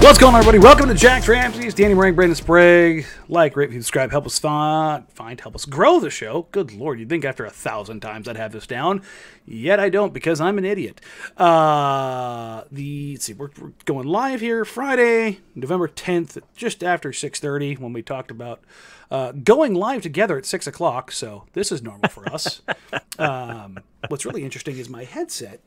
What's 0.00 0.18
going 0.18 0.34
on, 0.34 0.40
everybody? 0.40 0.58
Welcome 0.58 0.88
to 0.88 0.94
Jacked 0.94 1.26
Ramsays 1.26 1.74
Danny 1.74 1.94
Marang, 1.94 2.14
Brandon 2.14 2.36
Sprague. 2.36 3.06
Like, 3.28 3.56
rate, 3.56 3.72
subscribe, 3.72 4.10
help 4.12 4.26
us 4.26 4.38
find, 4.38 5.10
find, 5.10 5.40
help 5.40 5.54
us 5.54 5.64
grow 5.64 5.98
the 5.98 6.10
show. 6.10 6.46
Good 6.52 6.72
lord, 6.72 7.00
you'd 7.00 7.08
think 7.08 7.24
after 7.24 7.44
a 7.44 7.50
thousand 7.50 8.00
times 8.00 8.28
I'd 8.28 8.36
have 8.36 8.52
this 8.52 8.66
down. 8.66 9.02
Yet 9.46 9.80
I 9.80 9.88
don't 9.88 10.14
because 10.14 10.40
I'm 10.40 10.58
an 10.58 10.64
idiot. 10.64 11.00
Uh, 11.36 12.62
the 12.70 13.14
let's 13.14 13.24
see, 13.24 13.32
we're, 13.32 13.50
we're 13.60 13.72
going 13.84 14.06
live 14.06 14.40
here 14.40 14.64
Friday, 14.64 15.40
November 15.54 15.88
10th, 15.88 16.40
just 16.54 16.84
after 16.84 17.10
6:30 17.10 17.78
when 17.78 17.92
we 17.92 18.02
talked 18.02 18.30
about 18.30 18.62
uh, 19.10 19.32
going 19.32 19.74
live 19.74 20.02
together 20.02 20.38
at 20.38 20.46
six 20.46 20.66
o'clock. 20.66 21.10
So 21.10 21.44
this 21.52 21.72
is 21.72 21.82
normal 21.82 22.08
for 22.10 22.28
us. 22.32 22.62
um, 23.18 23.80
what's 24.08 24.24
really 24.24 24.44
interesting 24.44 24.76
is 24.78 24.88
my 24.88 25.04
headset. 25.04 25.60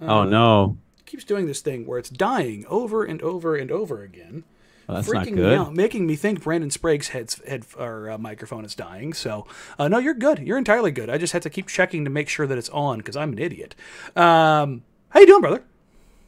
oh 0.00 0.24
no! 0.24 0.78
Keeps 1.14 1.22
doing 1.24 1.46
this 1.46 1.60
thing 1.60 1.86
where 1.86 1.96
it's 1.96 2.10
dying 2.10 2.66
over 2.68 3.04
and 3.04 3.22
over 3.22 3.54
and 3.54 3.70
over 3.70 4.02
again. 4.02 4.42
Well, 4.88 4.96
that's 4.96 5.08
freaking 5.08 5.36
not 5.36 5.48
me 5.48 5.54
out, 5.54 5.74
making 5.74 6.08
me 6.08 6.16
think 6.16 6.42
Brandon 6.42 6.70
Sprague's 6.70 7.08
head, 7.10 7.32
head 7.46 7.64
or 7.78 8.10
uh, 8.10 8.18
microphone 8.18 8.64
is 8.64 8.74
dying. 8.74 9.12
So, 9.12 9.46
uh, 9.78 9.86
no, 9.86 9.98
you're 9.98 10.12
good. 10.12 10.40
You're 10.40 10.58
entirely 10.58 10.90
good. 10.90 11.08
I 11.08 11.16
just 11.16 11.32
had 11.32 11.42
to 11.42 11.50
keep 11.50 11.68
checking 11.68 12.02
to 12.02 12.10
make 12.10 12.28
sure 12.28 12.48
that 12.48 12.58
it's 12.58 12.68
on 12.70 12.98
because 12.98 13.16
I'm 13.16 13.32
an 13.32 13.38
idiot. 13.38 13.76
Um, 14.16 14.82
how 15.10 15.20
you 15.20 15.26
doing, 15.26 15.40
brother? 15.40 15.62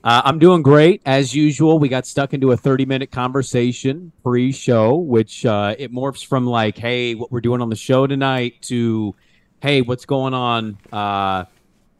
Uh, 0.05 0.23
I'm 0.25 0.39
doing 0.39 0.62
great 0.62 1.03
as 1.05 1.34
usual. 1.34 1.81
We 1.81 1.89
got 1.89 2.07
stuck 2.07 2.33
into 2.33 2.53
a 2.53 2.57
30 2.57 2.87
minute 2.87 3.11
conversation 3.11 4.12
pre-show, 4.23 4.95
which 4.95 5.45
uh, 5.45 5.75
it 5.77 5.92
morphs 5.92 6.25
from 6.25 6.47
like, 6.47 6.79
"Hey, 6.79 7.17
what 7.17 7.33
we're 7.33 7.41
doing 7.41 7.61
on 7.61 7.70
the 7.70 7.77
show 7.77 8.07
tonight," 8.07 8.62
to, 8.62 9.17
"Hey, 9.61 9.83
what's 9.83 10.07
going 10.07 10.33
on 10.33 10.79
uh, 10.92 11.47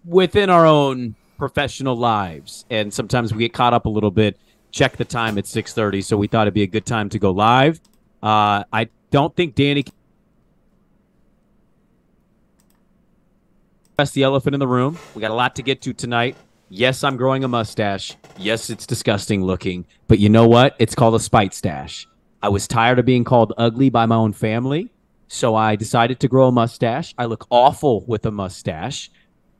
within 0.05 0.51
our 0.51 0.65
own 0.65 1.17
professional 1.37 1.97
lives?" 1.97 2.65
And 2.71 2.93
sometimes 2.93 3.33
we 3.33 3.41
get 3.41 3.53
caught 3.53 3.75
up 3.75 3.87
a 3.87 3.89
little 3.89 4.11
bit. 4.11 4.39
Check 4.71 4.97
the 4.97 5.05
time 5.05 5.39
at 5.39 5.47
6:30, 5.47 6.03
so 6.03 6.17
we 6.17 6.27
thought 6.27 6.43
it'd 6.47 6.55
be 6.55 6.63
a 6.63 6.67
good 6.67 6.87
time 6.87 7.09
to 7.11 7.19
go 7.19 7.31
live. 7.31 7.81
Uh, 8.23 8.65
I 8.73 8.89
don't 9.11 9.35
think 9.37 9.55
Danny. 9.55 9.85
That's 13.97 14.11
the 14.11 14.25
elephant 14.25 14.55
in 14.55 14.61
the 14.61 14.69
room. 14.69 14.99
We 15.15 15.23
got 15.23 15.31
a 15.31 15.35
lot 15.35 15.57
to 15.57 15.63
get 15.63 15.81
to 15.83 15.95
tonight. 15.95 16.37
Yes, 16.69 17.05
I'm 17.05 17.17
growing 17.17 17.45
a 17.45 17.49
mustache. 17.49 18.15
Yes, 18.37 18.69
it's 18.71 18.87
disgusting 18.87 19.43
looking. 19.43 19.87
But 20.09 20.19
you 20.19 20.29
know 20.29 20.47
what? 20.47 20.75
It's 20.79 20.95
called 20.95 21.15
a 21.15 21.21
spite 21.21 21.55
stash. 21.55 22.09
I 22.43 22.49
was 22.49 22.67
tired 22.69 22.99
of 22.99 23.07
being 23.07 23.25
called 23.25 23.53
ugly 23.57 23.89
by 23.89 24.05
my 24.05 24.17
own 24.17 24.33
family. 24.33 24.91
So 25.29 25.55
I 25.55 25.77
decided 25.77 26.21
to 26.21 26.29
grow 26.29 26.49
a 26.49 26.53
mustache. 26.53 27.15
I 27.17 27.25
look 27.25 27.47
awful 27.51 28.05
with 28.07 28.27
a 28.27 28.31
mustache, 28.31 29.11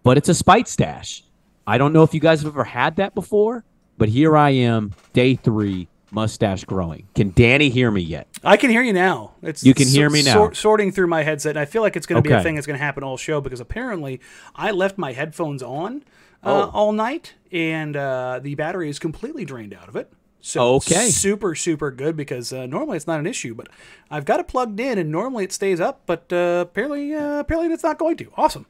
but 0.03 0.17
it's 0.17 0.29
a 0.29 0.35
spite 0.35 0.69
stash. 0.69 1.25
I 1.67 1.79
don't 1.79 1.93
know 1.93 2.03
if 2.03 2.15
you 2.15 2.21
guys 2.21 2.43
have 2.43 2.53
ever 2.53 2.65
had 2.65 2.97
that 2.97 3.15
before, 3.15 3.65
but 3.99 4.09
here 4.09 4.37
I 4.37 4.51
am, 4.51 4.95
day 5.13 5.35
three, 5.35 5.89
mustache 6.13 6.65
growing. 6.65 7.09
Can 7.15 7.31
Danny 7.31 7.69
hear 7.71 7.91
me 7.91 8.01
yet? 8.03 8.29
I 8.45 8.57
can 8.57 8.71
hear 8.71 8.83
you 8.83 8.93
now. 8.93 9.33
It's 9.43 9.65
You 9.65 9.75
can 9.75 9.89
hear 9.89 10.09
me 10.09 10.23
now. 10.23 10.33
sor- 10.35 10.55
sorting 10.55 10.93
through 10.93 11.09
my 11.09 11.23
headset, 11.25 11.51
and 11.57 11.59
I 11.59 11.65
feel 11.65 11.83
like 11.83 11.97
it's 11.97 12.07
going 12.07 12.23
to 12.23 12.29
be 12.29 12.33
a 12.35 12.43
thing 12.43 12.55
that's 12.55 12.67
going 12.67 12.79
to 12.79 12.85
happen 12.85 13.03
all 13.03 13.17
show 13.17 13.41
because 13.41 13.61
apparently 13.61 14.21
I 14.55 14.71
left 14.71 14.97
my 14.99 15.13
headphones 15.13 15.63
on 15.63 16.05
uh, 16.45 16.71
all 16.73 16.93
night, 16.93 17.35
and 17.51 17.97
uh, 17.97 18.39
the 18.43 18.55
battery 18.55 18.89
is 18.89 18.99
completely 19.01 19.45
drained 19.45 19.75
out 19.75 19.89
of 19.89 19.97
it. 19.97 20.13
So 20.41 20.75
Okay. 20.77 21.09
super 21.11 21.57
super 21.57 21.91
good 21.91 22.17
because 22.17 22.53
uh, 22.53 22.67
normally 22.67 22.97
it's 22.99 23.09
not 23.09 23.19
an 23.19 23.27
issue, 23.27 23.53
but 23.57 23.67
I've 24.13 24.25
got 24.25 24.39
it 24.39 24.47
plugged 24.47 24.79
in, 24.79 24.97
and 24.97 25.11
normally 25.11 25.43
it 25.43 25.53
stays 25.53 25.81
up, 25.81 26.03
but 26.07 26.33
uh, 26.33 26.65
apparently 26.69 27.13
uh, 27.13 27.41
apparently 27.41 27.75
it's 27.75 27.83
not 27.83 27.99
going 27.99 28.17
to. 28.19 28.31
Awesome. 28.37 28.67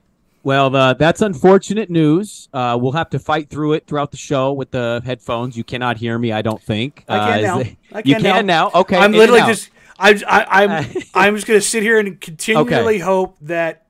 Well, 0.47 0.77
uh, 0.77 0.95
that's 0.95 1.23
unfortunate 1.23 1.91
news. 1.91 2.49
Uh, 2.55 2.79
we'll 2.81 2.93
have 2.93 3.11
to 3.11 3.19
fight 3.19 3.51
through 3.51 3.73
it 3.73 3.89
throughout 3.89 4.13
the 4.13 4.17
show 4.17 4.53
with 4.53 4.71
the 4.71 5.03
headphones. 5.05 5.57
You 5.57 5.65
cannot 5.65 5.97
hear 5.97 6.17
me, 6.17 6.31
I 6.31 6.41
don't 6.43 6.63
think. 6.63 7.03
I 7.09 7.17
Uh, 7.17 7.27
can 7.27 7.39
is 7.41 7.45
now. 7.45 7.59
it- 7.59 7.77
I 7.93 7.99
you 8.05 8.15
can 8.15 8.23
can 8.23 8.47
now. 8.47 8.71
Okay. 8.73 8.97
I'm 8.97 9.11
literally 9.11 9.41
just. 9.41 9.71
I, 9.99 10.11
I, 10.25 10.63
I'm. 10.65 10.87
I'm 11.17 11.35
just 11.35 11.49
gonna 11.49 11.61
sit 11.61 11.83
here 11.83 11.99
and 11.99 12.21
continually 12.21 13.01
hope 13.01 13.37
that 13.41 13.87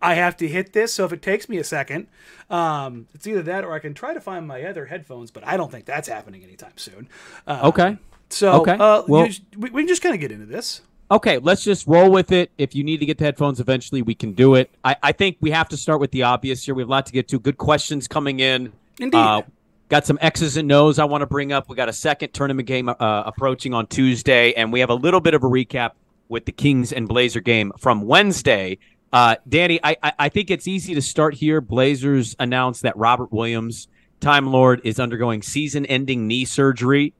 I 0.00 0.14
have 0.14 0.38
to 0.38 0.48
hit 0.48 0.72
this. 0.72 0.94
So 0.94 1.04
if 1.04 1.12
it 1.12 1.20
takes 1.20 1.50
me 1.50 1.58
a 1.58 1.64
second, 1.64 2.06
um, 2.48 3.08
it's 3.12 3.26
either 3.26 3.42
that 3.42 3.62
or 3.62 3.74
I 3.74 3.78
can 3.78 3.92
try 3.92 4.14
to 4.14 4.22
find 4.22 4.48
my 4.48 4.62
other 4.64 4.86
headphones. 4.86 5.30
But 5.30 5.46
I 5.46 5.58
don't 5.58 5.70
think 5.70 5.84
that's 5.84 6.08
happening 6.08 6.42
anytime 6.42 6.78
soon. 6.78 7.10
Uh, 7.46 7.60
Okay. 7.64 7.98
So 8.30 8.62
Okay. 8.62 8.72
Uh, 8.80 9.02
Well- 9.06 9.26
you- 9.26 9.34
we, 9.58 9.68
we 9.68 9.82
can 9.82 9.88
just 9.88 10.00
kind 10.00 10.14
of 10.14 10.20
get 10.22 10.32
into 10.32 10.46
this. 10.46 10.80
Okay, 11.12 11.36
let's 11.36 11.62
just 11.62 11.86
roll 11.86 12.10
with 12.10 12.32
it. 12.32 12.50
If 12.56 12.74
you 12.74 12.82
need 12.82 13.00
to 13.00 13.06
get 13.06 13.18
the 13.18 13.24
headphones 13.24 13.60
eventually, 13.60 14.00
we 14.00 14.14
can 14.14 14.32
do 14.32 14.54
it. 14.54 14.70
I, 14.82 14.96
I 15.02 15.12
think 15.12 15.36
we 15.42 15.50
have 15.50 15.68
to 15.68 15.76
start 15.76 16.00
with 16.00 16.10
the 16.10 16.22
obvious 16.22 16.64
here. 16.64 16.74
We 16.74 16.80
have 16.80 16.88
a 16.88 16.90
lot 16.90 17.04
to 17.04 17.12
get 17.12 17.28
to. 17.28 17.38
Good 17.38 17.58
questions 17.58 18.08
coming 18.08 18.40
in. 18.40 18.72
Indeed. 18.98 19.18
Uh, 19.18 19.42
got 19.90 20.06
some 20.06 20.18
X's 20.22 20.56
and 20.56 20.72
O's 20.72 20.98
I 20.98 21.04
want 21.04 21.20
to 21.20 21.26
bring 21.26 21.52
up. 21.52 21.68
We 21.68 21.76
got 21.76 21.90
a 21.90 21.92
second 21.92 22.32
tournament 22.32 22.66
game 22.66 22.88
uh, 22.88 22.94
approaching 22.98 23.74
on 23.74 23.88
Tuesday, 23.88 24.54
and 24.54 24.72
we 24.72 24.80
have 24.80 24.88
a 24.88 24.94
little 24.94 25.20
bit 25.20 25.34
of 25.34 25.44
a 25.44 25.46
recap 25.46 25.90
with 26.30 26.46
the 26.46 26.52
Kings 26.52 26.94
and 26.94 27.06
Blazer 27.06 27.40
game 27.40 27.72
from 27.76 28.06
Wednesday. 28.06 28.78
Uh, 29.12 29.36
Danny, 29.46 29.80
I, 29.84 29.98
I, 30.02 30.12
I 30.18 30.28
think 30.30 30.50
it's 30.50 30.66
easy 30.66 30.94
to 30.94 31.02
start 31.02 31.34
here. 31.34 31.60
Blazers 31.60 32.34
announced 32.38 32.80
that 32.84 32.96
Robert 32.96 33.30
Williams, 33.30 33.86
Time 34.20 34.46
Lord, 34.46 34.80
is 34.82 34.98
undergoing 34.98 35.42
season 35.42 35.84
ending 35.84 36.26
knee 36.26 36.46
surgery. 36.46 37.12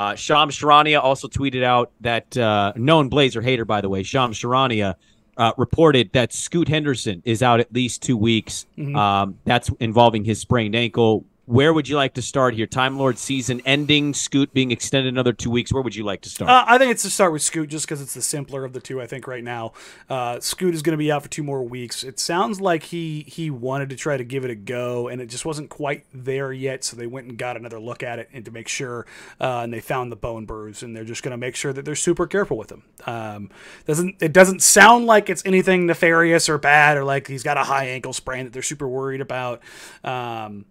Uh, 0.00 0.14
Shams 0.14 0.58
Charania 0.58 0.98
also 1.04 1.28
tweeted 1.28 1.62
out 1.62 1.90
that 2.00 2.34
uh, 2.34 2.72
known 2.74 3.10
Blazer 3.10 3.42
hater, 3.42 3.66
by 3.66 3.82
the 3.82 3.90
way, 3.90 4.02
Shams 4.02 4.38
Charania 4.40 4.94
uh, 5.36 5.52
reported 5.58 6.10
that 6.14 6.32
Scoot 6.32 6.68
Henderson 6.68 7.20
is 7.26 7.42
out 7.42 7.60
at 7.60 7.70
least 7.70 8.02
two 8.02 8.16
weeks. 8.16 8.64
Um, 8.96 9.38
that's 9.44 9.68
involving 9.78 10.24
his 10.24 10.40
sprained 10.40 10.74
ankle. 10.74 11.26
Where 11.50 11.74
would 11.74 11.88
you 11.88 11.96
like 11.96 12.14
to 12.14 12.22
start 12.22 12.54
here? 12.54 12.68
Time 12.68 12.96
Lord 12.96 13.18
season 13.18 13.60
ending, 13.64 14.14
Scoot 14.14 14.54
being 14.54 14.70
extended 14.70 15.12
another 15.12 15.32
two 15.32 15.50
weeks. 15.50 15.72
Where 15.72 15.82
would 15.82 15.96
you 15.96 16.04
like 16.04 16.20
to 16.20 16.28
start? 16.28 16.48
Uh, 16.48 16.64
I 16.64 16.78
think 16.78 16.92
it's 16.92 17.02
to 17.02 17.10
start 17.10 17.32
with 17.32 17.42
Scoot 17.42 17.68
just 17.68 17.86
because 17.86 18.00
it's 18.00 18.14
the 18.14 18.22
simpler 18.22 18.64
of 18.64 18.72
the 18.72 18.78
two. 18.78 19.00
I 19.00 19.08
think 19.08 19.26
right 19.26 19.42
now, 19.42 19.72
uh, 20.08 20.38
Scoot 20.38 20.76
is 20.76 20.82
going 20.82 20.92
to 20.92 20.96
be 20.96 21.10
out 21.10 21.24
for 21.24 21.28
two 21.28 21.42
more 21.42 21.64
weeks. 21.64 22.04
It 22.04 22.20
sounds 22.20 22.60
like 22.60 22.84
he 22.84 23.24
he 23.26 23.50
wanted 23.50 23.90
to 23.90 23.96
try 23.96 24.16
to 24.16 24.22
give 24.22 24.44
it 24.44 24.52
a 24.52 24.54
go, 24.54 25.08
and 25.08 25.20
it 25.20 25.26
just 25.26 25.44
wasn't 25.44 25.70
quite 25.70 26.06
there 26.14 26.52
yet. 26.52 26.84
So 26.84 26.96
they 26.96 27.08
went 27.08 27.26
and 27.26 27.36
got 27.36 27.56
another 27.56 27.80
look 27.80 28.04
at 28.04 28.20
it 28.20 28.28
and 28.32 28.44
to 28.44 28.52
make 28.52 28.68
sure, 28.68 29.04
uh, 29.40 29.62
and 29.64 29.72
they 29.72 29.80
found 29.80 30.12
the 30.12 30.16
bone 30.16 30.46
bruise, 30.46 30.84
and 30.84 30.94
they're 30.94 31.02
just 31.02 31.24
going 31.24 31.32
to 31.32 31.36
make 31.36 31.56
sure 31.56 31.72
that 31.72 31.84
they're 31.84 31.96
super 31.96 32.28
careful 32.28 32.58
with 32.58 32.70
him. 32.70 32.84
Um, 33.06 33.50
doesn't 33.86 34.22
it 34.22 34.32
doesn't 34.32 34.62
sound 34.62 35.06
like 35.06 35.28
it's 35.28 35.44
anything 35.44 35.86
nefarious 35.86 36.48
or 36.48 36.58
bad 36.58 36.96
or 36.96 37.02
like 37.02 37.26
he's 37.26 37.42
got 37.42 37.56
a 37.56 37.64
high 37.64 37.86
ankle 37.86 38.12
sprain 38.12 38.44
that 38.44 38.52
they're 38.52 38.62
super 38.62 38.86
worried 38.86 39.20
about. 39.20 39.60
Um, 40.04 40.66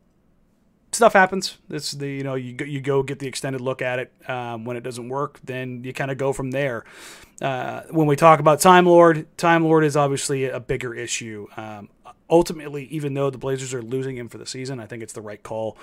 stuff 0.91 1.13
happens. 1.13 1.57
It's 1.69 1.91
the 1.91 2.07
you 2.07 2.23
know 2.23 2.35
you 2.35 2.53
go, 2.53 2.65
you 2.65 2.81
go 2.81 3.03
get 3.03 3.19
the 3.19 3.27
extended 3.27 3.61
look 3.61 3.81
at 3.81 3.99
it. 3.99 4.11
Um, 4.27 4.65
when 4.65 4.77
it 4.77 4.81
doesn't 4.81 5.09
work, 5.09 5.39
then 5.43 5.83
you 5.83 5.93
kind 5.93 6.11
of 6.11 6.17
go 6.17 6.33
from 6.33 6.51
there. 6.51 6.83
Uh, 7.41 7.83
when 7.89 8.07
we 8.07 8.15
talk 8.15 8.39
about 8.39 8.59
Time 8.59 8.85
Lord, 8.85 9.25
Time 9.37 9.63
Lord 9.63 9.83
is 9.83 9.95
obviously 9.95 10.45
a 10.45 10.59
bigger 10.59 10.93
issue. 10.93 11.47
Um, 11.55 11.89
ultimately, 12.29 12.85
even 12.85 13.13
though 13.13 13.29
the 13.29 13.37
Blazers 13.37 13.73
are 13.73 13.81
losing 13.81 14.17
him 14.17 14.29
for 14.29 14.37
the 14.37 14.45
season, 14.45 14.79
I 14.79 14.85
think 14.85 15.03
it's 15.03 15.13
the 15.13 15.21
right 15.21 15.41
call. 15.41 15.77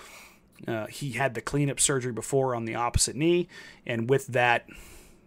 Uh, 0.66 0.86
he 0.86 1.12
had 1.12 1.34
the 1.34 1.40
cleanup 1.40 1.80
surgery 1.80 2.12
before 2.12 2.54
on 2.54 2.64
the 2.64 2.74
opposite 2.74 3.16
knee, 3.16 3.48
and 3.86 4.08
with 4.08 4.26
that, 4.28 4.66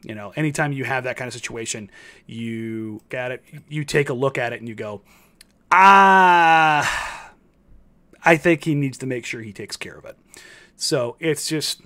You 0.02 0.16
know, 0.16 0.32
anytime 0.38 0.72
you 0.72 0.86
have 0.86 1.04
that 1.04 1.18
kind 1.18 1.28
of 1.28 1.34
situation, 1.34 1.92
you 2.26 3.02
got 3.10 3.32
it. 3.32 3.44
You 3.68 3.84
take 3.84 4.08
a 4.10 4.14
look 4.14 4.38
at 4.38 4.54
it 4.54 4.60
and 4.62 4.70
you 4.70 4.74
go, 4.76 5.02
ah, 5.72 7.19
I 8.24 8.38
think 8.38 8.64
he 8.64 8.76
needs 8.76 8.98
to 9.00 9.06
make 9.06 9.26
sure 9.26 9.42
he 9.42 9.54
takes 9.54 9.78
care 9.78 9.98
of 9.98 10.06
it. 10.06 10.18
So 10.76 11.16
it's 11.20 11.48
just, 11.48 11.82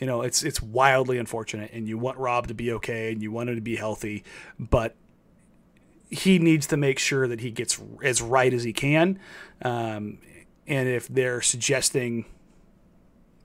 you 0.00 0.06
know, 0.06 0.22
it's 0.22 0.42
it's 0.42 0.62
wildly 0.62 1.18
unfortunate, 1.18 1.70
and 1.72 1.88
you 1.88 1.98
want 1.98 2.18
Rob 2.18 2.48
to 2.48 2.54
be 2.54 2.72
okay, 2.72 3.12
and 3.12 3.22
you 3.22 3.32
want 3.32 3.48
him 3.48 3.56
to 3.56 3.60
be 3.60 3.76
healthy, 3.76 4.24
but 4.58 4.94
he 6.10 6.38
needs 6.38 6.66
to 6.68 6.76
make 6.76 6.98
sure 6.98 7.26
that 7.26 7.40
he 7.40 7.50
gets 7.50 7.80
as 8.02 8.22
right 8.22 8.52
as 8.54 8.62
he 8.62 8.72
can. 8.72 9.18
Um, 9.62 10.18
and 10.66 10.88
if 10.88 11.08
they're 11.08 11.42
suggesting 11.42 12.26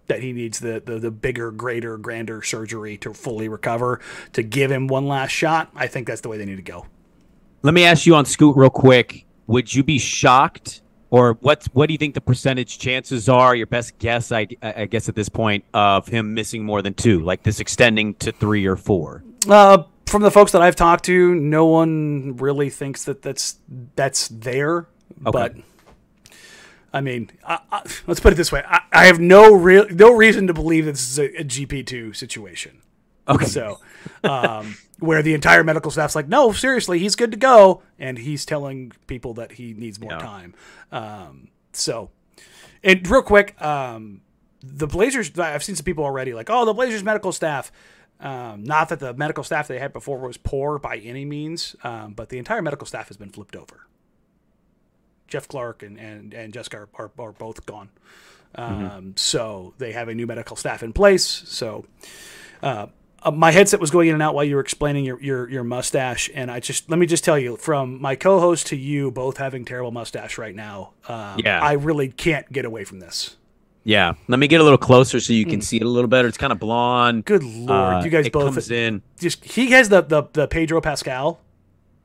that 0.07 0.21
he 0.21 0.33
needs 0.33 0.59
the, 0.59 0.81
the, 0.85 0.99
the 0.99 1.11
bigger, 1.11 1.51
greater, 1.51 1.97
grander 1.97 2.41
surgery 2.41 2.97
to 2.97 3.13
fully 3.13 3.47
recover, 3.47 3.99
to 4.33 4.43
give 4.43 4.71
him 4.71 4.88
one 4.88 5.07
last 5.07 5.31
shot, 5.31 5.71
I 5.73 5.88
think 5.88 6.05
that's 6.05 6.21
the 6.21 6.29
way 6.29 6.38
they 6.38 6.45
need 6.45 6.57
to 6.57 6.61
go. 6.61 6.85
Let 7.61 7.73
me 7.73 7.85
ask 7.85 8.05
you 8.05 8.15
on 8.15 8.25
Scoot 8.25 8.55
real 8.57 8.69
quick. 8.69 9.25
Would 9.47 9.73
you 9.73 9.83
be 9.83 9.99
shocked, 9.99 10.81
or 11.12 11.34
what? 11.42 11.68
What 11.74 11.88
do 11.88 11.94
you 11.94 11.98
think 12.00 12.16
the 12.16 12.22
percentage 12.22 12.80
chances 12.80 13.30
are? 13.30 13.54
Your 13.56 13.68
best 13.68 14.00
guess, 14.00 14.31
I, 14.31 14.48
I 14.62 14.86
guess, 14.86 15.08
at 15.08 15.13
this 15.16 15.30
point, 15.30 15.63
of 15.74 16.08
him 16.08 16.34
missing 16.34 16.63
more 16.63 16.81
than 16.81 16.96
two, 16.96 17.19
like 17.19 17.44
this 17.44 17.60
extending 17.60 18.16
to 18.16 18.31
three 18.31 18.66
or 18.66 18.78
four. 18.78 19.24
Uh, 19.48 19.84
from 20.08 20.24
the 20.24 20.31
folks 20.31 20.54
that 20.54 20.62
I've 20.62 20.75
talked 20.75 21.06
to, 21.06 21.36
no 21.36 21.66
one 21.66 22.38
really 22.38 22.69
thinks 22.69 23.04
that 23.06 23.22
that's 23.22 23.60
that's 23.96 24.30
there. 24.30 24.88
Okay. 25.25 25.31
But 25.31 25.56
I 26.94 27.02
mean, 27.02 27.30
I, 27.46 27.60
I, 27.72 27.81
let's 28.08 28.19
put 28.19 28.34
it 28.34 28.36
this 28.36 28.52
way: 28.52 28.63
I, 28.66 28.81
I 28.92 29.06
have 29.06 29.19
no 29.19 29.54
real 29.54 29.88
no 29.90 30.16
reason 30.16 30.48
to 30.48 30.54
believe 30.54 30.86
this 30.86 31.10
is 31.10 31.19
a, 31.19 31.42
a 31.42 31.44
GP 31.44 31.86
two 31.86 32.13
situation. 32.13 32.81
Okay. 33.28 33.46
So, 33.46 33.80
um, 34.24 34.78
where 35.01 35.21
the 35.21 35.33
entire 35.33 35.63
medical 35.63 35.92
staff's 35.92 36.15
like, 36.15 36.27
no, 36.27 36.51
seriously, 36.53 37.00
he's 37.00 37.15
good 37.15 37.31
to 37.31 37.38
go, 37.38 37.81
and 38.00 38.18
he's 38.18 38.45
telling 38.45 38.94
people 39.07 39.33
that 39.33 39.53
he 39.53 39.74
needs 39.74 40.00
more 40.00 40.12
Yeah. 40.13 40.19
time. 40.19 40.53
Um, 40.92 41.48
so, 41.74 42.09
and 42.83 43.07
real 43.09 43.21
quick, 43.21 43.62
um, 43.62 44.21
the 44.63 44.88
Blazers. 44.88 45.38
I've 45.39 45.63
seen 45.63 45.75
some 45.75 45.86
people 45.86 46.03
already 46.03 46.33
like, 46.33 46.50
oh, 46.50 46.65
the 46.65 46.74
Blazers 46.74 47.03
medical 47.03 47.31
staff. 47.31 47.71
Um, 48.19 48.63
not 48.63 48.89
that 48.89 49.00
the 49.00 49.13
medical 49.15 49.44
staff 49.44 49.68
they 49.68 49.80
had 49.80 49.92
before 49.94 50.19
was 50.19 50.38
poor 50.38 50.77
by 50.77 50.98
any 50.98 51.25
means, 51.25 51.75
um, 51.83 52.13
but 52.13 52.30
the 52.30 52.38
entire 52.38 52.62
medical 52.62 52.86
staff 52.86 53.07
has 53.07 53.18
been 53.18 53.30
flipped 53.31 53.56
over. 53.56 53.88
Jeff 55.27 55.48
Clark 55.48 55.81
and 55.81 55.98
and, 56.00 56.33
and 56.33 56.53
Jessica 56.53 56.77
are, 56.77 56.89
are, 56.95 57.12
are 57.18 57.31
both 57.31 57.65
gone. 57.65 57.89
Um, 58.53 59.13
So 59.15 59.74
they 59.80 59.94
have 59.94 60.09
a 60.09 60.13
new 60.13 60.27
medical 60.27 60.56
staff 60.56 60.83
in 60.83 60.94
place. 60.94 61.25
So 61.25 61.86
uh, 62.62 62.88
uh, 63.23 63.31
my 63.31 63.51
headset 63.51 63.79
was 63.79 63.91
going 63.91 64.07
in 64.07 64.13
and 64.15 64.23
out 64.23 64.33
while 64.35 64.44
you 64.44 64.56
were 64.56 64.62
explaining 64.62 65.06
your, 65.06 65.21
your 65.21 65.50
your 65.50 65.63
mustache, 65.63 66.29
and 66.33 66.50
I 66.50 66.59
just 66.59 66.89
let 66.89 66.97
me 67.00 67.06
just 67.06 67.23
tell 67.23 67.38
you, 67.38 67.56
from 67.57 68.01
my 68.01 68.15
co-host 68.15 68.68
to 68.68 68.75
you, 68.75 69.12
both 69.12 69.38
having 69.38 69.65
terrible 69.65 69.91
mustache 69.91 70.38
right 70.38 70.56
now. 70.56 70.91
Um, 71.07 71.39
Yeah. 71.44 71.59
I 71.62 71.73
really 71.73 72.09
can't 72.09 72.51
get 72.51 72.65
away 72.65 72.83
from 72.83 73.00
this. 73.00 73.38
Yeah. 73.83 74.13
Let 74.27 74.38
me 74.39 74.47
get 74.47 74.62
a 74.62 74.63
little 74.63 74.77
closer 74.77 75.19
so 75.19 75.33
you 75.33 75.45
can 75.45 75.59
see 75.62 75.77
it 75.77 75.83
a 75.83 75.89
little 75.89 76.07
better. 76.07 76.27
It's 76.27 76.38
kind 76.38 76.53
of 76.53 76.59
blonde. 76.59 77.25
Good 77.25 77.44
lord, 77.44 77.71
Uh, 77.95 78.01
you 78.03 78.12
guys 78.12 78.27
it 78.27 78.31
both 78.33 78.53
comes 78.53 78.69
in. 78.69 79.01
just 79.19 79.44
he 79.44 79.71
has 79.71 79.89
the, 79.89 80.01
the 80.01 80.24
the 80.33 80.47
Pedro 80.47 80.81
Pascal 80.81 81.39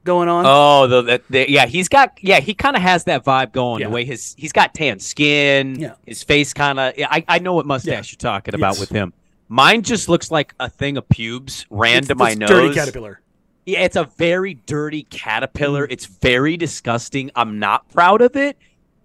going 0.04 0.28
on. 0.28 0.44
Oh, 0.46 0.86
the, 0.86 1.02
the, 1.02 1.22
the 1.28 1.50
yeah, 1.50 1.66
he's 1.66 1.88
got 1.88 2.16
yeah, 2.22 2.40
he 2.40 2.54
kind 2.54 2.76
of 2.76 2.82
has 2.82 3.04
that 3.04 3.24
vibe 3.24 3.52
going. 3.52 3.80
Yeah. 3.80 3.88
The 3.88 3.92
way 3.94 4.04
his 4.06 4.34
he's 4.38 4.52
got 4.52 4.72
tan 4.72 5.00
skin. 5.00 5.78
Yeah. 5.78 5.94
His 6.06 6.22
face 6.22 6.54
kind 6.54 6.78
of. 6.80 6.96
Yeah, 6.96 7.08
I 7.10 7.24
I 7.28 7.38
know 7.40 7.52
what 7.54 7.66
mustache 7.66 8.10
you're 8.12 8.16
talking 8.18 8.54
about 8.54 8.74
Yes. 8.74 8.80
with 8.80 8.90
him. 8.90 9.12
Mine 9.48 9.82
just 9.82 10.08
looks 10.08 10.30
like 10.30 10.54
a 10.58 10.68
thing 10.68 10.96
of 10.96 11.08
pubes 11.08 11.66
ran 11.70 11.98
It's- 11.98 12.08
to 12.08 12.14
my 12.14 12.30
it's 12.30 12.38
nose. 12.38 12.48
Dirty 12.48 12.74
caterpillar. 12.74 13.20
Yeah, 13.64 13.80
it's 13.80 13.96
a 13.96 14.04
very 14.16 14.54
dirty 14.54 15.04
Mm. 15.04 15.10
caterpillar. 15.10 15.86
It's 15.90 16.06
very 16.06 16.56
disgusting. 16.56 17.30
I'm 17.34 17.58
not 17.58 17.88
proud 17.88 18.20
of 18.22 18.36
it, 18.36 18.56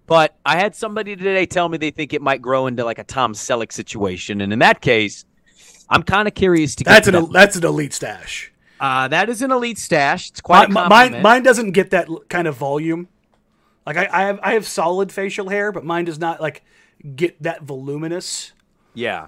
but 0.06 0.36
I 0.46 0.56
had 0.56 0.74
somebody 0.76 1.16
today 1.16 1.46
tell 1.46 1.68
me 1.68 1.78
they 1.78 1.90
think 1.90 2.12
it 2.12 2.22
might 2.22 2.40
grow 2.42 2.66
into 2.66 2.84
like 2.84 2.98
a 2.98 3.04
Tom 3.04 3.34
Selleck 3.34 3.72
situation, 3.72 4.40
and 4.40 4.52
in 4.52 4.58
that 4.60 4.80
case, 4.80 5.24
I'm 5.88 6.02
kind 6.02 6.26
of 6.28 6.34
curious 6.34 6.74
to. 6.76 6.84
That's 6.84 7.08
an 7.08 7.14
that. 7.14 7.32
that's 7.32 7.56
an 7.56 7.64
elite 7.64 7.92
stash. 7.92 8.52
Uh, 8.80 9.06
that 9.08 9.28
is 9.28 9.42
an 9.42 9.52
elite 9.52 9.78
stash. 9.78 10.30
It's 10.30 10.40
quite 10.40 10.68
a 10.68 10.72
mine 10.72 11.22
mine 11.22 11.42
doesn't 11.42 11.70
get 11.72 11.90
that 11.90 12.08
kind 12.28 12.46
of 12.48 12.56
volume. 12.56 13.08
Like 13.86 13.96
I, 13.96 14.08
I 14.12 14.22
have 14.22 14.40
I 14.42 14.52
have 14.54 14.66
solid 14.66 15.10
facial 15.12 15.48
hair, 15.48 15.70
but 15.72 15.84
mine 15.84 16.04
does 16.04 16.18
not 16.18 16.40
like 16.40 16.62
get 17.16 17.40
that 17.42 17.62
voluminous. 17.62 18.52
Yeah. 18.94 19.26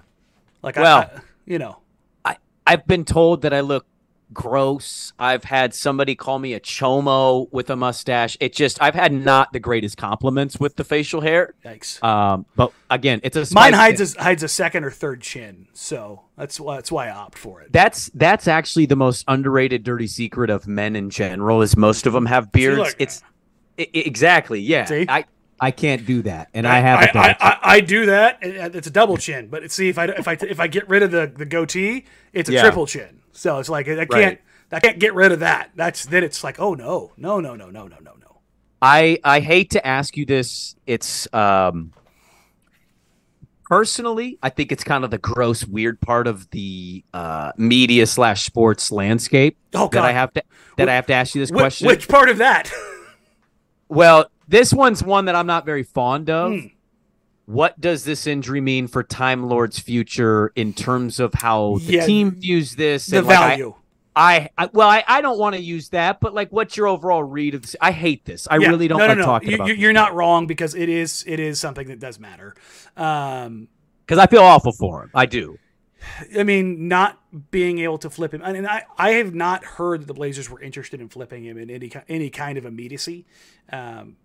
Like 0.65 0.75
Well- 0.75 0.97
I, 0.97 1.03
I 1.03 1.21
you 1.45 1.59
know 1.59 1.77
I 2.25 2.37
I've 2.67 2.85
been 2.87 3.05
told 3.05 3.43
that 3.43 3.53
I 3.53 3.61
look 3.61 3.85
gross. 4.33 5.13
I've 5.19 5.43
had 5.43 5.73
somebody 5.73 6.15
call 6.15 6.39
me 6.39 6.53
a 6.53 6.59
chomo 6.59 7.47
with 7.51 7.69
a 7.69 7.75
mustache. 7.75 8.35
It 8.39 8.53
just 8.53 8.81
I've 8.81 8.95
had 8.95 9.13
not 9.13 9.53
the 9.53 9.59
greatest 9.59 9.97
compliments 9.97 10.59
with 10.59 10.75
the 10.75 10.83
facial 10.83 11.21
hair. 11.21 11.53
Thanks. 11.63 12.01
Um, 12.03 12.45
but 12.55 12.71
again, 12.89 13.19
it's 13.23 13.37
a 13.37 13.45
Mine 13.53 13.73
hides 13.73 14.15
a, 14.15 14.21
hides 14.21 14.41
a 14.43 14.47
second 14.47 14.83
or 14.83 14.91
third 14.91 15.21
chin, 15.21 15.67
so 15.73 16.23
that's 16.37 16.59
why 16.59 16.75
that's 16.75 16.91
why 16.91 17.07
I 17.07 17.11
opt 17.11 17.37
for 17.37 17.61
it. 17.61 17.71
That's 17.71 18.09
that's 18.15 18.47
actually 18.47 18.87
the 18.87 18.95
most 18.95 19.23
underrated 19.27 19.83
dirty 19.83 20.07
secret 20.07 20.49
of 20.49 20.67
men 20.67 20.95
in 20.95 21.09
general. 21.11 21.61
Is 21.61 21.77
most 21.77 22.07
of 22.07 22.13
them 22.13 22.25
have 22.25 22.51
beards. 22.51 22.95
it's 22.97 23.21
i- 23.77 23.83
i- 23.83 23.87
exactly 23.93 24.59
yeah. 24.59 24.85
See? 24.85 25.05
I 25.07 25.25
I 25.59 25.71
can't 25.71 26.05
do 26.05 26.21
that, 26.23 26.49
and 26.53 26.67
I, 26.67 26.79
have 26.79 26.99
I, 26.99 27.03
a 27.05 27.13
dark 27.13 27.37
I, 27.39 27.49
I, 27.49 27.59
I 27.75 27.79
do 27.79 28.05
that. 28.07 28.39
and 28.41 28.75
It's 28.75 28.87
a 28.87 28.91
double 28.91 29.17
chin, 29.17 29.47
but 29.47 29.71
see 29.71 29.87
if 29.89 29.97
I 29.97 30.05
if 30.05 30.27
I 30.27 30.33
if 30.33 30.59
I 30.59 30.67
get 30.67 30.87
rid 30.89 31.01
of 31.03 31.11
the, 31.11 31.31
the 31.33 31.45
goatee, 31.45 32.05
it's 32.33 32.49
a 32.49 32.53
Yeah. 32.53 32.61
triple 32.61 32.85
chin. 32.85 33.21
So 33.31 33.59
it's 33.59 33.69
like 33.69 33.87
I 33.87 34.05
can't 34.05 34.09
Right. 34.11 34.41
I 34.71 34.79
can't 34.81 34.99
get 34.99 35.13
rid 35.13 35.31
of 35.31 35.39
that. 35.39 35.71
That's 35.75 36.05
then 36.05 36.23
it's 36.23 36.43
like 36.43 36.59
oh 36.59 36.73
no 36.73 37.13
no 37.17 37.39
no 37.39 37.55
no 37.55 37.69
no 37.69 37.87
no 37.87 37.97
no 38.03 38.13
no. 38.19 38.41
I 38.81 39.17
I 39.23 39.39
hate 39.39 39.69
to 39.71 39.87
ask 39.87 40.17
you 40.17 40.25
this. 40.25 40.75
It's 40.85 41.33
um 41.33 41.93
personally, 43.69 44.37
I 44.43 44.49
think 44.49 44.71
it's 44.71 44.83
kind 44.83 45.03
of 45.03 45.11
the 45.11 45.17
gross, 45.17 45.65
weird 45.65 45.99
part 46.01 46.27
of 46.27 46.49
the 46.51 47.03
uh, 47.13 47.51
media 47.57 48.05
slash 48.05 48.43
sports 48.45 48.91
landscape 48.91 49.57
Oh, 49.73 49.87
that 49.89 50.03
I 50.03 50.11
have 50.11 50.33
to 50.33 50.43
that 50.77 50.89
I 50.89 50.95
have 50.95 51.07
to 51.07 51.13
ask 51.13 51.33
you 51.35 51.41
this 51.41 51.51
question. 51.51 51.87
which 51.87 52.07
part 52.07 52.29
of 52.29 52.37
that? 52.39 52.71
well, 53.89 54.25
this 54.47 54.73
one's 54.73 55.03
one 55.03 55.25
that 55.25 55.35
I'm 55.35 55.47
not 55.47 55.65
very 55.65 55.83
fond 55.83 56.29
of. 56.29 56.51
Hmm. 56.53 56.67
What 57.47 57.79
does 57.79 58.03
this 58.03 58.25
injury 58.25 58.59
mean 58.61 58.87
for 58.87 59.03
Time 59.03 59.47
Lord's 59.47 59.77
future 59.77 60.51
in 60.55 60.73
terms 60.73 61.19
of 61.19 61.33
how 61.35 61.77
the 61.77 61.93
Yeah, 61.93 62.05
team 62.05 62.31
views 62.31 62.75
this? 62.75 63.05
the 63.05 63.19
and, 63.19 63.27
like, 63.27 63.37
I- 63.37 63.49
value. 63.49 63.75
I, 64.17 64.49
I 64.57 64.69
well, 64.71 64.87
I, 64.87 65.03
I 65.07 65.19
don't 65.19 65.37
want 65.37 65.55
to 65.57 65.61
use 65.61 65.89
that, 65.89 66.21
but 66.21 66.33
like, 66.33 66.49
what's 66.49 66.77
your 66.77 66.87
overall 66.87 67.21
read 67.21 67.53
of 67.53 67.63
this? 67.63 67.75
I 67.81 67.91
hate 67.91 68.23
this. 68.23 68.47
I 68.49 68.57
Yeah. 68.57 68.69
really 68.69 68.87
don't 68.87 68.97
no, 68.99 69.07
like 69.07 69.17
no, 69.17 69.21
no. 69.21 69.25
talking 69.25 69.49
you, 69.49 69.55
about. 69.55 69.67
this 69.67 69.77
You're 69.77 69.91
not 69.91 70.15
wrong 70.15 70.47
because 70.47 70.73
it 70.73 70.87
is 70.87 71.25
it 71.27 71.37
is 71.39 71.59
something 71.59 71.89
that 71.89 71.99
does 71.99 72.17
matter. 72.17 72.55
Um, 72.95 73.67
because 74.05 74.17
I 74.17 74.27
feel 74.27 74.41
awful 74.41 74.71
for 74.71 75.03
him. 75.03 75.11
I 75.13 75.25
do. 75.25 75.57
I 76.37 76.43
mean, 76.43 76.87
not 76.87 77.19
being 77.51 77.79
able 77.79 77.97
to 77.97 78.09
flip 78.09 78.33
him, 78.33 78.41
and 78.41 78.65
I, 78.67 78.83
I 78.97 79.09
have 79.11 79.33
not 79.33 79.65
heard 79.65 80.01
that 80.01 80.05
the 80.05 80.13
Blazers 80.13 80.49
were 80.49 80.61
interested 80.61 81.01
in 81.01 81.09
flipping 81.09 81.43
him 81.43 81.57
in 81.57 81.69
any 81.69 81.91
any 82.07 82.29
kind 82.29 82.57
of 82.57 82.65
immediacy. 82.65 83.25
Um, 83.71 84.15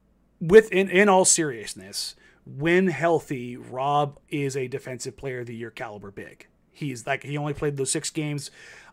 with 0.41 0.71
in, 0.73 0.89
in 0.89 1.09
all 1.09 1.25
seriousness, 1.25 2.17
when 2.47 2.89
healthy, 2.89 3.57
Rob 3.57 4.19
is 4.29 4.57
a 4.57 4.69
defensive 4.69 5.17
player 5.17 5.41
of 5.41 5.47
the 5.47 5.55
year 5.55 5.71
caliber 5.71 6.11
big. 6.11 6.47
He's 6.73 7.07
like 7.07 7.23
he 7.23 7.37
only 7.37 7.53
played 7.53 7.77
those 7.77 7.91
six 7.91 8.11
games. 8.11 8.51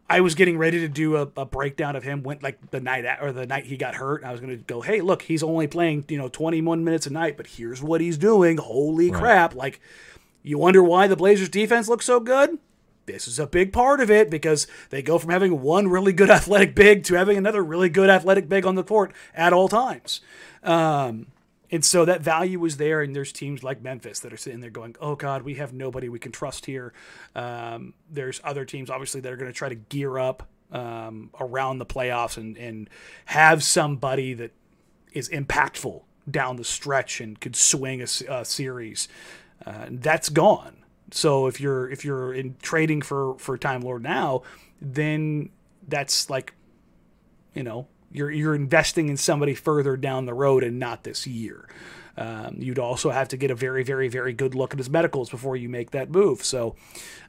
I 0.09 0.21
was 0.21 0.35
getting 0.35 0.57
ready 0.57 0.79
to 0.79 0.87
do 0.87 1.17
a, 1.17 1.29
a 1.35 1.45
breakdown 1.45 1.95
of 1.95 2.03
him. 2.03 2.23
Went 2.23 2.41
like 2.41 2.71
the 2.71 2.79
night 2.79 3.05
at, 3.05 3.21
or 3.21 3.31
the 3.31 3.45
night 3.45 3.65
he 3.65 3.77
got 3.77 3.95
hurt. 3.95 4.23
I 4.23 4.31
was 4.31 4.39
going 4.39 4.57
to 4.57 4.63
go, 4.63 4.81
hey, 4.81 5.01
look, 5.01 5.23
he's 5.23 5.43
only 5.43 5.67
playing 5.67 6.05
you 6.07 6.17
know 6.17 6.29
21 6.29 6.83
minutes 6.83 7.07
a 7.07 7.09
night, 7.09 7.37
but 7.37 7.47
here's 7.47 7.81
what 7.81 8.01
he's 8.01 8.17
doing. 8.17 8.57
Holy 8.57 9.11
crap! 9.11 9.55
Like 9.55 9.81
you 10.43 10.57
wonder 10.57 10.83
why 10.83 11.07
the 11.07 11.15
Blazers 11.15 11.49
defense 11.49 11.87
looks 11.87 12.05
so 12.05 12.19
good? 12.19 12.57
This 13.05 13.27
is 13.27 13.39
a 13.39 13.47
big 13.47 13.71
part 13.71 14.01
of 14.01 14.11
it 14.11 14.29
because 14.29 14.67
they 14.89 15.01
go 15.01 15.17
from 15.17 15.31
having 15.31 15.61
one 15.61 15.87
really 15.87 16.11
good 16.11 16.29
athletic 16.29 16.75
big 16.75 17.03
to 17.05 17.15
having 17.15 17.37
another 17.37 17.63
really 17.63 17.89
good 17.89 18.09
athletic 18.09 18.49
big 18.49 18.65
on 18.65 18.75
the 18.75 18.83
court 18.83 19.13
at 19.33 19.53
all 19.53 19.69
times. 19.69 20.21
Um, 20.63 21.27
and 21.71 21.83
so 21.83 22.05
that 22.05 22.21
value 22.21 22.59
was 22.59 22.77
there, 22.77 23.01
and 23.01 23.15
there's 23.15 23.31
teams 23.31 23.63
like 23.63 23.81
Memphis 23.81 24.19
that 24.19 24.31
are 24.31 24.37
sitting 24.37 24.59
there 24.61 24.69
going, 24.69 24.95
"Oh 25.01 25.15
God, 25.15 25.41
we 25.43 25.55
have 25.55 25.73
nobody 25.73 26.09
we 26.09 26.19
can 26.19 26.31
trust 26.31 26.65
here." 26.65 26.93
Um, 27.35 27.93
there's 28.09 28.39
other 28.43 28.65
teams, 28.65 28.89
obviously, 28.89 29.21
that 29.21 29.31
are 29.31 29.37
going 29.37 29.51
to 29.51 29.57
try 29.57 29.69
to 29.69 29.75
gear 29.75 30.17
up 30.17 30.47
um, 30.71 31.31
around 31.39 31.79
the 31.79 31.85
playoffs 31.85 32.37
and 32.37 32.57
and 32.57 32.89
have 33.25 33.63
somebody 33.63 34.33
that 34.33 34.51
is 35.13 35.29
impactful 35.29 36.03
down 36.29 36.57
the 36.57 36.63
stretch 36.63 37.21
and 37.21 37.39
could 37.39 37.55
swing 37.55 38.01
a 38.01 38.45
series. 38.45 39.07
Uh, 39.65 39.87
that's 39.89 40.29
gone. 40.29 40.83
So 41.11 41.47
if 41.47 41.59
you're 41.61 41.89
if 41.89 42.03
you're 42.03 42.33
in 42.33 42.55
trading 42.61 43.01
for 43.01 43.37
for 43.39 43.57
Time 43.57 43.81
Lord 43.81 44.03
now, 44.03 44.43
then 44.81 45.49
that's 45.87 46.29
like, 46.29 46.53
you 47.53 47.63
know, 47.63 47.87
you're 48.11 48.31
you're 48.31 48.55
investing 48.55 49.09
in 49.09 49.17
somebody 49.17 49.53
further 49.53 49.97
down 49.97 50.25
the 50.25 50.33
road 50.33 50.63
and 50.63 50.79
not 50.79 51.03
this 51.03 51.27
year. 51.27 51.67
Um, 52.17 52.55
you'd 52.57 52.79
also 52.79 53.11
have 53.11 53.27
to 53.27 53.37
get 53.37 53.51
a 53.51 53.55
very, 53.55 53.83
very, 53.83 54.07
very 54.07 54.33
good 54.33 54.55
look 54.55 54.73
at 54.73 54.79
his 54.79 54.89
medicals 54.89 55.29
before 55.29 55.55
you 55.55 55.69
make 55.69 55.91
that 55.91 56.09
move. 56.09 56.43
So 56.43 56.75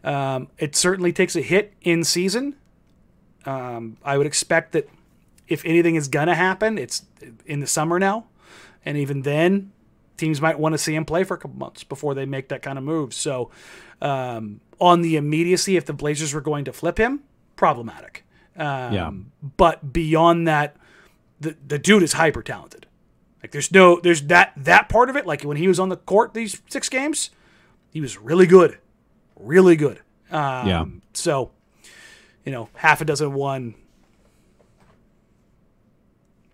um, 0.02 0.48
it 0.56 0.74
certainly 0.74 1.12
takes 1.12 1.36
a 1.36 1.42
hit 1.42 1.74
in 1.82 2.04
season, 2.04 2.56
Um, 3.44 3.96
I 4.04 4.18
would 4.18 4.26
expect 4.26 4.72
that 4.72 4.88
if 5.46 5.64
anything 5.64 5.94
is 5.94 6.08
gonna 6.08 6.34
happen, 6.34 6.76
it's 6.78 7.04
in 7.46 7.60
the 7.60 7.66
summer 7.66 7.98
now, 7.98 8.26
and 8.84 8.98
even 8.98 9.22
then, 9.22 9.72
teams 10.16 10.40
might 10.40 10.58
want 10.58 10.74
to 10.74 10.78
see 10.78 10.94
him 10.94 11.04
play 11.04 11.24
for 11.24 11.34
a 11.34 11.38
couple 11.38 11.56
months 11.56 11.84
before 11.84 12.14
they 12.14 12.26
make 12.26 12.48
that 12.48 12.60
kind 12.62 12.76
of 12.76 12.84
move. 12.84 13.14
So, 13.14 13.50
um, 14.02 14.60
on 14.80 15.02
the 15.02 15.16
immediacy, 15.16 15.76
if 15.76 15.86
the 15.86 15.92
Blazers 15.92 16.34
were 16.34 16.40
going 16.40 16.64
to 16.64 16.72
flip 16.72 16.98
him, 16.98 17.20
problematic. 17.56 18.24
Um, 18.58 18.92
Yeah. 18.92 19.10
But 19.56 19.92
beyond 19.92 20.46
that, 20.48 20.76
the 21.40 21.56
the 21.66 21.78
dude 21.78 22.02
is 22.02 22.14
hyper 22.14 22.42
talented. 22.42 22.86
Like 23.42 23.52
there's 23.52 23.70
no 23.72 24.00
there's 24.00 24.22
that 24.22 24.52
that 24.56 24.88
part 24.88 25.08
of 25.08 25.16
it. 25.16 25.26
Like 25.26 25.42
when 25.42 25.56
he 25.56 25.68
was 25.68 25.78
on 25.78 25.88
the 25.88 25.96
court 25.96 26.34
these 26.34 26.60
six 26.68 26.88
games, 26.88 27.30
he 27.90 28.00
was 28.00 28.18
really 28.18 28.46
good, 28.46 28.78
really 29.38 29.76
good. 29.76 30.00
Um, 30.30 30.68
Yeah. 30.68 30.84
So, 31.14 31.50
you 32.44 32.52
know, 32.52 32.68
half 32.74 33.00
a 33.00 33.04
dozen 33.04 33.32
one. 33.32 33.74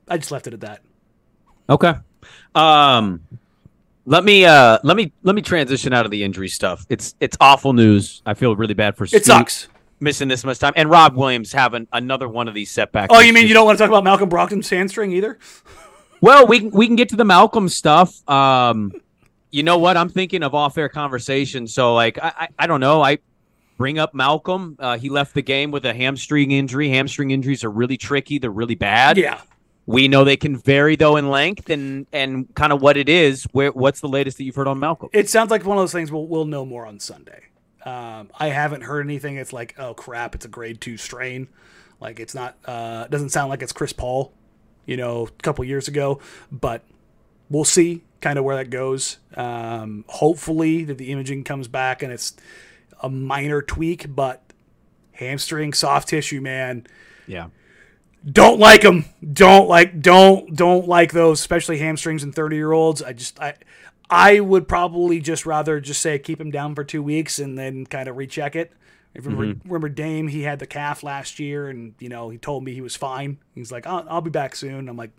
I 0.06 0.18
just 0.18 0.30
left 0.30 0.46
it 0.46 0.52
at 0.52 0.60
that. 0.60 0.82
Okay. 1.68 1.94
Um 2.54 3.22
let 4.06 4.22
me 4.22 4.44
uh 4.44 4.78
let 4.84 4.96
me 4.96 5.12
let 5.22 5.34
me 5.34 5.40
transition 5.40 5.94
out 5.94 6.04
of 6.04 6.10
the 6.10 6.22
injury 6.22 6.48
stuff. 6.48 6.84
It's 6.90 7.14
it's 7.20 7.36
awful 7.40 7.72
news. 7.72 8.22
I 8.26 8.34
feel 8.34 8.54
really 8.54 8.74
bad 8.74 8.96
for 8.96 9.04
It 9.04 9.24
sucks. 9.24 9.68
Missing 10.00 10.28
this 10.28 10.44
much 10.44 10.58
time. 10.58 10.72
And 10.76 10.90
Rob 10.90 11.16
Williams 11.16 11.52
having 11.52 11.86
another 11.92 12.28
one 12.28 12.48
of 12.48 12.54
these 12.54 12.70
setbacks. 12.70 13.14
Oh, 13.14 13.20
you 13.20 13.32
mean 13.32 13.46
you 13.46 13.54
don't 13.54 13.66
want 13.66 13.78
to 13.78 13.82
talk 13.82 13.90
about 13.90 14.04
Malcolm 14.04 14.28
Brogdon's 14.28 14.70
hamstring 14.70 15.12
either? 15.12 15.38
Well, 16.20 16.46
we 16.46 16.58
can 16.60 16.70
we 16.70 16.86
can 16.86 16.96
get 16.96 17.10
to 17.10 17.16
the 17.16 17.24
Malcolm 17.24 17.68
stuff. 17.68 18.26
Um 18.26 18.92
you 19.50 19.62
know 19.62 19.76
what? 19.76 19.98
I'm 19.98 20.08
thinking 20.08 20.42
of 20.42 20.54
off-air 20.54 20.88
conversation. 20.88 21.66
So 21.66 21.94
like 21.94 22.18
I 22.18 22.32
I, 22.38 22.48
I 22.60 22.66
don't 22.66 22.80
know. 22.80 23.02
I 23.02 23.18
bring 23.76 23.98
up 23.98 24.14
Malcolm. 24.14 24.76
Uh, 24.78 24.96
he 24.96 25.10
left 25.10 25.34
the 25.34 25.42
game 25.42 25.70
with 25.70 25.84
a 25.84 25.92
hamstring 25.92 26.50
injury. 26.52 26.88
Hamstring 26.88 27.30
injuries 27.30 27.62
are 27.62 27.70
really 27.70 27.98
tricky. 27.98 28.38
They're 28.38 28.50
really 28.50 28.74
bad. 28.74 29.18
Yeah. 29.18 29.40
We 29.84 30.08
know 30.08 30.24
they 30.24 30.38
can 30.38 30.56
vary 30.56 30.96
though 30.96 31.16
in 31.16 31.28
length 31.28 31.68
and 31.68 32.06
and 32.10 32.52
kind 32.54 32.72
of 32.72 32.80
what 32.80 32.96
it 32.96 33.10
is. 33.10 33.44
Where 33.52 33.70
what's 33.72 34.00
the 34.00 34.08
latest 34.08 34.38
that 34.38 34.44
you've 34.44 34.54
heard 34.54 34.68
on 34.68 34.78
Malcolm? 34.78 35.10
It 35.12 35.28
sounds 35.28 35.50
like 35.50 35.66
one 35.66 35.76
of 35.76 35.82
those 35.82 35.92
things 35.92 36.10
we'll, 36.10 36.26
we'll 36.26 36.46
know 36.46 36.64
more 36.64 36.86
on 36.86 37.00
Sunday. 37.00 37.42
Um, 37.84 38.30
I 38.38 38.48
haven't 38.48 38.82
heard 38.82 39.04
anything. 39.04 39.36
It's 39.36 39.52
like, 39.52 39.74
oh 39.78 39.94
crap, 39.94 40.34
it's 40.34 40.44
a 40.44 40.48
grade 40.48 40.80
two 40.80 40.96
strain. 40.96 41.48
Like 42.00 42.18
it's 42.20 42.34
not. 42.34 42.56
Uh, 42.64 43.06
doesn't 43.08 43.30
sound 43.30 43.50
like 43.50 43.62
it's 43.62 43.72
Chris 43.72 43.92
Paul, 43.92 44.32
you 44.86 44.96
know, 44.96 45.26
a 45.26 45.42
couple 45.42 45.64
years 45.64 45.88
ago. 45.88 46.20
But 46.50 46.82
we'll 47.50 47.64
see 47.64 48.02
kind 48.20 48.38
of 48.38 48.44
where 48.44 48.56
that 48.56 48.70
goes. 48.70 49.18
Um, 49.36 50.04
hopefully 50.08 50.84
that 50.84 50.98
the 50.98 51.12
imaging 51.12 51.44
comes 51.44 51.68
back 51.68 52.02
and 52.02 52.10
it's 52.12 52.34
a 53.02 53.08
minor 53.10 53.60
tweak, 53.60 54.14
but 54.14 54.42
hamstring, 55.12 55.72
soft 55.74 56.08
tissue, 56.08 56.40
man. 56.40 56.86
Yeah. 57.26 57.48
don't 58.24 58.58
like 58.58 58.80
them. 58.82 59.04
Don't 59.32 59.68
like 59.68 60.00
don't 60.00 60.54
don't 60.56 60.88
like 60.88 61.12
those, 61.12 61.40
especially 61.40 61.78
hamstrings 61.78 62.22
and 62.22 62.34
thirty 62.34 62.56
year 62.56 62.72
olds. 62.72 63.02
I 63.02 63.12
just 63.12 63.38
I 63.40 63.54
I 64.10 64.40
would 64.40 64.68
probably 64.68 65.20
just 65.20 65.46
rather 65.46 65.80
just 65.80 66.00
say 66.02 66.18
keep 66.18 66.40
him 66.40 66.50
down 66.50 66.74
for 66.74 66.84
two 66.84 67.02
weeks 67.02 67.38
and 67.38 67.58
then 67.58 67.86
kind 67.86 68.08
of 68.08 68.16
recheck 68.16 68.54
it. 68.56 68.72
If 69.14 69.26
remember, 69.26 69.60
remember 69.64 69.88
Dame, 69.88 70.28
he 70.28 70.42
had 70.42 70.58
the 70.58 70.66
calf 70.66 71.02
last 71.04 71.38
year, 71.38 71.68
and 71.68 71.94
you 72.00 72.08
know 72.08 72.28
he 72.30 72.38
told 72.38 72.64
me 72.64 72.74
he 72.74 72.80
was 72.80 72.96
fine. 72.96 73.38
He's 73.54 73.70
like, 73.70 73.86
I'll, 73.86 74.04
I'll 74.08 74.20
be 74.20 74.30
back 74.30 74.56
soon. 74.56 74.88
I'm 74.88 74.96
like, 74.96 75.12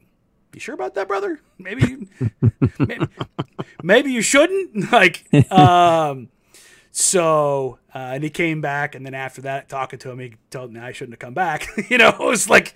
you 0.53 0.59
sure 0.59 0.75
about 0.75 0.95
that, 0.95 1.07
brother? 1.07 1.39
Maybe, 1.57 1.87
you- 1.87 2.29
maybe, 2.79 3.07
maybe 3.81 4.11
you 4.11 4.21
shouldn't. 4.21 4.91
Like, 4.91 5.25
um, 5.51 6.27
so 6.91 7.79
uh, 7.93 7.97
and 8.15 8.23
he 8.23 8.29
came 8.29 8.59
back, 8.61 8.95
and 8.95 9.05
then 9.05 9.13
after 9.13 9.41
that, 9.43 9.69
talking 9.69 9.99
to 9.99 10.11
him, 10.11 10.19
he 10.19 10.33
told 10.49 10.73
me 10.73 10.79
I 10.79 10.91
shouldn't 10.91 11.13
have 11.13 11.19
come 11.19 11.33
back. 11.33 11.67
you 11.89 11.97
know, 11.97 12.09
it 12.09 12.19
was 12.19 12.49
like, 12.49 12.75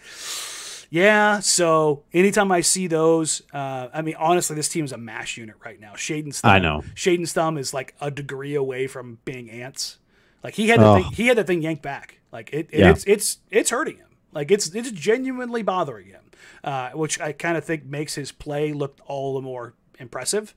yeah. 0.89 1.39
So 1.39 2.03
anytime 2.13 2.51
I 2.51 2.62
see 2.62 2.88
those, 2.88 3.41
uh, 3.53 3.88
I 3.93 4.01
mean, 4.01 4.15
honestly, 4.17 4.55
this 4.55 4.69
team 4.69 4.86
is 4.86 4.91
a 4.91 4.98
mash 4.98 5.38
unit 5.38 5.55
right 5.63 5.79
now. 5.79 5.93
Shaedon's 5.93 6.41
thumb, 6.41 6.51
I 6.51 6.60
know. 6.60 6.84
Shaedon's 6.96 7.34
thumb 7.34 7.58
is 7.58 7.74
like 7.74 7.96
a 8.01 8.10
degree 8.12 8.55
away 8.55 8.88
from 8.88 9.19
being 9.25 9.50
ants. 9.50 9.98
Like 10.43 10.55
he 10.55 10.69
had 10.69 10.79
the 10.79 10.86
Oh. 10.86 10.96
thing, 11.03 11.12
he 11.13 11.27
had 11.27 11.38
the 11.38 11.43
thing 11.43 11.62
yanked 11.62 11.81
back. 11.84 12.19
Like 12.31 12.50
it, 12.53 12.67
it 12.72 12.79
Yeah. 12.79 12.91
it's 12.91 13.03
it's 13.05 13.38
it's 13.50 13.69
hurting 13.72 13.98
him. 13.98 14.08
Like 14.31 14.51
it's 14.51 14.74
it's 14.75 14.91
genuinely 14.91 15.63
bothering 15.63 16.08
him, 16.08 16.22
uh, 16.63 16.91
which 16.91 17.19
I 17.19 17.31
kind 17.34 17.58
of 17.58 17.63
think 17.65 17.86
makes 17.86 18.15
his 18.15 18.31
play 18.31 18.72
look 18.74 18.98
all 19.05 19.34
the 19.36 19.41
more 19.41 19.74
impressive. 20.00 20.55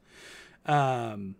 Um, 0.66 1.34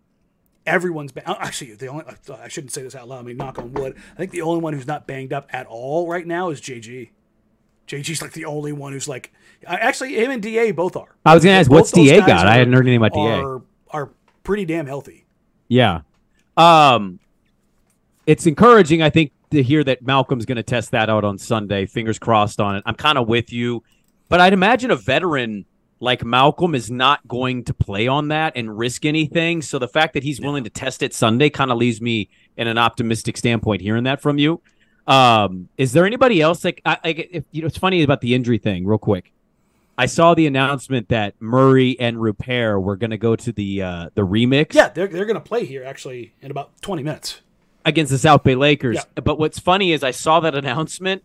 everyone's 0.67 1.13
been 1.13 1.25
actually 1.27 1.75
the 1.75 1.87
only 1.89 2.05
I 2.33 2.49
shouldn't 2.49 2.73
say 2.73 2.83
this 2.83 2.95
out 2.95 3.09
loud. 3.09 3.21
I 3.21 3.23
mean, 3.23 3.37
knock 3.37 3.59
on 3.59 3.73
wood. 3.73 3.97
I 4.15 4.17
think 4.17 4.31
the 4.33 4.43
only 4.43 4.61
one 4.61 4.73
who's 4.75 4.87
not 4.87 5.07
banged 5.07 5.33
up 5.33 5.49
at 5.53 5.67
all 5.67 6.09
right 6.09 6.27
now 6.27 6.51
is 6.51 6.61
JG. 6.61 7.11
JG's 7.93 8.23
like 8.23 8.33
the 8.33 8.47
only 8.47 8.73
one 8.73 8.93
who's 8.93 9.07
like 9.07 9.33
actually 9.67 10.15
him 10.17 10.31
and 10.31 10.43
Da 10.43 10.73
both 10.73 10.97
are. 10.97 11.15
I 11.27 11.35
was 11.35 11.45
gonna 11.45 11.57
ask, 11.57 11.69
Both 11.69 11.79
what's 11.81 11.93
DA 11.93 12.19
guys 12.21 12.27
got? 12.27 12.47
I 12.47 12.57
hadn't 12.57 12.73
heard 12.73 12.87
anything 12.87 13.05
about 13.05 13.13
DA. 13.13 13.43
Are 13.43 13.63
are 13.91 14.11
pretty 14.43 14.65
damn 14.65 14.87
healthy. 14.87 15.27
Yeah. 15.69 16.01
Um 16.57 17.21
it's 18.27 18.47
encouraging, 18.47 19.03
I 19.03 19.11
think, 19.11 19.33
to 19.51 19.63
hear 19.63 19.85
that 19.85 20.01
Malcolm's 20.03 20.47
gonna 20.47 20.63
test 20.63 20.93
that 20.93 21.11
out 21.11 21.25
on 21.25 21.37
Sunday. 21.37 21.85
Fingers 21.85 22.19
crossed 22.19 22.61
on 22.61 22.77
it. 22.77 22.83
I'm 22.87 22.95
kind 22.95 23.19
of 23.19 23.29
with 23.29 23.53
you. 23.53 23.83
But 24.31 24.41
I'd 24.41 24.55
imagine 24.55 24.91
a 24.91 24.97
veteran 24.97 25.67
like 26.01 26.25
Malcolm 26.25 26.75
is 26.75 26.91
not 26.91 27.27
going 27.29 27.63
to 27.65 27.75
play 27.75 28.09
on 28.09 28.29
that 28.29 28.55
and 28.57 28.77
risk 28.77 29.05
anything. 29.05 29.63
So 29.63 29.79
the 29.79 29.87
fact 29.87 30.15
that 30.15 30.25
he's 30.25 30.41
willing 30.41 30.65
to 30.65 30.71
test 30.71 31.03
it 31.03 31.15
Sunday 31.15 31.49
kind 31.49 31.71
of 31.71 31.79
leaves 31.79 32.01
me 32.01 32.29
in 32.57 32.67
an 32.67 32.77
optimistic 32.77 33.37
standpoint 33.37 33.83
hearing 33.83 34.05
that 34.05 34.21
from 34.21 34.39
you. 34.39 34.61
Um, 35.06 35.68
is 35.76 35.92
there 35.92 36.06
anybody 36.06 36.40
else 36.40 36.64
like 36.64 36.80
I, 36.85 36.97
I 37.04 37.09
if, 37.32 37.44
you 37.50 37.62
know 37.62 37.66
it's 37.66 37.78
funny 37.78 38.02
about 38.02 38.21
the 38.21 38.35
injury 38.35 38.59
thing, 38.59 38.87
real 38.87 38.99
quick. 38.99 39.32
I 39.99 40.06
saw 40.06 40.35
the 40.35 40.47
announcement 40.47 41.09
that 41.11 41.35
Murray 41.40 41.99
and 42.00 42.21
Rupert 42.21 42.80
were 42.80 42.97
going 42.97 43.11
to 43.11 43.18
go 43.18 43.37
to 43.37 43.52
the 43.52 43.82
uh, 43.82 44.11
the 44.14 44.23
remix 44.23 44.75
Yeah, 44.75 44.88
they're 44.88 45.06
they're 45.09 45.26
gonna 45.26 45.40
play 45.40 45.64
here 45.66 45.85
actually 45.85 46.32
in 46.40 46.50
about 46.50 46.71
twenty 46.82 47.02
minutes. 47.02 47.40
against 47.85 48.11
the 48.12 48.18
South 48.18 48.42
Bay 48.42 48.54
Lakers. 48.54 48.97
Yeah. 48.97 49.23
But 49.23 49.38
what's 49.38 49.59
funny 49.59 49.92
is 49.92 50.02
I 50.02 50.12
saw 50.12 50.40
that 50.40 50.54
announcement 50.54 51.23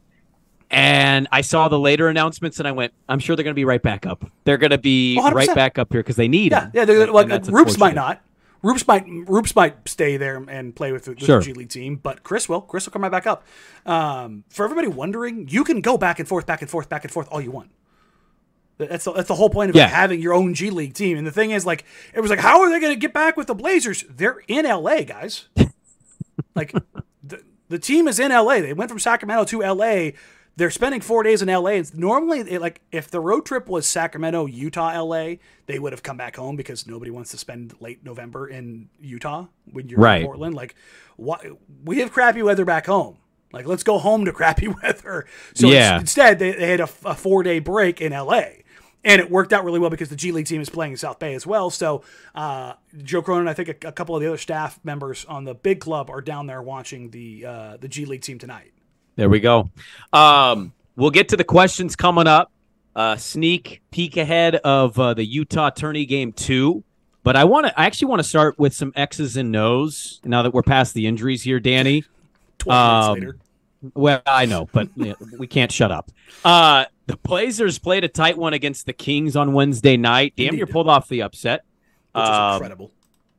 and 0.69 1.27
I 1.31 1.41
saw 1.41 1.69
the 1.69 1.79
later 1.79 2.09
announcements 2.09 2.59
and 2.59 2.67
I 2.67 2.71
went, 2.73 2.91
I'm 3.07 3.19
sure 3.19 3.35
they're 3.37 3.43
going 3.43 3.53
to 3.53 3.59
be 3.59 3.63
right 3.65 3.81
back 3.81 4.05
up. 4.05 4.29
They're 4.43 4.57
going 4.57 4.71
to 4.71 4.77
be 4.77 5.17
100%. 5.21 5.33
right 5.33 5.55
back 5.55 5.77
up 5.79 5.91
here 5.93 6.01
because 6.01 6.17
they 6.17 6.27
need 6.27 6.51
Yeah, 6.51 6.69
them. 6.71 6.89
yeah. 6.89 7.05
Like 7.05 7.27
that's 7.29 7.47
Roops 7.49 7.77
might 7.77 7.95
not. 7.95 8.21
Roops 8.67 8.85
might 8.87 9.05
Roops 9.05 9.55
might 9.55 9.87
stay 9.87 10.17
there 10.17 10.37
and 10.49 10.75
play 10.75 10.91
with 10.91 11.05
the, 11.05 11.11
with 11.11 11.23
Sure. 11.23 11.39
the 11.39 11.45
G 11.45 11.53
League 11.53 11.69
team, 11.69 11.95
but 11.95 12.23
Chris 12.23 12.49
will. 12.49 12.61
Chris 12.61 12.85
will 12.85 12.91
come 12.91 13.03
right 13.03 13.11
back 13.11 13.25
up. 13.25 13.45
Um, 13.85 14.43
for 14.49 14.65
everybody 14.65 14.87
wondering, 14.89 15.47
you 15.49 15.63
can 15.63 15.79
go 15.81 15.97
back 15.97 16.19
and 16.19 16.27
forth, 16.27 16.45
back 16.45 16.61
and 16.61 16.69
forth, 16.69 16.89
back 16.89 17.03
and 17.05 17.11
forth 17.13 17.27
all 17.31 17.39
you 17.39 17.51
want. 17.51 17.69
That's 18.77 19.05
the, 19.05 19.13
that's 19.13 19.27
the 19.27 19.35
whole 19.35 19.49
point 19.49 19.69
of 19.71 19.75
Yeah. 19.75 19.87
having 19.87 20.21
your 20.21 20.33
own 20.33 20.53
G 20.53 20.69
League 20.69 20.93
team. 20.93 21.17
And 21.17 21.25
the 21.25 21.31
thing 21.31 21.51
is, 21.51 21.65
like, 21.65 21.85
it 22.13 22.19
was 22.19 22.29
like, 22.29 22.39
how 22.39 22.61
are 22.61 22.69
they 22.69 22.79
going 22.79 22.93
to 22.93 22.99
get 22.99 23.13
back 23.13 23.35
with 23.37 23.47
the 23.47 23.55
Blazers? 23.55 24.03
They're 24.09 24.43
in 24.47 24.65
LA, 24.65 25.01
guys. 25.03 25.47
like, 26.55 26.73
the, 27.23 27.41
the 27.69 27.79
team 27.79 28.07
is 28.07 28.19
in 28.19 28.31
LA. 28.31 28.59
They 28.59 28.73
went 28.73 28.89
from 28.91 28.99
Sacramento 28.99 29.45
to 29.45 29.61
LA. 29.61 30.11
They're 30.57 30.71
spending 30.71 31.01
four 31.01 31.21
days 31.23 31.41
in 31.41 31.47
LA. 31.49 31.69
It's 31.71 31.93
normally, 31.93 32.39
it, 32.39 32.59
like, 32.59 32.81
if 32.91 33.09
the 33.11 33.19
road 33.19 33.45
trip 33.45 33.69
was 33.69 33.85
Sacramento, 33.87 34.47
Utah, 34.47 34.99
LA, 35.01 35.35
they 35.67 35.77
would 35.77 35.93
have 35.93 36.01
come 36.03 36.17
back 36.17 36.35
home 36.35 36.55
because 36.55 36.87
nobody 36.87 37.11
wants 37.11 37.29
to 37.31 37.37
spend 37.37 37.75
late 37.79 38.03
November 38.03 38.47
in 38.47 38.89
Utah 38.99 39.45
when 39.71 39.87
you're 39.87 39.99
Right. 39.99 40.21
in 40.21 40.25
Portland. 40.25 40.55
Like, 40.55 40.73
why, 41.15 41.51
we 41.85 41.99
have 41.99 42.11
crappy 42.11 42.41
weather 42.41 42.65
back 42.65 42.87
home. 42.87 43.17
Like, 43.53 43.65
let's 43.67 43.83
go 43.83 43.99
home 43.99 44.25
to 44.25 44.33
crappy 44.33 44.67
weather. 44.83 45.27
So 45.53 45.69
Yeah. 45.69 45.99
instead, 45.99 46.39
they, 46.39 46.51
they 46.53 46.69
had 46.71 46.79
a, 46.79 46.89
a 47.05 47.13
four 47.15 47.43
day 47.43 47.59
break 47.59 48.01
in 48.01 48.11
LA. 48.11 48.41
And 49.03 49.21
it 49.21 49.29
worked 49.29 49.53
out 49.53 49.63
really 49.63 49.79
well 49.79 49.91
because 49.91 50.09
the 50.09 50.15
G 50.17 50.31
League 50.31 50.47
team 50.47 50.59
is 50.59 50.69
playing 50.69 50.93
in 50.93 50.97
South 50.97 51.19
Bay 51.19 51.33
as 51.35 51.45
well. 51.45 51.69
So 51.69 52.03
uh, 52.35 52.73
Joe 53.03 53.21
Cronin, 53.21 53.47
I 53.47 53.53
think 53.53 53.69
a, 53.83 53.89
a 53.89 53.91
couple 53.91 54.15
of 54.15 54.21
the 54.21 54.27
other 54.27 54.37
staff 54.39 54.79
members 54.83 55.23
on 55.25 55.45
the 55.45 55.53
big 55.53 55.79
club 55.79 56.09
are 56.09 56.19
down 56.19 56.47
there 56.47 56.61
watching 56.63 57.11
the 57.11 57.45
uh, 57.45 57.77
the 57.77 57.87
G 57.87 58.05
League 58.05 58.21
team 58.23 58.37
tonight. 58.39 58.73
There 59.17 59.29
we 59.29 59.39
go. 59.41 59.69
Um, 60.13 60.71
we'll 60.95 61.11
get 61.11 61.29
to 61.29 61.37
the 61.37 61.43
questions 61.43 61.95
coming 61.97 62.27
up. 62.27 62.51
Uh, 62.95 63.15
sneak 63.17 63.81
peek 63.91 64.17
ahead 64.17 64.55
of 64.55 64.97
uh, 64.99 65.13
the 65.13 65.25
Utah 65.25 65.69
tourney 65.69 66.05
game 66.05 66.31
two. 66.31 66.83
But 67.23 67.35
I 67.35 67.43
want 67.43 67.67
to. 67.67 67.77
I 67.79 67.85
actually 67.85 68.07
want 68.07 68.19
to 68.21 68.23
start 68.27 68.57
with 68.57 68.73
some 68.73 68.93
X's 68.95 69.35
and 69.37 69.53
O's. 69.55 70.21
Now 70.23 70.43
that 70.43 70.53
we're 70.53 70.63
past 70.63 70.93
the 70.93 71.05
injuries 71.07 71.43
here, 71.43 71.59
Danny. 71.59 72.05
Twelve 72.57 73.09
Um, 73.09 73.19
minutes 73.19 73.39
later, 73.83 73.91
Well, 73.95 74.21
I 74.25 74.45
know, 74.45 74.69
but 74.71 74.87
you 74.95 75.05
know, 75.09 75.15
we 75.37 75.45
can't 75.45 75.71
shut 75.71 75.91
up. 75.91 76.09
Uh, 76.45 76.85
the 77.07 77.17
Blazers 77.17 77.79
played 77.79 78.03
a 78.03 78.07
tight 78.07 78.37
one 78.37 78.53
against 78.53 78.85
the 78.85 78.93
Kings 78.93 79.35
on 79.35 79.53
Wednesday 79.53 79.97
night. 79.97 80.33
Damn 80.37 80.45
Indeed. 80.47 80.57
near 80.57 80.67
pulled 80.67 80.87
off 80.89 81.07
the 81.09 81.21
upset. 81.23 81.65
which 82.13 82.23
is 82.23 82.29
um, 82.29 82.53
incredible. 82.53 82.91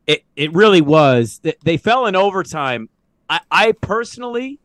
It 0.06 0.24
it 0.36 0.52
really 0.52 0.82
was. 0.82 1.40
They, 1.42 1.54
they 1.64 1.76
fell 1.78 2.06
in 2.06 2.14
overtime. 2.14 2.88
I, 3.30 3.40
I 3.50 3.72
personally, 3.72 4.58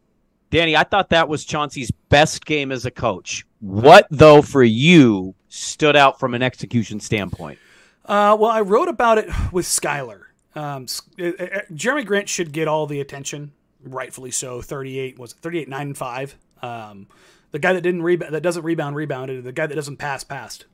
Danny, 0.53 0.75
I 0.77 0.83
thought 0.83 1.09
that 1.09 1.27
was 1.27 1.43
Chauncey's 1.45 1.89
best 2.09 2.45
game 2.45 2.71
as 2.71 2.85
a 2.85 2.91
coach. 2.91 3.43
What 3.59 4.05
though 4.11 4.43
for 4.43 4.63
you 4.63 5.33
stood 5.49 5.95
out 5.95 6.19
from 6.19 6.35
an 6.35 6.43
execution 6.43 6.99
standpoint? 6.99 7.57
Uh, 8.05 8.37
well, 8.39 8.51
I 8.51 8.61
wrote 8.61 8.87
about 8.87 9.17
it 9.17 9.29
with 9.51 9.65
Skylar. 9.65 10.25
Um, 10.53 10.83
S- 10.83 11.01
uh, 11.19 11.23
uh, 11.43 11.59
Jerami 11.71 12.05
Grant 12.05 12.29
should 12.29 12.51
get 12.51 12.67
all 12.67 12.85
the 12.85 12.99
attention, 12.99 13.53
rightfully 13.83 14.29
so. 14.29 14.61
Thirty-eight 14.61 15.17
was 15.17 15.31
it 15.31 15.39
38, 15.39 15.69
nine 15.69 15.87
and 15.87 15.97
five. 15.97 16.35
Um, 16.61 17.07
The 17.49 17.57
guy 17.57 17.73
that 17.73 17.81
didn't 17.81 18.03
rebound, 18.03 18.35
that 18.35 18.41
doesn't 18.43 18.63
rebound, 18.63 18.95
rebounded. 18.95 19.43
The 19.43 19.51
guy 19.53 19.65
that 19.65 19.73
doesn't 19.75 19.97
pass, 19.97 20.23
passed. 20.23 20.65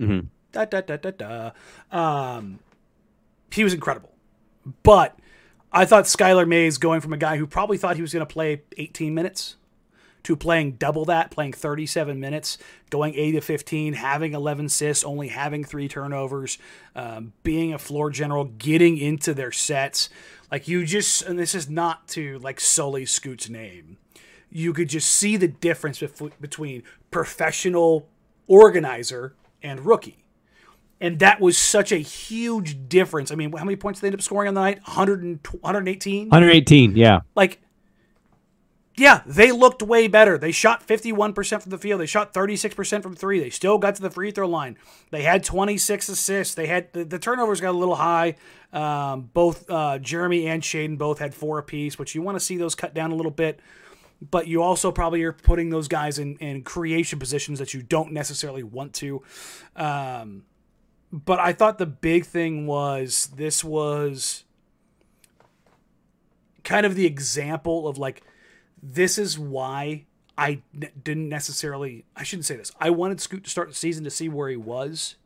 Mhm. 0.00 0.26
Da 0.50 0.64
da 0.64 0.80
da 0.80 0.96
da 0.96 1.10
da. 1.12 1.50
Um, 1.92 2.58
he 3.52 3.62
was 3.62 3.72
incredible, 3.72 4.12
but 4.82 5.16
I 5.72 5.84
thought 5.84 6.04
Skylar 6.04 6.46
Mays 6.46 6.78
going 6.78 7.00
from 7.00 7.12
a 7.12 7.18
guy 7.18 7.36
who 7.36 7.46
probably 7.46 7.76
thought 7.76 7.96
he 7.96 8.02
was 8.02 8.12
going 8.12 8.26
to 8.26 8.32
play 8.32 8.62
18 8.76 9.14
minutes 9.14 9.56
to 10.26 10.34
playing 10.34 10.72
double 10.72 11.04
that, 11.04 11.30
playing 11.30 11.52
37 11.52 12.18
minutes, 12.18 12.58
going 12.90 13.14
8 13.14 13.32
to 13.32 13.40
15, 13.40 13.92
having 13.92 14.32
11 14.32 14.66
assists, 14.66 15.04
only 15.04 15.28
having 15.28 15.62
three 15.62 15.86
turnovers, 15.86 16.58
um, 16.96 17.32
being 17.44 17.72
a 17.72 17.78
floor 17.78 18.10
general, 18.10 18.44
getting 18.44 18.98
into 18.98 19.32
their 19.32 19.52
sets. 19.52 20.08
Like 20.50 20.66
you 20.66 20.84
just, 20.84 21.22
and 21.22 21.38
this 21.38 21.54
is 21.54 21.70
not 21.70 22.08
to 22.08 22.40
like 22.40 22.58
sully 22.58 23.06
Scoot's 23.06 23.48
name. 23.48 23.98
You 24.50 24.72
could 24.72 24.88
just 24.88 25.12
see 25.12 25.36
the 25.36 25.46
difference 25.46 26.00
bef- 26.00 26.32
between 26.40 26.82
professional 27.12 28.08
organizer 28.48 29.34
and 29.62 29.86
rookie. 29.86 30.25
And 31.00 31.18
that 31.18 31.40
was 31.40 31.58
such 31.58 31.92
a 31.92 31.98
huge 31.98 32.88
difference. 32.88 33.30
I 33.30 33.34
mean, 33.34 33.52
how 33.52 33.64
many 33.64 33.76
points 33.76 34.00
did 34.00 34.04
they 34.04 34.08
end 34.08 34.14
up 34.14 34.22
scoring 34.22 34.48
on 34.48 34.54
the 34.54 34.60
night? 34.60 34.80
118? 34.86 36.28
118. 36.30 36.96
Yeah. 36.96 37.20
like 37.34 37.60
yeah, 38.98 39.20
they 39.26 39.52
looked 39.52 39.82
way 39.82 40.08
better. 40.08 40.38
They 40.38 40.52
shot 40.52 40.86
51% 40.86 41.62
from 41.62 41.70
the 41.70 41.76
field. 41.76 42.00
They 42.00 42.06
shot 42.06 42.32
36% 42.32 43.02
from 43.02 43.14
three. 43.14 43.38
They 43.38 43.50
still 43.50 43.76
got 43.76 43.94
to 43.96 44.02
the 44.02 44.10
free 44.10 44.30
throw 44.30 44.48
line. 44.48 44.78
They 45.10 45.22
had 45.22 45.44
26 45.44 46.08
assists. 46.08 46.54
They 46.54 46.66
had 46.66 46.92
the, 46.94 47.04
the 47.04 47.18
turnovers 47.18 47.60
got 47.60 47.74
a 47.74 47.78
little 47.78 47.96
high. 47.96 48.36
Um, 48.72 49.28
both 49.34 49.68
uh, 49.68 49.98
Jerami 50.00 50.46
and 50.46 50.62
Shaedon 50.62 50.96
both 50.96 51.18
had 51.18 51.34
four 51.34 51.58
apiece, 51.58 51.98
which 51.98 52.14
you 52.14 52.22
want 52.22 52.36
to 52.36 52.40
see 52.40 52.56
those 52.56 52.74
cut 52.74 52.94
down 52.94 53.12
a 53.12 53.14
little 53.14 53.30
bit. 53.30 53.60
But 54.30 54.46
you 54.46 54.62
also 54.62 54.90
probably 54.90 55.22
are 55.24 55.32
putting 55.32 55.68
those 55.68 55.88
guys 55.88 56.18
in, 56.18 56.38
in 56.38 56.62
creation 56.62 57.18
positions 57.18 57.58
that 57.58 57.74
you 57.74 57.82
don't 57.82 58.12
necessarily 58.12 58.62
want 58.62 58.94
to. 58.94 59.22
Um, 59.76 60.44
but 61.12 61.38
I 61.38 61.52
thought 61.52 61.78
the 61.78 61.86
big 61.86 62.24
thing 62.26 62.66
was 62.66 63.30
this 63.36 63.62
was 63.62 64.44
kind 66.64 66.84
of 66.84 66.94
the 66.94 67.06
example 67.06 67.86
of 67.86 67.96
like 67.96 68.22
this 68.82 69.18
is 69.18 69.38
why 69.38 70.04
I 70.36 70.62
didn't 71.02 71.28
necessarily 71.28 72.04
I 72.14 72.22
shouldn't 72.22 72.46
say 72.46 72.56
this. 72.56 72.72
I 72.80 72.90
wanted 72.90 73.20
Scoot 73.20 73.44
to 73.44 73.50
start 73.50 73.68
the 73.68 73.74
season 73.74 74.04
to 74.04 74.10
see 74.10 74.28
where 74.28 74.48
he 74.48 74.56
was. 74.56 75.16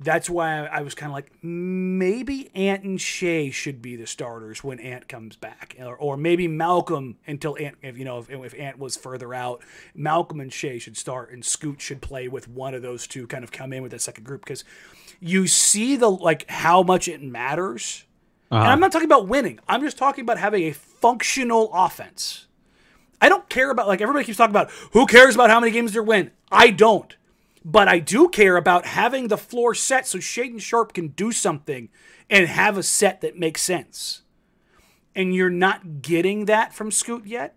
That's 0.00 0.28
why 0.28 0.66
I 0.66 0.82
was 0.82 0.94
kind 0.94 1.10
of 1.10 1.14
like 1.14 1.30
maybe 1.42 2.50
Ant 2.54 2.82
and 2.82 3.00
Shea 3.00 3.50
should 3.50 3.80
be 3.80 3.94
the 3.94 4.06
starters 4.06 4.64
when 4.64 4.80
Ant 4.80 5.08
comes 5.08 5.36
back, 5.36 5.76
or, 5.78 5.94
or 5.96 6.16
maybe 6.16 6.48
Malcolm 6.48 7.16
until 7.26 7.56
Ant, 7.58 7.76
if 7.80 7.96
you 7.96 8.04
know 8.04 8.18
if, 8.18 8.28
if 8.28 8.58
Ant 8.58 8.78
was 8.78 8.96
further 8.96 9.32
out, 9.32 9.62
Malcolm 9.94 10.40
and 10.40 10.52
Shea 10.52 10.78
should 10.78 10.96
start, 10.96 11.30
and 11.30 11.44
Scoot 11.44 11.80
should 11.80 12.02
play 12.02 12.26
with 12.26 12.48
one 12.48 12.74
of 12.74 12.82
those 12.82 13.06
two, 13.06 13.26
kind 13.28 13.44
of 13.44 13.52
come 13.52 13.72
in 13.72 13.82
with 13.82 13.92
that 13.92 14.00
second 14.00 14.24
group 14.24 14.44
because 14.44 14.64
you 15.20 15.46
see 15.46 15.96
the 15.96 16.10
like 16.10 16.50
how 16.50 16.82
much 16.82 17.06
it 17.06 17.22
matters. 17.22 18.04
And 18.50 18.60
I'm 18.60 18.66
uh-huh. 18.66 18.76
not 18.76 18.92
talking 18.92 19.06
about 19.06 19.26
winning. 19.26 19.58
I'm 19.66 19.80
just 19.80 19.96
talking 19.96 20.22
about 20.22 20.38
having 20.38 20.64
a 20.64 20.72
functional 20.72 21.70
offense. 21.72 22.46
I 23.20 23.28
don't 23.28 23.48
care 23.48 23.70
about 23.70 23.86
like 23.86 24.00
everybody 24.00 24.24
keeps 24.24 24.38
talking 24.38 24.52
about 24.52 24.70
who 24.92 25.06
cares 25.06 25.34
about 25.34 25.50
how 25.50 25.60
many 25.60 25.72
games 25.72 25.92
they 25.92 26.00
win. 26.00 26.30
I 26.52 26.70
don't. 26.70 27.16
But 27.64 27.88
I 27.88 27.98
do 27.98 28.28
care 28.28 28.56
about 28.56 28.84
having 28.84 29.28
the 29.28 29.38
floor 29.38 29.74
set 29.74 30.06
so 30.06 30.18
Shaedon 30.18 30.60
Sharpe 30.60 30.92
can 30.92 31.08
do 31.08 31.32
something 31.32 31.88
and 32.28 32.46
have 32.46 32.76
a 32.76 32.82
set 32.82 33.20
that 33.22 33.38
makes 33.38 33.62
sense. 33.62 34.22
And 35.14 35.34
you're 35.34 35.48
not 35.50 36.02
getting 36.02 36.44
that 36.46 36.74
from 36.74 36.90
Scoot 36.90 37.24
yet. 37.26 37.56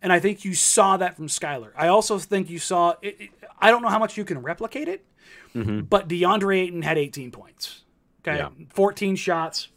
And 0.00 0.12
I 0.12 0.20
think 0.20 0.44
you 0.44 0.54
saw 0.54 0.96
that 0.98 1.16
from 1.16 1.26
Skyler. 1.26 1.72
I 1.76 1.88
also 1.88 2.18
think 2.18 2.48
you 2.48 2.58
saw 2.58 2.94
it, 3.02 3.16
it- 3.20 3.30
I 3.58 3.70
don't 3.70 3.82
know 3.82 3.88
how 3.88 3.98
much 3.98 4.16
you 4.16 4.24
can 4.24 4.40
replicate 4.42 4.88
it, 4.88 5.04
but 5.88 6.08
DeAndre 6.08 6.58
Ayton 6.64 6.82
had 6.82 6.98
18 6.98 7.30
points. 7.30 7.82
Okay. 8.26 8.36
Yeah. 8.36 8.50
14 8.74 9.16
shots, 9.16 9.68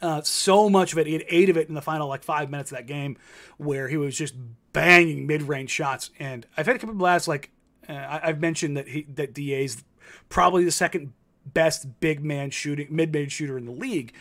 uh, 0.00 0.20
so 0.22 0.70
much 0.70 0.92
of 0.92 0.98
it. 0.98 1.06
He 1.08 1.12
had 1.14 1.24
eight 1.28 1.48
of 1.48 1.56
it 1.56 1.68
in 1.68 1.74
the 1.74 1.82
final 1.82 2.08
like 2.08 2.22
five 2.22 2.50
minutes 2.50 2.70
of 2.70 2.78
that 2.78 2.86
game, 2.86 3.16
where 3.56 3.88
he 3.88 3.96
was 3.96 4.16
just 4.16 4.34
banging 4.72 5.26
mid-range 5.26 5.70
shots. 5.70 6.10
And 6.18 6.46
I've 6.56 6.66
had 6.66 6.76
a 6.76 6.78
couple 6.78 6.92
of 6.92 6.98
blasts. 6.98 7.26
Like 7.26 7.50
uh, 7.88 7.92
I- 7.92 8.20
I've 8.28 8.40
mentioned 8.40 8.76
that 8.76 8.88
he 8.88 9.02
that 9.14 9.34
Da's 9.34 9.84
probably 10.28 10.64
the 10.64 10.70
second 10.70 11.12
best 11.46 12.00
big 12.00 12.24
man 12.24 12.50
shooting 12.50 12.86
mid-range 12.90 13.32
shooter 13.32 13.58
in 13.58 13.64
the 13.66 13.72
league. 13.72 14.12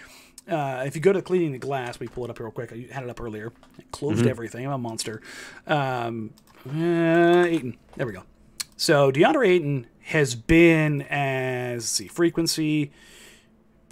Uh, 0.47 0.83
if 0.85 0.93
you 0.95 1.01
go 1.01 1.13
to 1.13 1.21
cleaning 1.21 1.53
the 1.53 1.57
glass, 1.57 1.99
we 1.99 2.07
pull 2.07 2.25
it 2.25 2.29
up 2.29 2.39
real 2.39 2.51
quick. 2.51 2.73
I 2.73 2.87
had 2.93 3.03
it 3.03 3.09
up 3.09 3.21
earlier. 3.21 3.53
I 3.79 3.83
closed 3.91 4.25
everything. 4.27 4.65
I'm 4.65 4.73
a 4.73 4.77
monster. 4.77 5.21
Um, 5.67 6.31
uh, 6.67 7.45
Ayton. 7.45 7.77
There 7.95 8.05
we 8.05 8.11
go. 8.13 8.23
So 8.75 9.09
DeAndre 9.11 9.47
Ayton 9.47 9.87
has 10.01 10.35
been 10.35 11.03
as 11.03 11.85
see 11.85 12.07
frequency. 12.09 12.91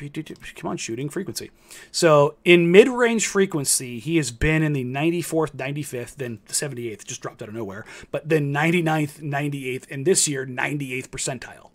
Come 0.09 0.69
on, 0.69 0.77
shooting 0.77 1.09
frequency. 1.09 1.51
So 1.91 2.35
in 2.43 2.71
mid-range 2.71 3.27
frequency, 3.27 3.99
he 3.99 4.17
has 4.17 4.31
been 4.31 4.63
in 4.63 4.73
the 4.73 4.83
94th, 4.83 5.55
95th, 5.55 6.15
then 6.15 6.39
the 6.47 6.53
78th, 6.53 7.05
just 7.05 7.21
dropped 7.21 7.41
out 7.41 7.47
of 7.49 7.53
nowhere, 7.53 7.85
but 8.11 8.27
then 8.27 8.53
99th, 8.53 9.21
98th, 9.21 9.85
and 9.91 10.05
this 10.05 10.27
year 10.27 10.45
98th 10.45 11.09
percentile 11.09 11.69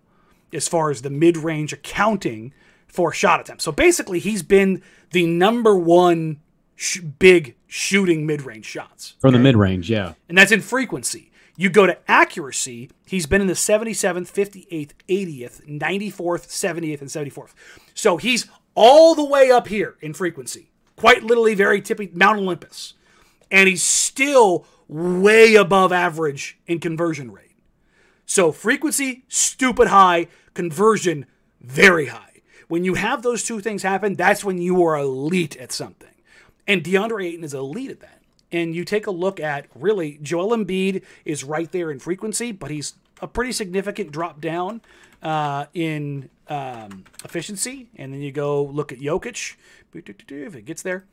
as 0.53 0.69
far 0.69 0.91
as 0.91 1.03
the 1.03 1.11
mid-range 1.11 1.73
accounting 1.73 2.53
for 2.87 3.13
shot 3.13 3.41
attempts. 3.41 3.65
So 3.65 3.73
basically, 3.73 4.19
he's 4.19 4.43
been 4.43 4.83
the 5.11 5.27
number 5.27 5.77
one 5.77 6.41
sh- 6.77 7.01
big 7.01 7.57
shooting 7.67 8.27
mid-range 8.27 8.65
shots 8.65 9.15
From 9.19 9.33
the 9.33 9.39
mid 9.39 9.57
range. 9.57 9.91
Yeah. 9.91 10.15
and 10.29 10.39
that's 10.39 10.53
in 10.53 10.61
frequency. 10.61 11.26
You 11.57 11.71
go 11.71 11.87
to 11.87 11.99
accuracy, 12.11 12.91
he's 13.07 13.27
been 13.27 13.41
in 13.41 13.47
the 13.47 13.55
77th, 13.55 14.31
58th, 14.31 14.91
80th, 15.09 15.67
94th, 15.67 16.49
70th, 16.49 17.01
and 17.01 17.11
74th. 17.11 17.55
So 17.95 18.19
he's 18.19 18.47
all 18.75 19.15
the 19.15 19.25
way 19.25 19.51
up 19.51 19.69
here 19.69 19.97
in 20.01 20.13
frequency, 20.13 20.71
quite 20.97 21.23
literally 21.23 21.55
very 21.55 21.81
tippy 21.81 22.11
Mount 22.13 22.39
Olympus. 22.39 22.95
And 23.51 23.69
he's 23.69 23.83
still 23.83 24.67
way 24.87 25.55
above 25.55 25.93
average 25.93 26.59
in 26.67 26.79
conversion 26.79 27.33
rate. 27.33 27.57
So 28.27 28.53
frequency, 28.53 29.25
stupid 29.29 29.89
high, 29.89 30.29
conversion, 30.53 31.27
very 31.61 32.07
high. 32.07 32.43
When 32.69 32.85
you 32.85 32.95
have 32.95 33.23
those 33.23 33.45
two 33.45 33.61
things 33.61 33.83
happen, 33.83 34.15
that's 34.15 34.45
when 34.45 34.59
you 34.59 34.83
are 34.85 34.97
elite 34.97 35.57
at 35.57 35.73
something. 35.73 36.11
And 36.67 36.83
DeAndre 36.83 37.27
Ayton 37.27 37.45
is 37.45 37.55
elite 37.55 37.91
at 37.93 38.01
that. 38.01 38.16
And 38.53 38.75
you 38.75 38.85
take 38.85 39.07
a 39.07 39.11
look 39.11 39.41
at 39.41 39.67
really, 39.75 40.19
Joel 40.23 40.57
Embiid 40.57 41.03
is 41.25 41.43
right 41.43 41.71
there 41.73 41.91
in 41.91 41.99
frequency, 41.99 42.53
but 42.53 42.71
he's 42.71 42.95
a 43.21 43.27
pretty 43.27 43.53
significant 43.53 44.13
drop 44.13 44.41
down 44.41 44.81
uh, 45.23 45.67
in 45.75 46.31
um, 46.49 47.05
efficiency. 47.25 47.89
And 47.97 48.13
then 48.13 48.21
you 48.21 48.33
go 48.33 48.63
look 48.65 48.93
at 48.93 48.99
Jokic, 48.99 49.57
if 49.95 50.55
it 50.55 50.65
gets 50.65 50.83
there. 50.83 51.05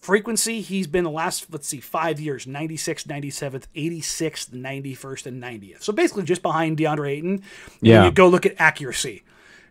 Frequency, 0.00 0.62
he's 0.62 0.88
been 0.88 1.04
the 1.04 1.10
last, 1.10 1.46
let's 1.52 1.68
see, 1.68 1.78
five 1.78 2.18
years 2.18 2.44
96th, 2.44 3.06
97th, 3.06 3.66
86th, 3.76 4.50
91st, 4.50 5.26
and 5.26 5.42
90th. 5.42 5.82
So 5.82 5.92
basically 5.92 6.24
just 6.24 6.42
behind 6.42 6.76
DeAndre 6.76 7.10
Ayton. 7.10 7.30
And 7.30 7.42
Yeah. 7.80 8.04
You 8.06 8.10
go 8.10 8.28
look 8.28 8.44
at 8.44 8.54
accuracy 8.58 9.22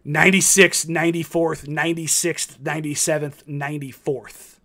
96th, 0.06 0.88
94th, 0.88 1.68
96th, 1.68 2.60
97th, 2.60 3.44
94th. 3.44 4.56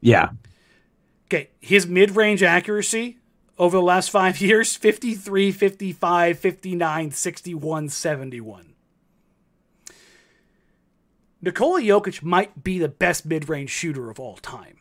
Yeah. 0.00 0.30
Okay, 1.32 1.48
his 1.60 1.86
mid-range 1.86 2.42
accuracy 2.42 3.16
over 3.56 3.78
the 3.78 3.82
last 3.82 4.10
5 4.10 4.38
years 4.42 4.76
53, 4.76 5.50
55, 5.50 6.38
59, 6.38 7.10
61, 7.10 7.88
71. 7.88 8.74
Nikola 11.40 11.80
Jokic 11.80 12.22
might 12.22 12.62
be 12.62 12.78
the 12.78 12.88
best 12.88 13.24
mid-range 13.24 13.70
shooter 13.70 14.10
of 14.10 14.20
all 14.20 14.36
time. 14.36 14.80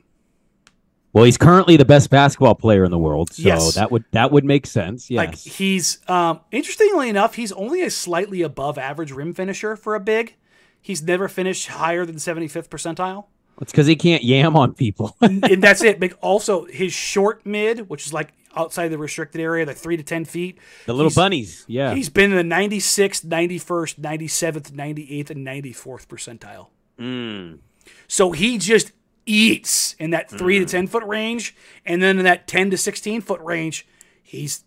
Well, 1.14 1.24
he's 1.24 1.38
currently 1.38 1.78
the 1.78 1.86
best 1.86 2.10
basketball 2.10 2.56
player 2.56 2.84
in 2.84 2.92
the 2.92 3.00
world, 3.00 3.34
so 3.34 3.44
Yes. 3.44 3.76
that 3.76 3.90
would 3.90 4.04
that 4.12 4.32
would 4.32 4.44
make 4.44 4.66
sense. 4.66 5.10
Yes. 5.10 5.18
Like 5.18 5.36
he's 5.36 6.00
um 6.10 6.42
interestingly 6.52 7.08
enough, 7.10 7.36
he's 7.36 7.52
only 7.54 7.82
a 7.82 7.90
slightly 7.90 8.42
above 8.42 8.78
average 8.78 9.12
rim 9.14 9.34
finisher 9.34 9.76
for 9.78 9.96
a 9.96 10.00
big. 10.02 10.36
He's 10.82 11.02
never 11.02 11.28
finished 11.28 11.68
higher 11.68 12.06
than 12.06 12.16
75th 12.16 12.70
percentile. 12.70 13.26
It's 13.62 13.72
because 13.72 13.88
he 13.88 13.96
can't 13.96 14.24
yam 14.24 14.56
on 14.58 14.74
people. 14.74 15.16
and 15.22 15.42
that's 15.64 15.84
it. 15.84 16.00
But 16.00 16.14
also 16.22 16.66
his 16.66 16.92
short 16.94 17.46
mid, 17.46 17.90
which 17.90 18.06
is 18.06 18.14
like 18.14 18.34
outside 18.56 18.90
the 18.90 18.98
restricted 18.98 19.40
area, 19.40 19.66
the 19.66 19.74
three 19.74 19.96
to 19.98 20.04
ten 20.04 20.26
feet. 20.26 20.58
the 20.86 20.94
little 20.94 21.12
bunnies. 21.12 21.64
Yeah. 21.68 21.94
He's 21.94 22.10
been 22.10 22.34
in 22.34 22.50
the 22.50 22.56
96th, 22.56 23.26
91st, 23.26 24.00
97th, 24.00 24.72
98th, 24.72 25.30
and 25.30 25.48
94th 25.48 26.08
percentile. 26.08 26.68
Mm. 27.00 27.60
So 28.08 28.32
he 28.32 28.58
just 28.58 28.92
eats 29.26 29.94
in 30.00 30.10
that 30.12 30.30
three 30.30 30.60
Mm. 30.60 30.66
to 30.66 30.72
10 30.72 30.88
foot 30.88 31.04
range. 31.06 31.56
And 31.86 32.02
then 32.04 32.18
in 32.18 32.26
that 32.26 32.48
10 32.48 32.72
to 32.72 32.78
16 32.78 33.22
foot 33.22 33.40
range, 33.42 33.88
he's, 34.22 34.64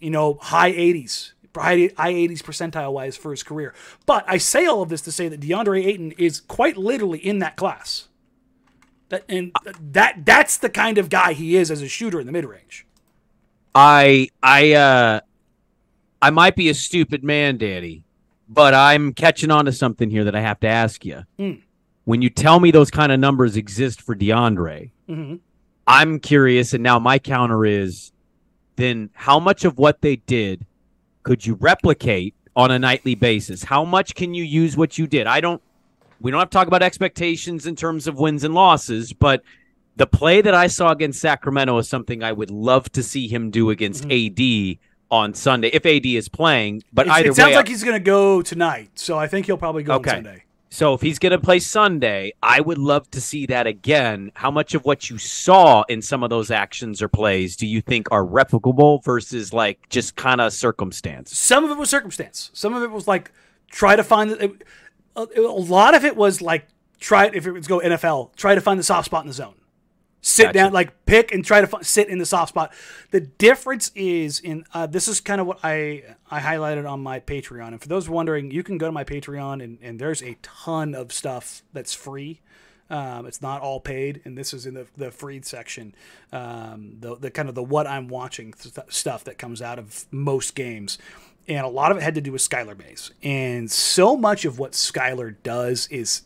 you 0.00 0.10
know, 0.10 0.34
high 0.40 0.70
80s, 0.72 1.32
high 1.56 1.90
high 1.96 2.12
80s 2.12 2.42
percentile 2.42 2.92
wise 2.92 3.16
for 3.16 3.30
his 3.32 3.42
career. 3.42 3.74
But 4.06 4.24
I 4.28 4.36
say 4.38 4.66
all 4.66 4.82
of 4.82 4.88
this 4.90 5.00
to 5.02 5.12
say 5.12 5.28
that 5.28 5.40
DeAndre 5.40 5.84
Ayton 5.86 6.12
is 6.12 6.40
quite 6.40 6.76
literally 6.76 7.18
in 7.18 7.38
that 7.40 7.56
class. 7.56 8.08
That, 9.10 9.24
and 9.28 9.52
that 9.80 10.24
that's 10.24 10.56
the 10.56 10.70
kind 10.70 10.98
of 10.98 11.08
guy 11.10 11.34
he 11.34 11.56
is 11.56 11.70
as 11.70 11.82
a 11.82 11.88
shooter 11.88 12.20
in 12.20 12.26
the 12.26 12.32
mid 12.32 12.44
range. 12.44 12.86
I 13.74 14.28
I 14.42 14.72
uh 14.72 15.20
I 16.22 16.30
might 16.30 16.56
be 16.56 16.68
a 16.68 16.74
stupid 16.74 17.22
man, 17.22 17.58
Danny, 17.58 18.02
but 18.48 18.72
I'm 18.72 19.12
catching 19.12 19.50
on 19.50 19.66
to 19.66 19.72
something 19.72 20.10
here 20.10 20.24
that 20.24 20.34
I 20.34 20.40
have 20.40 20.60
to 20.60 20.66
ask 20.68 21.04
you. 21.04 21.24
Mm. 21.38 21.60
When 22.04 22.22
you 22.22 22.30
tell 22.30 22.60
me 22.60 22.70
those 22.70 22.90
kind 22.90 23.12
of 23.12 23.20
numbers 23.20 23.56
exist 23.56 24.00
for 24.00 24.14
DeAndre, 24.14 24.90
hmm 25.08 25.36
I'm 25.86 26.18
curious, 26.18 26.72
and 26.72 26.82
now 26.82 26.98
my 26.98 27.18
counter 27.18 27.66
is 27.66 28.12
then 28.76 29.10
how 29.12 29.38
much 29.38 29.66
of 29.66 29.78
what 29.78 30.00
they 30.00 30.16
did 30.16 30.64
could 31.22 31.44
you 31.44 31.54
replicate 31.54 32.34
on 32.56 32.70
a 32.70 32.78
nightly 32.78 33.14
basis? 33.14 33.64
How 33.64 33.84
much 33.84 34.14
can 34.14 34.34
you 34.34 34.44
use 34.44 34.76
what 34.76 34.96
you 34.98 35.06
did? 35.06 35.26
I 35.26 35.40
don't 35.40 35.62
we 36.24 36.30
don't 36.30 36.40
have 36.40 36.48
to 36.48 36.54
talk 36.54 36.66
about 36.66 36.82
expectations 36.82 37.66
in 37.66 37.76
terms 37.76 38.06
of 38.06 38.18
wins 38.18 38.44
and 38.44 38.54
losses, 38.54 39.12
but 39.12 39.42
the 39.96 40.06
play 40.06 40.40
that 40.40 40.54
I 40.54 40.68
saw 40.68 40.90
against 40.90 41.20
Sacramento 41.20 41.76
is 41.76 41.86
something 41.86 42.22
I 42.22 42.32
would 42.32 42.50
love 42.50 42.90
to 42.92 43.02
see 43.02 43.28
him 43.28 43.50
do 43.50 43.68
against 43.68 44.08
mm-hmm. 44.08 44.72
AD 44.72 44.78
on 45.10 45.34
Sunday 45.34 45.68
if 45.68 45.84
AD 45.84 46.06
is 46.06 46.30
playing. 46.30 46.82
But 46.94 47.06
It's- 47.06 47.18
either 47.20 47.28
it 47.28 47.36
sounds 47.36 47.50
way, 47.50 47.56
like 47.56 47.68
he's 47.68 47.84
going 47.84 47.94
to 47.94 48.04
go 48.04 48.40
tonight, 48.40 48.92
so 48.94 49.18
I 49.18 49.26
think 49.26 49.44
he'll 49.44 49.58
probably 49.58 49.82
go 49.82 49.96
Okay. 49.96 50.10
on 50.10 50.16
Sunday. 50.16 50.44
So 50.70 50.94
if 50.94 51.02
he's 51.02 51.18
going 51.18 51.32
to 51.32 51.38
play 51.38 51.60
Sunday, 51.60 52.32
I 52.42 52.60
would 52.60 52.78
love 52.78 53.08
to 53.10 53.20
see 53.20 53.44
that 53.46 53.66
again. 53.66 54.32
How 54.34 54.50
much 54.50 54.74
of 54.74 54.84
what 54.86 55.10
you 55.10 55.18
saw 55.18 55.84
in 55.90 56.00
some 56.00 56.24
of 56.24 56.30
those 56.30 56.50
actions 56.50 57.02
or 57.02 57.06
plays 57.06 57.54
do 57.54 57.66
you 57.66 57.82
think 57.82 58.08
are 58.10 58.24
replicable 58.24 59.04
versus 59.04 59.52
like 59.52 59.88
just 59.90 60.16
kind 60.16 60.40
of 60.40 60.54
circumstance? 60.54 61.36
Some 61.36 61.64
of 61.64 61.70
it 61.70 61.76
was 61.76 61.90
circumstance. 61.90 62.50
Some 62.54 62.74
of 62.74 62.82
it 62.82 62.90
was 62.90 63.06
like 63.06 63.30
try 63.70 63.94
to 63.94 64.02
find 64.02 64.58
a, 65.16 65.26
a 65.38 65.40
lot 65.42 65.94
of 65.94 66.04
it 66.04 66.16
was 66.16 66.40
like 66.42 66.66
try 67.00 67.30
if 67.32 67.46
it 67.46 67.52
was 67.52 67.66
go 67.66 67.80
NFL, 67.80 68.34
try 68.36 68.54
to 68.54 68.60
find 68.60 68.78
the 68.78 68.84
soft 68.84 69.06
spot 69.06 69.22
in 69.22 69.28
the 69.28 69.34
zone. 69.34 69.54
Sit 70.20 70.44
Gotcha. 70.44 70.54
down, 70.54 70.72
like 70.72 71.04
pick 71.04 71.32
and 71.34 71.44
try 71.44 71.60
to 71.60 71.66
fi- 71.66 71.82
sit 71.82 72.08
in 72.08 72.16
the 72.16 72.24
soft 72.24 72.48
spot. 72.48 72.72
The 73.10 73.20
difference 73.20 73.90
is 73.94 74.40
in 74.40 74.64
uh, 74.72 74.86
this 74.86 75.06
is 75.06 75.20
kind 75.20 75.38
of 75.38 75.46
what 75.46 75.58
I 75.62 76.02
I 76.30 76.40
highlighted 76.40 76.90
on 76.90 77.02
my 77.02 77.20
Patreon. 77.20 77.68
And 77.68 77.80
for 77.80 77.88
those 77.88 78.08
wondering, 78.08 78.50
you 78.50 78.62
can 78.62 78.78
go 78.78 78.86
to 78.86 78.92
my 78.92 79.04
Patreon 79.04 79.62
and, 79.62 79.78
and 79.82 79.98
there's 79.98 80.22
a 80.22 80.38
ton 80.40 80.94
of 80.94 81.12
stuff 81.12 81.62
that's 81.74 81.92
free. 81.92 82.40
Um, 82.88 83.26
it's 83.26 83.42
not 83.42 83.60
all 83.60 83.80
paid, 83.80 84.20
and 84.24 84.36
this 84.36 84.54
is 84.54 84.64
in 84.66 84.74
the 84.74 84.86
the 84.96 85.10
free 85.10 85.42
section. 85.42 85.94
Um, 86.32 86.96
the 87.00 87.16
the 87.16 87.30
kind 87.30 87.48
of 87.50 87.54
the 87.54 87.62
what 87.62 87.86
I'm 87.86 88.08
watching 88.08 88.54
st- 88.54 88.92
stuff 88.92 89.24
that 89.24 89.36
comes 89.36 89.60
out 89.60 89.78
of 89.78 90.06
most 90.10 90.54
games, 90.54 90.96
and 91.48 91.64
a 91.64 91.68
lot 91.68 91.90
of 91.90 91.98
it 91.98 92.02
had 92.02 92.14
to 92.14 92.20
do 92.20 92.32
with 92.32 92.42
Skylar 92.42 92.78
Mays. 92.78 93.10
And 93.22 93.70
so 93.70 94.16
much 94.16 94.44
of 94.44 94.58
what 94.58 94.72
Skylar 94.72 95.36
does 95.42 95.86
is 95.88 96.22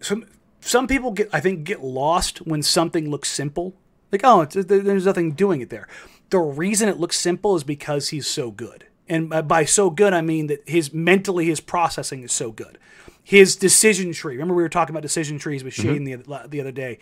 some 0.00 0.26
some 0.60 0.86
people 0.86 1.12
get 1.12 1.28
I 1.32 1.40
think 1.40 1.64
get 1.64 1.82
lost 1.82 2.38
when 2.38 2.62
something 2.62 3.10
looks 3.10 3.28
simple. 3.28 3.74
Like 4.10 4.22
oh, 4.24 4.42
it's, 4.42 4.54
there's 4.54 5.06
nothing 5.06 5.32
doing 5.32 5.60
it 5.60 5.70
there. 5.70 5.88
The 6.30 6.38
reason 6.38 6.88
it 6.88 6.98
looks 6.98 7.18
simple 7.18 7.56
is 7.56 7.64
because 7.64 8.08
he's 8.08 8.26
so 8.26 8.50
good. 8.50 8.86
And 9.08 9.28
by- 9.48 9.64
so 9.64 9.90
good, 9.90 10.14
I 10.14 10.20
mean 10.22 10.46
that 10.46 10.66
his 10.68 10.92
mentally 10.92 11.46
his 11.46 11.60
processing 11.60 12.22
is 12.22 12.32
so 12.32 12.52
good. 12.52 12.78
His 13.22 13.56
decision 13.56 14.12
tree. 14.12 14.34
Remember 14.34 14.54
we 14.54 14.62
were 14.62 14.68
talking 14.68 14.92
about 14.92 15.02
decision 15.02 15.38
trees 15.38 15.62
with 15.62 15.74
mm-hmm. 15.74 16.04
Shane 16.04 16.04
the, 16.04 16.48
the 16.48 16.60
other 16.60 16.72
day. 16.72 16.98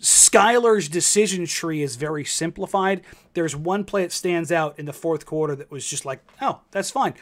Skylar's 0.00 0.88
decision 0.88 1.46
tree 1.46 1.82
is 1.82 1.96
very 1.96 2.24
simplified. 2.24 3.02
There's 3.34 3.56
one 3.56 3.84
play 3.84 4.02
that 4.02 4.12
stands 4.12 4.52
out 4.52 4.78
in 4.78 4.86
the 4.86 4.92
fourth 4.92 5.24
quarter 5.24 5.56
that 5.56 5.70
was 5.70 5.86
just 5.86 6.04
like, 6.04 6.20
oh, 6.40 6.60
that's 6.70 6.90
fine. 6.90 7.14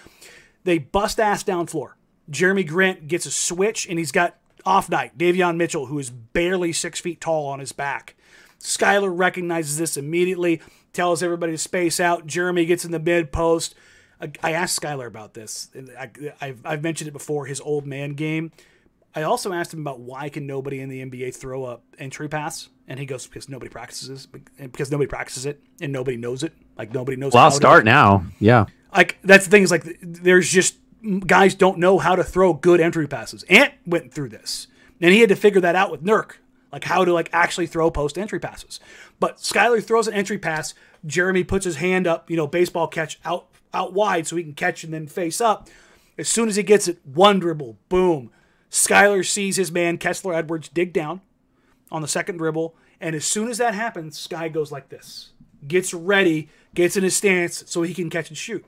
They 0.65 0.79
bust 0.79 1.21
ass 1.21 1.43
down 1.43 1.67
floor. 1.67 1.97
Jerami 2.31 2.67
Grant 2.67 3.07
gets 3.07 3.27
a 3.27 3.31
switch 3.31 3.87
and 3.89 3.99
he's 3.99 4.13
got 4.13 4.37
off 4.65 4.89
night. 4.89 5.17
Davion 5.17 5.57
Mitchell, 5.57 5.87
who 5.87 5.99
is 5.99 6.11
barely 6.11 6.73
six 6.73 7.01
feet 7.01 7.21
tall 7.21 7.47
on 7.47 7.61
his 7.61 7.73
back. 7.73 8.17
Skylar 8.59 9.13
recognizes 9.15 9.77
this 9.77 9.97
immediately, 9.97 10.61
tells 10.93 11.23
everybody 11.23 11.53
to 11.53 11.59
space 11.59 12.01
out. 12.01 12.27
Jerami 12.27 12.67
gets 12.67 12.85
in 12.85 12.93
the 12.93 12.99
mid 12.99 13.31
post. 13.31 13.75
I, 14.21 14.33
I 14.43 14.53
asked 14.53 14.81
Skylar 14.81 15.07
about 15.07 15.35
this. 15.35 15.69
I've, 16.41 16.61
I've 16.65 16.83
mentioned 16.83 17.09
it 17.09 17.13
before, 17.13 17.47
his 17.47 17.61
old 17.61 17.87
man 17.87 18.15
game. 18.15 18.53
I 19.17 19.23
also 19.23 19.53
asked 19.53 19.73
him 19.73 19.81
about 19.81 20.01
why 20.01 20.29
can 20.29 20.47
nobody 20.47 20.81
in 20.81 20.89
the 20.89 21.05
NBA 21.05 21.37
throw 21.37 21.65
up 21.65 21.85
entry 21.99 22.29
pass, 22.29 22.69
and 22.89 22.99
he 22.99 23.07
goes 23.07 23.27
because 23.27 23.49
nobody 23.49 23.71
practices, 23.71 24.27
because 24.57 24.91
nobody 24.91 25.09
practices 25.09 25.47
it 25.47 25.63
and 25.81 25.93
nobody 25.93 26.17
knows 26.17 26.43
it. 26.43 26.53
Like 26.77 26.93
nobody 26.93 27.17
knows. 27.17 27.33
Well, 27.33 27.43
how 27.43 27.47
I'll 27.47 27.53
start 27.53 27.85
now. 27.85 28.25
Yeah. 28.41 28.67
like 28.95 29.19
that's 29.23 29.45
the 29.45 29.51
thing 29.51 29.63
is 29.63 29.71
like 29.71 29.85
there's 30.03 30.49
just 30.49 30.77
guys 31.27 31.55
don't 31.55 31.79
know 31.79 31.99
how 31.99 32.17
to 32.17 32.25
throw 32.25 32.53
good 32.55 32.81
entry 32.81 33.07
passes. 33.07 33.45
Ant 33.45 33.73
went 33.87 34.13
through 34.13 34.31
this, 34.31 34.67
and 35.01 35.13
he 35.13 35.21
had 35.21 35.29
to 35.29 35.37
figure 35.37 35.61
that 35.61 35.77
out 35.77 35.91
with 35.91 36.03
Nurk, 36.03 36.37
like 36.73 36.85
how 36.85 37.05
to 37.05 37.13
like 37.13 37.31
actually 37.33 37.67
throw 37.67 37.91
post 37.91 38.19
entry 38.19 38.41
passes. 38.41 38.81
But 39.21 39.37
Skylar 39.39 39.83
throws 39.85 40.09
an 40.09 40.15
entry 40.15 40.39
pass. 40.39 40.75
Jerami 41.07 41.47
puts 41.47 41.65
his 41.65 41.77
hand 41.77 42.07
up, 42.07 42.31
you 42.31 42.37
know, 42.37 42.47
baseball 42.47 42.89
catch 42.89 43.21
out 43.25 43.47
out 43.73 43.93
wide 43.93 44.27
so 44.27 44.37
he 44.37 44.43
can 44.43 44.55
catch 44.55 44.85
and 44.85 44.93
then 44.93 45.07
face 45.07 45.41
up. 45.41 45.69
As 46.17 46.29
soon 46.29 46.49
as 46.49 46.57
he 46.57 46.63
gets 46.63 46.87
it, 46.89 46.99
one 47.05 47.41
dribble, 47.41 47.77
boom. 47.89 48.31
Skylar 48.71 49.25
sees 49.27 49.57
his 49.57 49.71
man 49.71 49.99
Kessler 49.99 50.35
Edwards 50.35 50.69
dig 50.69 50.93
down 50.93 51.21
on 51.91 52.03
the 52.03 52.09
second 52.09 52.39
dribble, 52.39 52.75
and 53.01 53.15
as 53.15 53.25
soon 53.25 53.49
as 53.49 53.59
that 53.59 53.75
happens, 53.75 54.19
Sky 54.19 54.49
goes 54.49 54.73
like 54.73 54.89
this, 54.89 55.31
gets 55.67 55.95
ready, 55.95 56.49
gets 56.75 56.97
in 56.97 57.05
his 57.05 57.17
stance 57.17 57.65
so 57.67 57.83
he 57.83 57.95
can 57.95 58.11
catch 58.11 58.29
and 58.29 58.39
shoot. 58.39 58.65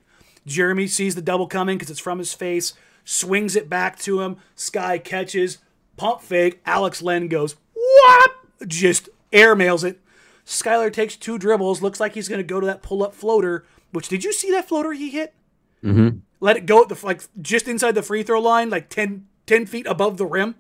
Jerami 0.47 0.89
sees 0.89 1.15
the 1.15 1.23
double 1.23 1.49
coming 1.49 1.77
because 1.77 1.91
it's 1.91 2.01
from 2.01 2.19
his 2.19 2.33
face, 2.33 2.75
swings 3.05 3.57
it 3.57 3.69
back 3.69 3.99
to 4.01 4.21
him. 4.21 4.37
Sky 4.55 4.99
catches, 4.99 5.59
pump 5.97 6.21
fake. 6.21 6.61
Alex 6.65 7.03
Len 7.03 7.29
goes, 7.29 7.57
what? 7.73 8.31
Just 8.67 9.09
airmails 9.33 9.85
it. 9.85 10.01
Skylar 10.47 10.93
takes 10.93 11.17
two 11.17 11.39
dribbles, 11.39 11.83
looks 11.83 11.99
like 11.99 12.15
he's 12.15 12.29
going 12.29 12.39
to 12.39 12.45
go 12.45 12.61
to 12.61 12.67
that 12.67 12.83
pull 12.83 13.03
up 13.03 13.15
floater. 13.15 13.65
Which 13.91 14.09
did 14.09 14.23
you 14.23 14.33
see 14.33 14.51
that 14.53 14.69
floater 14.69 14.93
he 14.93 15.11
hit? 15.11 15.35
Mm-hmm. 15.83 16.19
Let 16.41 16.57
it 16.57 16.67
go 16.67 16.83
at 16.83 16.89
the 16.89 16.99
like 17.05 17.23
just 17.41 17.67
inside 17.67 17.93
the 17.93 18.03
free 18.03 18.23
throw 18.23 18.41
line, 18.41 18.71
like 18.71 18.89
10, 18.89 19.27
10 19.47 19.67
feet 19.67 19.87
above 19.87 20.17
the 20.17 20.27
rim. 20.27 20.55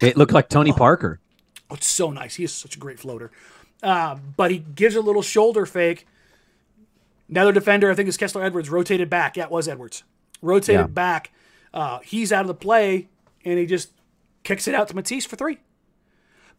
It 0.00 0.16
looked 0.16 0.32
like 0.32 0.48
Tony 0.48 0.72
Parker. 0.72 1.20
Oh, 1.70 1.74
it's 1.74 1.86
so 1.86 2.10
nice. 2.10 2.36
He 2.36 2.44
is 2.44 2.52
such 2.52 2.76
a 2.76 2.78
great 2.78 2.98
floater. 2.98 3.30
Uh, 3.82 4.16
but 4.36 4.50
he 4.50 4.58
gives 4.58 4.94
a 4.96 5.00
little 5.00 5.22
shoulder 5.22 5.66
fake. 5.66 6.06
Another 7.28 7.52
defender, 7.52 7.90
I 7.90 7.94
think 7.94 8.08
it's 8.08 8.16
Kessler 8.16 8.42
Edwards, 8.42 8.70
rotated 8.70 9.10
back. 9.10 9.36
Yeah, 9.36 9.44
it 9.44 9.50
was 9.50 9.68
Edwards. 9.68 10.02
Rotated 10.40 10.80
Yeah. 10.80 10.86
back. 10.86 11.30
Uh, 11.74 11.98
he's 12.00 12.32
out 12.32 12.40
of 12.42 12.46
the 12.46 12.54
play, 12.54 13.08
and 13.44 13.58
he 13.58 13.66
just 13.66 13.90
kicks 14.44 14.66
it 14.66 14.74
out 14.74 14.88
to 14.88 14.96
Matisse 14.96 15.26
for 15.26 15.36
three. 15.36 15.58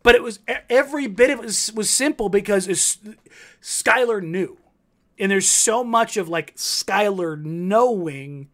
But 0.04 0.16
it 0.16 0.24
was 0.24 0.40
every 0.70 1.08
bit 1.08 1.30
of 1.32 1.40
it 1.40 1.46
was, 1.46 1.74
was 1.74 1.90
simple 1.90 2.30
because 2.30 2.68
it's, 2.68 3.00
Skylar 3.62 4.22
knew. 4.22 4.58
And 5.18 5.30
there's 5.32 5.48
so 5.48 5.84
much 5.84 6.16
of 6.16 6.30
like 6.30 6.56
Skylar 6.56 7.42
knowing 7.44 8.48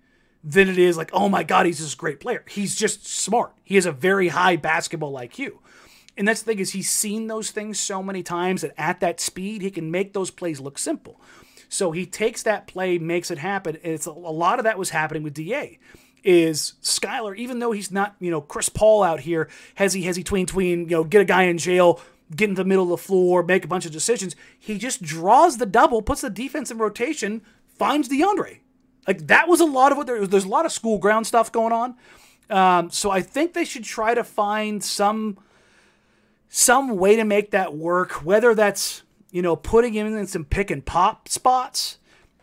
than 0.46 0.70
it 0.70 0.78
is 0.78 0.96
like, 0.96 1.10
oh 1.12 1.28
my 1.28 1.44
God, 1.44 1.66
he's 1.66 1.80
this 1.80 1.96
great 1.96 2.20
player. 2.20 2.44
He's 2.48 2.76
just 2.76 3.08
smart. 3.08 3.54
He 3.64 3.76
has 3.76 3.88
a 3.88 3.92
very 3.92 4.28
high 4.28 4.56
basketball 4.56 5.14
IQ. 5.14 5.54
And 6.16 6.28
that's 6.28 6.44
the 6.44 6.52
thing 6.52 6.60
is 6.60 6.72
he's 6.72 6.90
seen 6.90 7.28
those 7.28 7.50
things 7.50 7.80
so 7.80 8.04
many 8.04 8.22
times 8.22 8.62
that 8.62 8.74
at 8.78 9.00
that 9.00 9.20
speed 9.20 9.64
he 9.64 9.72
can 9.72 9.90
make 9.90 10.14
those 10.14 10.30
plays 10.30 10.62
look 10.62 10.78
simple. 10.78 11.20
So 11.68 11.92
he 11.92 12.06
takes 12.06 12.44
that 12.44 12.68
play, 12.68 13.00
makes 13.00 13.32
it 13.32 13.40
happen. 13.40 13.76
And 13.84 13.94
it's 13.94 14.06
a, 14.06 14.12
a 14.12 14.12
lot 14.12 14.60
of 14.60 14.66
that 14.66 14.78
was 14.78 14.92
happening 14.92 15.24
with 15.24 15.34
Da. 15.34 15.80
Is 16.24 16.74
Skylar, 16.82 17.36
even 17.36 17.60
though 17.60 17.72
he's 17.72 17.92
not, 17.92 18.16
you 18.20 18.32
know, 18.32 18.42
Chris 18.42 18.70
Paul 18.70 19.04
out 19.04 19.22
here, 19.22 19.50
has 19.76 19.94
he 19.94 20.04
has 20.04 20.16
he 20.16 20.24
tween 20.24 20.46
tween, 20.48 20.82
you 20.86 20.96
know, 20.96 21.04
get 21.04 21.22
a 21.22 21.26
guy 21.26 21.44
in 21.44 21.60
jail, 21.60 22.02
get 22.36 22.50
in 22.50 22.56
the 22.56 22.66
middle 22.66 22.86
of 22.86 22.90
the 22.90 22.98
floor, 22.98 23.44
make 23.44 23.64
a 23.64 23.68
bunch 23.68 23.86
of 23.86 23.92
decisions. 23.92 24.36
He 24.58 24.80
just 24.80 25.04
draws 25.04 25.58
the 25.58 25.68
double, 25.68 26.02
puts 26.02 26.22
the 26.22 26.32
defense 26.32 26.72
in 26.72 26.80
rotation, 26.80 27.44
finds 27.78 28.10
DeAndre. 28.10 28.60
Like 29.08 29.28
that 29.28 29.48
was 29.48 29.60
a 29.62 29.66
lot 29.66 29.92
of 29.92 29.98
what 29.98 30.08
there 30.08 30.20
was. 30.20 30.30
There's 30.30 30.46
a 30.46 30.50
lot 30.50 30.66
of 30.66 30.72
school 30.72 30.98
ground 30.98 31.28
stuff 31.28 31.52
going 31.52 31.74
on. 31.74 31.96
Um, 32.50 32.90
so 32.92 33.12
I 33.12 33.22
think 33.22 33.54
they 33.54 33.66
should 33.66 33.84
try 33.84 34.14
to 34.14 34.24
find 34.24 34.84
some 34.84 35.38
some 36.50 36.96
way 36.96 37.16
to 37.16 37.24
make 37.24 37.52
that 37.52 37.76
work. 37.76 38.24
Whether 38.26 38.56
that's 38.56 39.04
you 39.32 39.42
know 39.42 39.56
putting 39.56 39.94
him 39.94 40.16
in 40.16 40.28
some 40.28 40.46
pick 40.46 40.72
and 40.72 40.86
pop 40.86 41.28
spots, 41.28 41.98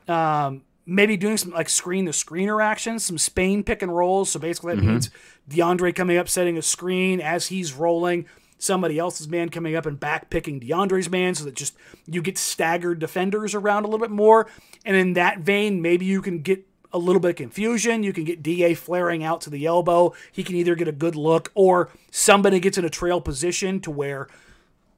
um, 0.09 0.62
maybe 0.87 1.16
doing 1.16 1.37
some 1.37 1.53
like 1.53 1.68
screen 1.68 2.07
to 2.07 2.12
screener 2.12 2.62
actions, 2.62 3.05
some 3.05 3.18
Spain 3.18 3.62
pick 3.62 3.83
and 3.83 3.94
rolls. 3.94 4.31
So 4.31 4.40
basically 4.40 4.75
that 4.75 4.83
means 4.83 5.11
DeAndre 5.48 5.94
coming 5.94 6.16
up, 6.16 6.29
setting 6.29 6.59
a 6.59 6.62
screen 6.62 7.20
as 7.20 7.48
he's 7.48 7.72
rolling. 7.72 8.27
Somebody 8.62 8.96
else's 8.96 9.27
man 9.27 9.48
coming 9.48 9.75
up 9.75 9.87
and 9.87 9.98
back 9.98 10.31
picking 10.31 10.61
DeAndre's 10.61 11.11
man, 11.11 11.35
so 11.35 11.44
that 11.44 11.57
just 11.57 11.75
you 12.07 12.22
get 12.22 12.38
staggered 12.38 13.01
defenders 13.01 13.57
around 13.57 13.83
a 13.83 13.88
little 13.88 13.98
bit 13.98 14.12
more. 14.12 14.46
And 14.85 14.96
in 14.96 15.14
that 15.14 15.40
vein, 15.40 15.83
maybe 15.83 16.07
you 16.07 16.22
can 16.22 16.42
get 16.42 16.64
a 16.92 16.98
little 16.98 17.18
bit 17.18 17.31
of 17.31 17.37
confusion. 17.37 18.05
You 18.05 18.12
can 18.12 18.22
get 18.22 18.40
DA 18.40 18.75
flaring 18.75 19.25
out 19.25 19.40
to 19.40 19.51
the 19.51 19.66
elbow. 19.66 20.14
He 20.31 20.44
can 20.44 20.55
either 20.55 20.77
get 20.77 20.87
a 20.87 20.92
good 20.92 21.16
look 21.16 21.51
or 21.57 21.90
somebody 22.12 22.61
gets 22.61 22.79
in 22.79 22.85
a 22.85 22.88
trail 22.90 23.20
position 23.20 23.81
to 23.81 23.90
where 23.90 24.29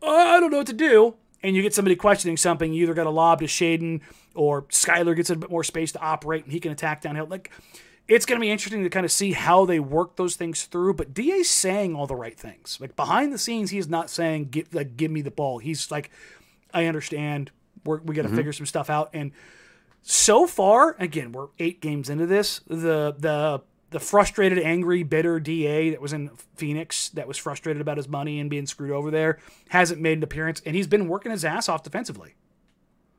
"Oh, 0.03 0.37
I 0.37 0.41
don't 0.41 0.51
know 0.51 0.59
what 0.59 0.67
to 0.67 0.75
do. 0.75 1.15
And 1.43 1.57
you 1.57 1.63
get 1.63 1.73
somebody 1.73 1.97
questioning 1.97 2.37
something. 2.37 2.75
You 2.75 2.83
either 2.83 2.93
got 2.93 3.07
a 3.07 3.11
lob 3.11 3.41
to 3.41 3.47
Shaedon 3.47 4.03
or 4.35 4.65
Skylar 4.65 5.17
gets 5.17 5.31
a 5.31 5.37
bit 5.37 5.51
more 5.51 5.65
space 5.65 5.91
to 5.93 6.01
operate 6.01 6.45
and 6.45 6.53
he 6.53 6.61
can 6.61 6.71
attack 6.71 7.01
downhill. 7.01 7.29
Like 7.29 7.51
it's 8.07 8.27
going 8.27 8.39
to 8.39 8.45
be 8.45 8.51
interesting 8.51 8.83
to 8.83 8.91
kind 8.91 9.07
of 9.07 9.13
see 9.13 9.33
how 9.33 9.65
they 9.65 9.81
work 9.81 10.17
those 10.17 10.37
things 10.37 10.65
through. 10.65 10.95
But 10.95 11.15
DA's 11.15 11.49
saying 11.49 11.95
all 11.95 12.07
the 12.07 12.17
right 12.17 12.39
things. 12.39 12.79
Like 12.81 12.97
behind 12.97 13.33
the 13.33 13.39
scenes, 13.39 13.71
he's 13.71 13.89
not 13.89 14.11
saying 14.11 14.49
give 14.51 14.75
like 14.75 14.97
give 14.97 15.11
me 15.11 15.23
the 15.23 15.31
ball. 15.31 15.59
He's 15.59 15.91
like, 15.91 16.11
I 16.73 16.87
understand. 16.87 17.51
We're, 17.85 18.01
we 18.01 18.15
got 18.15 18.23
to 18.23 18.35
figure 18.35 18.53
some 18.53 18.67
stuff 18.67 18.89
out. 18.89 19.11
And 19.13 19.33
so 20.03 20.47
far, 20.47 20.97
again, 20.99 21.33
we're 21.33 21.49
eight 21.59 21.81
games 21.81 22.11
into 22.11 22.27
this. 22.27 22.61
The 22.67 23.15
the 23.19 23.63
the 23.91 24.01
frustrated, 24.01 24.59
angry, 24.59 25.05
bitter 25.05 25.39
DA 25.39 25.91
that 25.91 26.01
was 26.01 26.13
in 26.13 26.31
Phoenix 26.57 27.11
that 27.11 27.29
was 27.29 27.39
frustrated 27.39 27.81
about 27.81 27.97
his 27.97 28.09
money 28.09 28.41
and 28.41 28.51
being 28.51 28.67
screwed 28.67 28.91
over 28.91 29.11
there 29.11 29.39
hasn't 29.69 30.01
made 30.01 30.19
an 30.19 30.25
appearance, 30.25 30.61
and 30.67 30.75
he's 30.75 30.89
been 30.89 31.09
working 31.09 31.31
his 31.31 31.45
ass 31.45 31.69
off 31.69 31.83
defensively. 31.83 32.35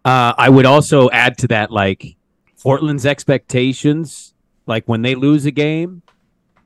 Uh, 0.04 0.34
I 0.38 0.50
would 0.50 0.68
also 0.68 1.10
add 1.10 1.38
to 1.40 1.48
that, 1.48 1.72
like 1.72 2.18
Portland's 2.62 3.06
expectations, 3.06 4.35
like 4.66 4.86
when 4.86 5.02
they 5.02 5.16
lose 5.16 5.46
a 5.46 5.52
game, 5.52 6.02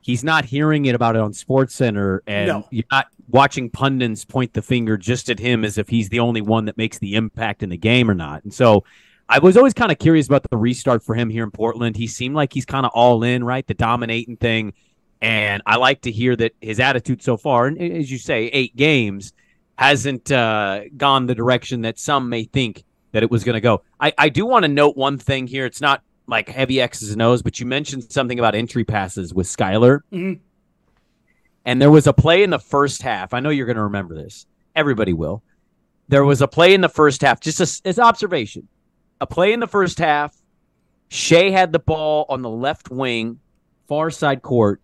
he's 0.00 0.24
not 0.24 0.44
hearing 0.44 0.86
it 0.86 0.94
about 0.94 1.16
it 1.16 1.20
on 1.20 1.32
Sports 1.32 1.74
Center, 1.74 2.22
and 2.26 2.48
No. 2.48 2.68
you're 2.70 2.84
not 2.90 3.06
watching 3.28 3.70
pundits 3.70 4.24
point 4.24 4.52
the 4.54 4.62
finger 4.62 4.96
just 4.96 5.30
at 5.30 5.38
him 5.38 5.64
as 5.64 5.78
if 5.78 5.88
he's 5.88 6.08
the 6.08 6.20
only 6.20 6.40
one 6.40 6.64
that 6.64 6.76
makes 6.76 6.98
the 6.98 7.14
impact 7.14 7.62
in 7.62 7.68
the 7.68 7.76
game 7.76 8.10
or 8.10 8.14
not. 8.14 8.42
And 8.44 8.52
so, 8.52 8.84
I 9.28 9.38
was 9.38 9.56
always 9.56 9.74
kind 9.74 9.92
of 9.92 9.98
curious 10.00 10.26
about 10.26 10.42
the 10.50 10.56
restart 10.56 11.04
for 11.04 11.14
him 11.14 11.30
here 11.30 11.44
in 11.44 11.52
Portland. 11.52 11.96
He 11.96 12.08
seemed 12.08 12.34
like 12.34 12.52
he's 12.52 12.64
kind 12.64 12.84
of 12.84 12.90
all 12.94 13.22
in, 13.22 13.44
right? 13.44 13.64
The 13.64 13.74
dominating 13.74 14.36
thing. 14.36 14.72
And 15.22 15.62
I 15.66 15.76
like 15.76 16.00
to 16.00 16.10
hear 16.10 16.34
that 16.34 16.52
his 16.60 16.80
attitude 16.80 17.22
so 17.22 17.36
far, 17.36 17.68
and 17.68 17.80
as 17.80 18.10
you 18.10 18.18
say, 18.18 18.46
eight 18.46 18.74
games, 18.74 19.32
hasn't 19.76 20.32
uh, 20.32 20.80
gone 20.96 21.26
the 21.26 21.34
direction 21.36 21.82
that 21.82 21.98
some 21.98 22.28
may 22.28 22.42
think 22.42 22.82
that 23.12 23.22
it 23.22 23.30
was 23.30 23.44
going 23.44 23.54
to 23.54 23.60
go. 23.60 23.82
I, 24.00 24.12
I 24.18 24.28
do 24.30 24.44
want 24.46 24.64
to 24.64 24.68
note 24.68 24.96
one 24.96 25.16
thing 25.16 25.46
here. 25.46 25.64
It's 25.64 25.80
not 25.80 26.02
like 26.30 26.48
heavy 26.48 26.80
X's 26.80 27.10
and 27.10 27.20
O's, 27.20 27.42
but 27.42 27.60
you 27.60 27.66
mentioned 27.66 28.10
something 28.10 28.38
about 28.38 28.54
entry 28.54 28.84
passes 28.84 29.34
with 29.34 29.46
Skylar. 29.46 30.00
Mhm. 30.12 30.40
And 31.64 31.82
there 31.82 31.90
was 31.90 32.06
a 32.06 32.12
play 32.12 32.42
in 32.42 32.50
the 32.50 32.58
first 32.58 33.02
half. 33.02 33.34
I 33.34 33.40
know 33.40 33.50
you're 33.50 33.66
going 33.66 33.76
to 33.76 33.82
remember 33.82 34.14
this. 34.14 34.46
Everybody 34.74 35.12
will. 35.12 35.42
There 36.08 36.24
was 36.24 36.40
a 36.40 36.48
play 36.48 36.72
in 36.72 36.80
the 36.80 36.88
first 36.88 37.20
half, 37.20 37.40
just 37.40 37.60
as, 37.60 37.82
as 37.84 37.98
observation. 37.98 38.68
A 39.20 39.26
play 39.26 39.52
in 39.52 39.60
the 39.60 39.66
first 39.66 39.98
half. 39.98 40.34
Shea 41.08 41.50
had 41.50 41.72
the 41.72 41.78
ball 41.78 42.24
on 42.28 42.42
the 42.42 42.48
left 42.48 42.90
wing, 42.90 43.40
far 43.88 44.10
side 44.10 44.42
court. 44.42 44.80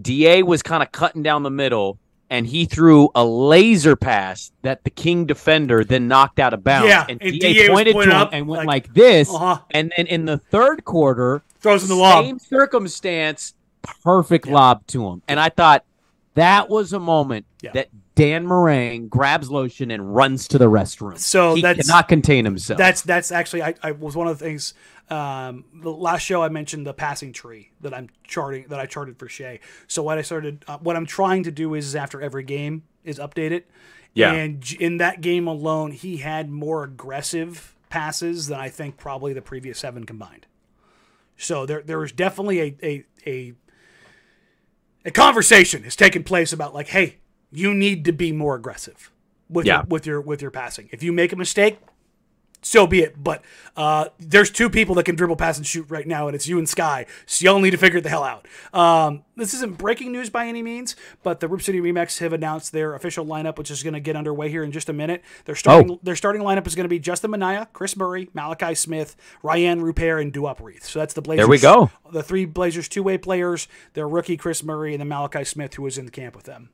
DA 0.00 0.42
was 0.44 0.62
kind 0.62 0.82
of 0.82 0.92
cutting 0.92 1.22
down 1.22 1.42
the 1.42 1.50
middle, 1.50 1.98
and 2.30 2.46
he 2.46 2.64
threw 2.66 3.08
a 3.14 3.24
laser 3.24 3.96
pass 3.96 4.52
that 4.62 4.84
the 4.84 4.90
King 4.90 5.24
defender 5.26 5.84
then 5.84 6.08
knocked 6.08 6.38
out 6.38 6.52
of 6.52 6.62
bounds. 6.62 6.88
Yeah, 6.88 7.06
and, 7.08 7.20
and 7.22 7.32
DA, 7.40 7.52
DA 7.54 7.68
pointed 7.68 7.94
to 7.94 8.02
him 8.02 8.28
and 8.32 8.46
went 8.46 8.66
like, 8.66 8.86
like, 8.86 8.94
this. 8.94 9.32
Uh-huh. 9.32 9.60
And 9.70 9.92
then 9.96 10.06
in 10.06 10.24
the 10.26 10.38
third 10.38 10.84
quarter, 10.84 11.42
Throws 11.60 11.82
in 11.82 11.88
the 11.88 11.94
lob. 11.96 12.24
same 12.24 12.38
circumstance, 12.38 13.54
perfect 14.02 14.46
lob 14.46 14.86
to 14.88 15.06
him. 15.08 15.22
And 15.28 15.40
I 15.40 15.48
thought 15.48 15.84
that 16.34 16.68
was 16.68 16.92
a 16.92 17.00
moment 17.00 17.46
Yeah. 17.62 17.72
that 17.72 17.88
Dan 18.18 18.46
Marang 18.46 19.08
grabs 19.08 19.48
lotion 19.48 19.92
and 19.92 20.12
runs 20.12 20.48
to 20.48 20.58
the 20.58 20.64
restroom. 20.64 21.16
So 21.18 21.54
he 21.54 21.62
that's- 21.62 21.86
cannot 21.86 22.08
contain 22.08 22.44
himself. 22.44 22.76
That's 22.76 23.02
that's 23.02 23.30
actually 23.30 23.62
I, 23.62 23.74
I 23.80 23.92
was 23.92 24.16
one 24.16 24.26
of 24.26 24.36
the 24.36 24.44
things. 24.44 24.74
Um, 25.08 25.64
the 25.72 25.92
last 25.92 26.22
show 26.22 26.42
I 26.42 26.48
mentioned 26.48 26.84
the 26.84 26.92
passing 26.92 27.32
tree 27.32 27.70
that 27.80 27.94
I'm 27.94 28.08
charting 28.24 28.66
that 28.70 28.80
I 28.80 28.86
charted 28.86 29.20
for 29.20 29.28
Shea. 29.28 29.60
So 29.86 30.02
what 30.02 30.18
I 30.18 30.22
started, 30.22 30.64
uh, 30.66 30.78
what 30.78 30.96
I'm 30.96 31.06
trying 31.06 31.44
to 31.44 31.52
do 31.52 31.74
is 31.74 31.94
after 31.94 32.20
every 32.20 32.42
game 32.42 32.82
is 33.04 33.20
update 33.20 33.52
it. 33.52 33.70
Yeah. 34.14 34.32
And 34.32 34.68
in 34.80 34.96
that 34.96 35.20
game 35.20 35.46
alone, 35.46 35.92
he 35.92 36.16
had 36.16 36.50
more 36.50 36.82
aggressive 36.82 37.76
passes 37.88 38.48
than 38.48 38.58
I 38.58 38.68
think 38.68 38.96
probably 38.96 39.32
the 39.32 39.40
previous 39.42 39.78
seven 39.78 40.04
combined. 40.04 40.46
So 41.36 41.66
there 41.66 41.82
there 41.82 42.00
was 42.00 42.10
definitely 42.10 42.60
a 42.60 42.76
a 42.82 43.04
a, 43.26 43.54
a 45.04 45.10
conversation 45.12 45.84
has 45.84 45.94
taken 45.94 46.24
place 46.24 46.52
about 46.52 46.74
like, 46.74 46.88
hey, 46.88 47.18
you 47.50 47.74
need 47.74 48.04
to 48.06 48.12
be 48.12 48.32
more 48.32 48.54
aggressive 48.54 49.10
with 49.48 49.66
Yeah. 49.66 49.78
your, 49.78 49.84
with 49.86 50.06
your 50.06 50.20
with 50.20 50.42
your 50.42 50.50
passing. 50.50 50.88
If 50.92 51.02
you 51.02 51.12
make 51.12 51.32
a 51.32 51.36
mistake, 51.36 51.78
so 52.60 52.88
be 52.88 53.00
it. 53.02 53.22
But 53.22 53.44
uh, 53.76 54.06
there's 54.18 54.50
two 54.50 54.68
people 54.68 54.96
that 54.96 55.04
can 55.04 55.14
dribble, 55.14 55.36
pass, 55.36 55.56
and 55.58 55.66
shoot 55.66 55.86
right 55.88 56.06
now, 56.06 56.26
and 56.26 56.34
it's 56.34 56.48
you 56.48 56.58
and 56.58 56.68
Sky. 56.68 57.06
So 57.24 57.44
y'all 57.44 57.60
need 57.60 57.70
to 57.70 57.76
figure 57.76 58.00
the 58.00 58.08
hell 58.08 58.24
out. 58.24 58.46
Um, 58.74 59.22
this 59.36 59.54
isn't 59.54 59.78
breaking 59.78 60.10
news 60.10 60.28
by 60.28 60.48
any 60.48 60.60
means, 60.60 60.96
but 61.22 61.38
the 61.38 61.46
Rip 61.46 61.62
City 61.62 61.80
Remix 61.80 62.18
have 62.18 62.32
announced 62.32 62.72
their 62.72 62.94
official 62.96 63.24
lineup, 63.24 63.58
which 63.58 63.70
is 63.70 63.84
going 63.84 63.94
to 63.94 64.00
get 64.00 64.16
underway 64.16 64.50
here 64.50 64.64
in 64.64 64.72
just 64.72 64.88
a 64.88 64.92
minute. 64.92 65.22
Their 65.44 65.54
starting 65.54 65.92
Oh. 65.92 66.00
their 66.02 66.16
starting 66.16 66.42
lineup 66.42 66.66
is 66.66 66.74
going 66.74 66.84
to 66.84 66.88
be 66.88 66.98
Justin 66.98 67.30
Minaya, 67.30 67.68
Chris 67.72 67.96
Murray, 67.96 68.28
Malachi 68.34 68.74
Smith, 68.74 69.14
Rayan 69.44 69.80
Rupert, 69.80 70.20
and 70.20 70.32
Duop 70.32 70.60
Reath. 70.60 70.82
So 70.84 70.98
that's 70.98 71.14
the 71.14 71.22
Blazers. 71.22 71.42
There 71.42 71.48
we 71.48 71.58
go. 71.60 71.90
The 72.12 72.24
three 72.24 72.44
Blazers 72.44 72.88
two 72.88 73.04
way 73.04 73.18
players. 73.18 73.68
Their 73.94 74.08
rookie 74.08 74.36
Chris 74.36 74.64
Murray 74.64 74.92
and 74.94 75.00
then 75.00 75.08
Malachi 75.08 75.44
Smith, 75.44 75.74
who 75.74 75.84
was 75.84 75.96
in 75.96 76.06
the 76.06 76.10
camp 76.10 76.34
with 76.34 76.44
them. 76.46 76.70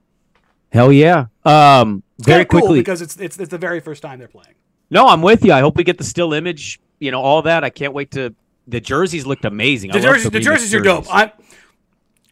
Hell 0.75 0.91
yeah. 0.93 1.27
Um, 1.45 2.03
very 2.19 2.45
cool 2.45 2.61
quickly. 2.61 2.81
because 2.81 3.01
it's, 3.01 3.17
it's 3.17 3.39
it's 3.39 3.51
the 3.51 3.59
very 3.59 3.79
first 3.79 4.03
time 4.03 4.19
they're 4.19 4.27
playing. 4.29 4.55
no, 4.91 5.07
I'm 5.07 5.23
with 5.23 5.45
you. 5.45 5.53
I 5.53 5.61
hope 5.61 5.77
we 5.77 5.85
get 5.85 5.99
the 5.99 6.05
still 6.05 6.33
image. 6.35 6.81
You 6.99 7.13
know, 7.13 7.21
all 7.21 7.43
that. 7.43 7.63
I 7.63 7.71
can't 7.71 7.93
wait 7.95 8.11
to. 8.13 8.35
The 8.67 8.81
jerseys 8.81 9.25
looked 9.25 9.45
amazing. 9.45 9.93
The 9.93 10.01
jerseys, 10.01 10.31
the 10.31 10.41
remix 10.41 10.43
jerseys 10.43 10.75
are 10.75 10.81
dope. 10.81 11.05
jerseys. 11.05 11.13
I 11.15 11.33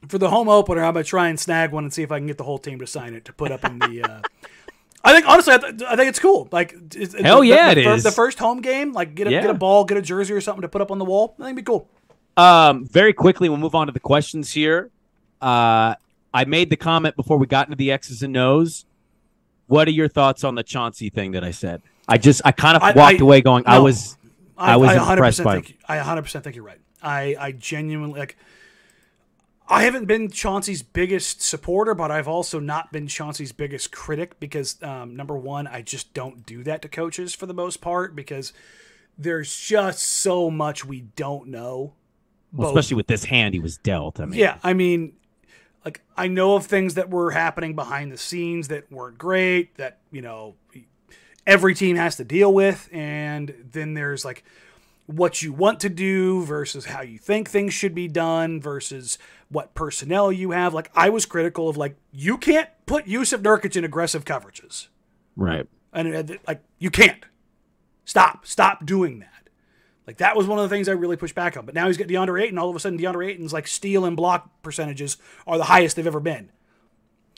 for 0.08 0.18
the 0.18 0.28
home 0.28 0.48
opener, 0.48 0.82
I'm 0.82 0.94
gonna 0.94 1.04
try 1.04 1.28
and 1.28 1.38
snag 1.38 1.70
one 1.70 1.84
and 1.84 1.92
see 1.92 2.02
if 2.02 2.10
I 2.10 2.18
can 2.18 2.26
get 2.26 2.36
the 2.36 2.44
whole 2.44 2.58
team 2.58 2.80
to 2.80 2.86
sign 2.86 3.14
it 3.14 3.24
to 3.26 3.32
put 3.32 3.52
up 3.52 3.64
in 3.64 3.78
the. 3.78 4.02
Uh, 4.02 4.20
I 5.04 5.12
think 5.12 5.28
honestly, 5.28 5.54
I, 5.54 5.58
th- 5.58 5.82
I 5.82 5.96
think 5.96 6.08
it's 6.08 6.20
cool. 6.20 6.48
Like, 6.52 6.76
it's, 6.94 7.14
Hell 7.20 7.40
the, 7.40 7.46
yeah, 7.48 7.74
the, 7.74 7.80
it 7.80 7.84
fir- 7.84 7.94
is. 7.94 8.02
The 8.02 8.12
first 8.12 8.38
home 8.38 8.60
game, 8.60 8.92
like 8.92 9.14
get 9.14 9.26
a, 9.26 9.30
get 9.30 9.50
a 9.50 9.54
ball, 9.54 9.84
get 9.84 9.98
a 9.98 10.02
jersey 10.02 10.32
or 10.32 10.40
something 10.40 10.62
to 10.62 10.68
put 10.68 10.80
up 10.80 10.90
on 10.90 10.98
the 10.98 11.04
wall. 11.04 11.34
I 11.38 11.44
think 11.44 11.46
it'd 11.46 11.56
be 11.56 11.62
cool. 11.62 11.88
Um, 12.36 12.86
very 12.86 13.12
quickly, 13.12 13.48
we'll 13.48 13.58
move 13.58 13.74
on 13.74 13.86
to 13.88 13.92
the 13.92 14.00
questions 14.00 14.52
here. 14.52 14.90
Uh, 15.40 15.96
I 16.34 16.44
made 16.44 16.70
the 16.70 16.76
comment 16.76 17.16
before 17.16 17.36
we 17.36 17.46
got 17.46 17.66
into 17.66 17.76
the 17.76 17.92
X's 17.92 18.22
and 18.22 18.36
O's. 18.36 18.84
What 19.66 19.88
are 19.88 19.92
your 19.92 20.08
thoughts 20.08 20.44
on 20.44 20.54
the 20.54 20.62
Chauncey 20.62 21.08
thing 21.10 21.32
that 21.32 21.44
I 21.44 21.50
said? 21.50 21.82
I 22.08 22.18
just, 22.18 22.42
I 22.44 22.52
kind 22.52 22.76
of 22.76 22.82
I- 22.82 22.92
walked 22.92 23.20
I- 23.20 23.22
away 23.22 23.40
going, 23.40 23.64
I 23.66 23.78
was, 23.78 24.16
I 24.58 24.76
was 24.76 24.92
impressed 24.92 25.40
100% 25.40 25.44
by 25.44 25.54
think, 25.60 25.78
I 25.88 25.96
100 25.96 26.22
percent 26.22 26.44
think 26.44 26.56
you're 26.56 26.64
right. 26.64 26.80
I 27.02 27.36
I 27.38 27.52
genuinely 27.52 28.18
like. 28.20 28.36
I 29.68 29.84
haven't 29.84 30.04
been 30.06 30.28
Chauncey's 30.30 30.82
biggest 30.82 31.40
supporter, 31.40 31.94
but 31.94 32.10
I've 32.10 32.28
also 32.28 32.60
not 32.60 32.92
been 32.92 33.06
Chauncey's 33.06 33.52
biggest 33.52 33.90
critic 33.90 34.38
because 34.38 34.80
um, 34.82 35.16
number 35.16 35.36
one, 35.36 35.66
I 35.66 35.80
just 35.82 36.12
don't 36.12 36.44
do 36.44 36.62
that 36.64 36.82
to 36.82 36.88
coaches 36.88 37.34
for 37.34 37.46
the 37.46 37.54
most 37.54 37.80
part 37.80 38.14
because 38.14 38.52
there's 39.16 39.56
just 39.58 40.00
so 40.02 40.50
much 40.50 40.84
we 40.84 41.02
don't 41.16 41.48
know. 41.48 41.94
well, 42.52 42.68
especially 42.68 42.96
with 42.96 43.06
this 43.06 43.24
hand 43.24 43.54
he 43.54 43.60
was 43.60 43.78
dealt. 43.78 44.20
I 44.20 44.26
mean, 44.26 44.38
Yeah, 44.38 44.58
I 44.62 44.74
mean, 44.74 45.14
like 45.84 46.00
I 46.16 46.28
know 46.28 46.56
of 46.56 46.66
things 46.66 46.94
that 46.94 47.10
were 47.10 47.30
happening 47.30 47.74
behind 47.74 48.12
the 48.12 48.18
scenes 48.18 48.68
that 48.68 48.90
weren't 48.90 49.18
great. 49.18 49.76
That 49.76 49.98
you 50.10 50.22
know, 50.22 50.54
every 51.46 51.74
team 51.74 51.96
has 51.96 52.16
to 52.16 52.24
deal 52.24 52.52
with, 52.52 52.88
and 52.92 53.54
then 53.72 53.94
there's 53.94 54.24
like 54.24 54.44
what 55.06 55.42
you 55.42 55.52
want 55.52 55.80
to 55.80 55.88
do 55.88 56.44
versus 56.44 56.86
how 56.86 57.02
you 57.02 57.18
think 57.18 57.50
things 57.50 57.74
should 57.74 57.94
be 57.94 58.08
done 58.08 58.60
versus 58.60 59.18
what 59.48 59.74
personnel 59.74 60.32
you 60.32 60.52
have. 60.52 60.72
Like 60.72 60.90
I 60.94 61.10
was 61.10 61.26
critical 61.26 61.68
of 61.68 61.76
like 61.76 61.96
you 62.12 62.38
can't 62.38 62.68
put 62.86 63.06
Jusuf 63.06 63.42
Nurkic 63.42 63.76
in 63.76 63.84
aggressive 63.84 64.24
coverages, 64.24 64.88
right. 65.36 65.66
and 65.92 66.30
uh, 66.30 66.36
like 66.46 66.62
you 66.78 66.90
can't 66.90 67.24
stop 68.04 68.46
stop 68.46 68.86
doing 68.86 69.20
that. 69.20 69.41
Like 70.06 70.16
that 70.18 70.36
was 70.36 70.46
one 70.48 70.58
of 70.58 70.68
the 70.68 70.74
things 70.74 70.88
I 70.88 70.92
really 70.92 71.16
pushed 71.16 71.34
back 71.34 71.56
on. 71.56 71.64
But 71.64 71.74
now 71.74 71.86
he's 71.86 71.96
got 71.96 72.08
DeAndre 72.08 72.42
Ayton. 72.42 72.58
All 72.58 72.68
of 72.68 72.76
a 72.76 72.80
sudden, 72.80 72.98
DeAndre 72.98 73.28
Ayton's 73.30 73.52
like 73.52 73.66
steal 73.68 74.04
and 74.04 74.16
block 74.16 74.62
percentages 74.62 75.16
are 75.46 75.58
the 75.58 75.64
highest 75.64 75.96
they've 75.96 76.06
ever 76.06 76.20
been. 76.20 76.50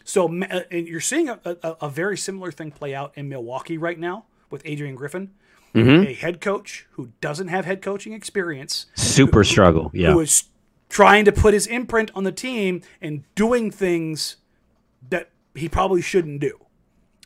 So 0.05 0.27
uh, 0.29 0.61
and 0.71 0.87
you're 0.89 1.01
seeing 1.01 1.29
a, 1.29 1.41
a, 1.45 1.77
a 1.83 1.89
very 1.89 2.17
similar 2.17 2.51
thing 2.53 2.71
play 2.71 2.95
out 2.95 3.13
in 3.17 3.29
Milwaukee 3.29 3.79
right 3.79 3.99
now 3.99 4.25
with 4.51 4.63
Adrian 4.65 4.95
Griffin, 4.95 5.31
Mm-hmm. 5.75 6.07
a 6.07 6.13
head 6.15 6.41
coach 6.41 6.87
who 6.93 7.11
doesn't 7.21 7.49
have 7.49 7.65
head 7.65 7.83
coaching 7.83 8.13
experience, 8.13 8.87
Super 8.95 9.43
struggle. 9.43 9.91
Yeah. 9.93 10.13
who 10.13 10.21
is 10.21 10.45
trying 10.89 11.25
to 11.25 11.33
put 11.33 11.53
his 11.53 11.67
imprint 11.67 12.13
on 12.15 12.23
the 12.23 12.31
team 12.31 12.81
and 13.01 13.25
doing 13.35 13.73
things 13.73 14.37
that 15.11 15.31
he 15.57 15.69
probably 15.69 16.01
shouldn't 16.01 16.41
do. 16.41 16.61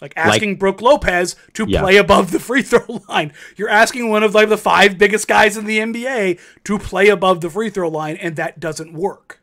Like 0.00 0.12
asking 0.16 0.56
Brook 0.56 0.80
Lopez 0.80 1.34
to 1.54 1.64
Yeah. 1.68 1.80
play 1.80 1.96
above 1.96 2.30
the 2.30 2.38
free 2.40 2.62
throw 2.62 3.00
line. 3.08 3.32
You're 3.56 3.68
asking 3.68 4.08
one 4.10 4.22
of 4.22 4.34
like 4.34 4.48
the 4.48 4.56
five 4.58 4.96
biggest 4.98 5.26
guys 5.26 5.56
in 5.56 5.64
the 5.64 5.78
NBA 5.78 6.38
to 6.64 6.78
play 6.78 7.08
above 7.08 7.40
the 7.40 7.50
free 7.50 7.70
throw 7.70 7.88
line, 7.88 8.16
and 8.16 8.36
that 8.36 8.60
doesn't 8.60 8.92
work. 8.92 9.40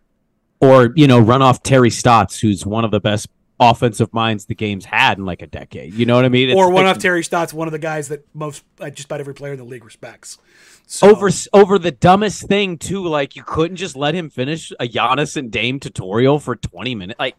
or 0.62 0.94
you 0.96 1.08
know, 1.08 1.20
run 1.20 1.42
off 1.42 1.62
Terry 1.64 1.90
Stotts, 1.90 2.40
who's 2.40 2.66
one 2.66 2.86
of 2.86 2.92
the 2.92 3.00
best 3.02 3.28
offensive 3.60 4.14
minds 4.14 4.46
the 4.46 4.56
game's 4.56 4.84
had 4.86 5.18
in 5.18 5.26
like 5.26 5.42
a 5.42 5.48
decade. 5.48 5.94
You 5.94 6.06
know 6.06 6.16
what 6.16 6.26
I 6.26 6.30
mean? 6.30 6.50
It's 6.50 6.58
or 6.58 6.72
one 6.72 6.86
like- 6.86 6.96
off 6.96 7.02
Terry 7.02 7.24
Stotts, 7.24 7.54
one 7.54 7.68
of 7.68 7.72
the 7.74 7.80
guys 7.80 8.08
that 8.08 8.26
most 8.34 8.64
uh, 8.80 8.90
just 8.90 9.06
about 9.06 9.20
every 9.20 9.34
player 9.34 9.54
in 9.54 9.60
the 9.60 9.66
league 9.66 9.84
respects. 9.86 10.38
So, 10.88 11.10
over 11.10 11.30
over 11.54 11.80
the 11.80 11.92
dumbest 11.92 12.44
thing 12.48 12.78
too. 12.78 13.06
Like 13.08 13.36
you 13.36 13.44
couldn't 13.44 13.78
just 13.78 13.96
let 13.96 14.14
him 14.14 14.30
finish 14.30 14.72
a 14.80 14.88
Giannis 14.88 15.36
and 15.36 15.52
Dame 15.52 15.80
tutorial 15.80 16.40
for 16.40 16.56
twenty 16.56 16.96
minutes. 16.96 17.20
Like, 17.20 17.36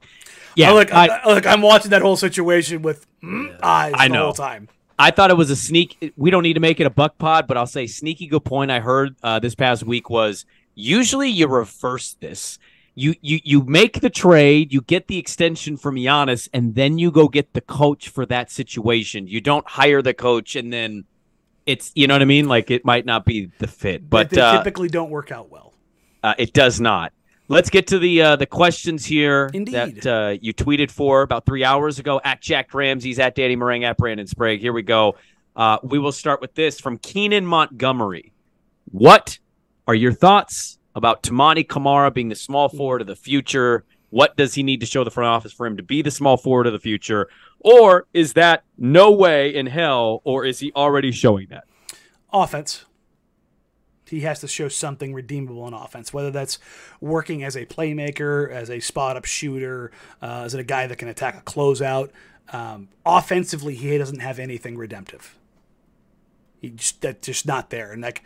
yeah, 0.56 0.70
I 0.70 0.74
look, 0.74 0.92
I, 0.92 1.06
I, 1.06 1.34
look, 1.34 1.46
I'm 1.46 1.62
watching 1.62 1.90
that 1.92 2.02
whole 2.02 2.16
situation 2.16 2.82
with 2.82 3.06
mm, 3.22 3.56
eyes 3.62 3.94
I 3.96 4.08
the 4.08 4.14
know. 4.14 4.24
whole 4.24 4.32
time. 4.32 4.68
I 4.98 5.10
thought 5.10 5.30
it 5.30 5.36
was 5.36 5.50
a 5.50 5.56
sneak. 5.56 6.14
We 6.16 6.30
don't 6.30 6.42
need 6.42 6.54
to 6.54 6.60
make 6.60 6.80
it 6.80 6.86
a 6.86 6.90
buck 6.90 7.18
pod, 7.18 7.46
but 7.46 7.56
I'll 7.56 7.66
say 7.66 7.86
sneaky 7.86 8.26
good 8.26 8.44
point 8.44 8.70
I 8.70 8.80
heard 8.80 9.14
uh, 9.22 9.38
this 9.38 9.54
past 9.54 9.84
week 9.84 10.08
was 10.08 10.46
usually 10.74 11.28
you 11.28 11.46
reverse 11.48 12.16
this. 12.18 12.58
You, 12.98 13.14
you 13.20 13.40
you 13.44 13.62
make 13.62 14.00
the 14.00 14.08
trade, 14.08 14.72
you 14.72 14.80
get 14.80 15.06
the 15.06 15.18
extension 15.18 15.76
from 15.76 15.96
Giannis, 15.96 16.48
and 16.54 16.74
then 16.74 16.96
you 16.98 17.10
go 17.10 17.28
get 17.28 17.52
the 17.52 17.60
coach 17.60 18.08
for 18.08 18.24
that 18.24 18.50
situation. 18.50 19.26
You 19.28 19.42
don't 19.42 19.68
hire 19.68 20.00
the 20.00 20.14
coach 20.14 20.56
and 20.56 20.72
then 20.72 21.04
it's 21.66 21.92
you 21.94 22.06
know 22.06 22.14
what 22.14 22.22
I 22.22 22.26
mean. 22.26 22.48
Like 22.48 22.70
it 22.70 22.86
might 22.86 23.04
not 23.04 23.26
be 23.26 23.50
the 23.58 23.66
fit, 23.66 24.08
but 24.08 24.30
they 24.30 24.40
uh, 24.40 24.56
typically 24.56 24.88
don't 24.88 25.10
work 25.10 25.30
out 25.30 25.50
well. 25.50 25.74
uh, 26.22 26.34
it 26.38 26.54
does 26.54 26.80
not. 26.80 27.12
Let's 27.48 27.70
get 27.70 27.87
to 27.88 27.98
the 27.98 28.22
uh, 28.22 28.37
the 28.37 28.46
questions 28.46 29.04
here 29.04 29.50
Indeed. 29.54 30.02
that 30.02 30.06
uh, 30.06 30.37
you 30.40 30.52
tweeted 30.52 30.90
for 30.90 31.22
about 31.22 31.46
three 31.46 31.64
hours 31.64 31.98
ago 31.98 32.20
at 32.24 32.40
Jacked 32.40 32.72
Ramsays 32.72 33.18
at 33.18 33.35
Danny 33.35 33.56
Marang 33.56 33.85
at 33.85 33.96
Brandon 33.96 34.26
Sprague. 34.26 34.61
Here 34.61 34.72
we 34.72 34.82
go. 34.82 35.16
Uh, 35.54 35.78
we 35.82 35.98
will 35.98 36.12
start 36.12 36.40
with 36.40 36.54
this 36.54 36.80
from 36.80 36.98
Keenan 36.98 37.46
Montgomery. 37.46 38.32
What 38.90 39.38
are 39.87 39.94
your 39.94 40.12
thoughts 40.12 40.78
about 40.94 41.22
Toumani 41.22 41.66
Camara 41.66 42.11
being 42.11 42.28
the 42.28 42.35
small 42.35 42.68
forward 42.68 43.00
of 43.00 43.06
the 43.06 43.16
future? 43.16 43.85
What 44.11 44.37
does 44.37 44.54
he 44.54 44.62
need 44.62 44.80
to 44.80 44.87
show 44.87 45.04
the 45.04 45.11
front 45.11 45.28
office 45.28 45.52
for 45.52 45.66
him 45.66 45.76
to 45.76 45.82
be 45.82 46.02
the 46.02 46.11
small 46.11 46.37
forward 46.37 46.66
of 46.66 46.72
the 46.72 46.78
future? 46.78 47.28
Or 47.61 48.06
is 48.12 48.32
that 48.35 48.64
no 48.76 49.12
way 49.12 49.54
in 49.54 49.66
hell, 49.66 50.20
or 50.24 50.44
is 50.44 50.59
he 50.59 50.72
already 50.74 51.12
showing 51.12 51.48
that? 51.50 51.64
offense. 52.32 52.85
He 54.08 54.20
has 54.20 54.40
to 54.40 54.48
show 54.48 54.68
something 54.68 55.12
redeemable 55.12 55.62
on 55.62 55.74
offense, 55.74 56.12
whether 56.12 56.30
that's 56.30 56.58
working 57.00 57.42
as 57.42 57.56
a 57.56 57.66
playmaker, 57.66 58.50
as 58.50 58.70
a 58.70 58.80
spot 58.80 59.16
up 59.16 59.24
shooter, 59.24 59.90
uh, 60.22 60.42
as 60.44 60.54
a 60.54 60.62
guy 60.62 60.86
that 60.86 60.96
can 60.98 61.08
attack 61.08 61.36
a 61.36 61.42
closeout. 61.42 62.10
Um, 62.52 62.88
offensively, 63.04 63.74
he 63.74 63.98
doesn't 63.98 64.20
have 64.20 64.38
anything 64.38 64.76
redemptive. 64.76 65.36
He 66.60 66.70
just, 66.70 67.00
that's 67.00 67.26
just 67.26 67.46
not 67.46 67.70
there. 67.70 67.92
And 67.92 68.00
like, 68.02 68.22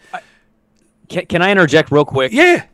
Can, 1.09 1.27
can 1.27 1.43
I 1.43 1.51
interject 1.51 1.91
real 1.91 2.05
quick? 2.05 2.33
yeah, 2.33 2.65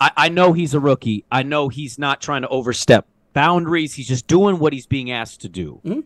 I, 0.00 0.10
I 0.16 0.28
know 0.28 0.52
he's 0.52 0.74
a 0.74 0.80
rookie. 0.80 1.24
I 1.30 1.44
know 1.44 1.68
he's 1.68 1.98
not 1.98 2.20
trying 2.20 2.42
to 2.42 2.48
overstep 2.48 3.06
boundaries. 3.32 3.94
He's 3.94 4.08
just 4.08 4.26
doing 4.26 4.58
what 4.58 4.72
he's 4.72 4.86
being 4.86 5.10
asked 5.12 5.40
to 5.42 5.48
do. 5.48 5.80
Mhm. 5.84 6.02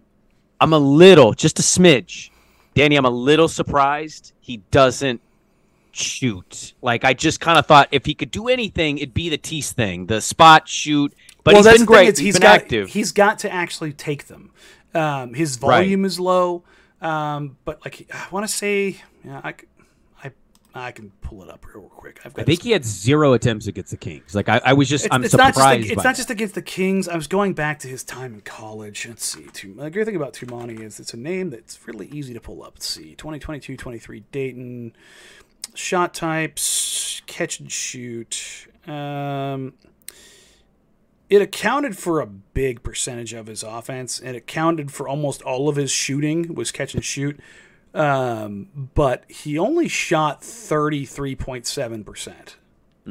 I'm 0.60 0.72
a 0.74 0.78
little, 0.78 1.32
just 1.32 1.58
a 1.58 1.62
smidge, 1.62 2.28
Danny. 2.74 2.96
I'm 2.96 3.04
a 3.06 3.10
little 3.10 3.48
surprised 3.48 4.32
he 4.40 4.58
doesn't 4.70 5.20
shoot. 5.96 6.74
Like 6.83 7.05
I 7.05 7.14
just 7.14 7.40
kind 7.40 7.59
of 7.59 7.66
thought 7.66 7.88
if 7.92 8.05
he 8.07 8.14
could 8.14 8.31
do 8.31 8.48
anything, 8.48 8.98
it'd 8.98 9.14
be 9.14 9.28
the 9.28 9.38
Tease 9.38 9.72
thing, 9.72 10.07
the 10.07 10.20
spot 10.20 10.68
shoot. 10.68 11.12
But 11.44 11.55
he's 11.57 11.64
that's 11.64 11.78
been 11.78 11.87
thing, 11.87 11.94
great. 11.94 12.09
is 12.09 12.18
he's 12.18 12.26
he's 12.26 12.35
been 12.37 12.42
got, 12.42 12.55
active. 12.62 12.88
He's 12.90 13.12
got 13.12 13.38
to 13.40 13.52
actually 13.52 13.92
take 13.92 14.26
them. 14.28 14.50
Um, 14.94 15.35
his 15.35 15.59
Right. 15.62 15.78
volume 15.78 16.05
is 16.05 16.20
low, 16.20 16.64
um, 17.00 17.57
but 17.64 17.85
like 17.85 18.09
I 18.14 18.26
want 18.31 18.46
to 18.46 18.52
say, 18.52 19.00
yeah, 19.24 19.40
I, 19.42 19.55
I, 20.22 20.31
I 20.74 20.92
can 20.92 21.11
pull 21.22 21.42
it 21.42 21.48
up 21.48 21.66
real 21.74 21.85
quick. 21.88 22.20
I've 22.24 22.35
got 22.35 22.42
I 22.42 22.44
think 22.44 22.62
he 22.62 22.70
had 22.72 22.85
zero 22.85 23.33
attempts 23.33 23.66
against 23.66 23.90
the 23.90 23.96
Kings. 23.96 24.35
Like 24.35 24.48
I, 24.50 24.61
I 24.64 24.72
was 24.74 24.88
just, 24.90 25.07
It's, 25.07 25.14
I'm 25.14 25.24
it's 25.24 25.35
not 25.35 25.55
surprised. 25.55 25.81
just 25.81 25.90
ag- 25.92 25.96
it's 25.96 26.05
not 26.05 26.14
just 26.16 26.31
against 26.31 26.55
the 26.55 26.62
Kings. 26.62 27.09
I 27.09 27.16
was 27.16 27.26
going 27.26 27.55
back 27.55 27.78
to 27.81 27.88
his 27.88 28.05
time 28.05 28.35
in 28.35 28.40
college. 28.42 29.07
Let's 29.09 29.24
see. 29.24 29.46
Tum- 29.52 29.76
the 29.78 29.90
great 29.90 30.05
thing 30.05 30.14
about 30.16 30.35
Toumani 30.35 30.81
is 30.81 31.00
it's 31.00 31.14
a 31.14 31.16
name 31.18 31.48
that's 31.50 31.87
really 31.88 32.09
easy 32.09 32.35
to 32.35 32.40
pull 32.40 32.62
up. 32.62 32.74
Let's 32.74 32.87
see. 32.87 33.14
2022 33.16 33.76
23 33.78 34.24
Dayton. 34.31 34.94
Shot 35.74 36.12
types, 36.14 37.22
catch 37.26 37.61
and 37.61 37.70
shoot. 37.72 38.66
Um, 38.87 39.74
it 41.30 41.40
accounted 41.40 41.96
for 41.96 42.20
a 42.20 42.26
big 42.26 42.82
percentage 42.82 43.32
of 43.32 43.46
his 43.46 43.62
offense. 43.62 44.18
and 44.18 44.30
It 44.30 44.37
accounted 44.37 44.90
for 44.92 45.08
almost 45.08 45.40
all 45.42 45.68
of 45.68 45.76
his 45.76 45.90
shooting 45.90 46.54
was 46.54 46.70
catch 46.72 46.94
and 46.94 47.04
shoot. 47.04 47.38
Um, 47.94 48.90
but 48.94 49.24
he 49.30 49.58
only 49.58 49.88
shot 49.88 50.42
33.7% 50.42 52.54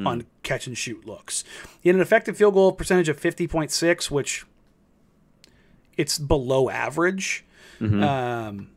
on 0.05 0.25
catch 0.43 0.67
and 0.67 0.77
shoot 0.77 1.05
looks. 1.05 1.43
He 1.81 1.89
had 1.89 1.95
an 1.95 2.01
effective 2.01 2.37
field 2.37 2.53
goal 2.53 2.71
percentage 2.71 3.09
of 3.09 3.19
50.6, 3.19 4.09
which 4.11 4.45
it's 5.97 6.17
below 6.17 6.69
average. 6.69 7.43
Um, 8.03 8.69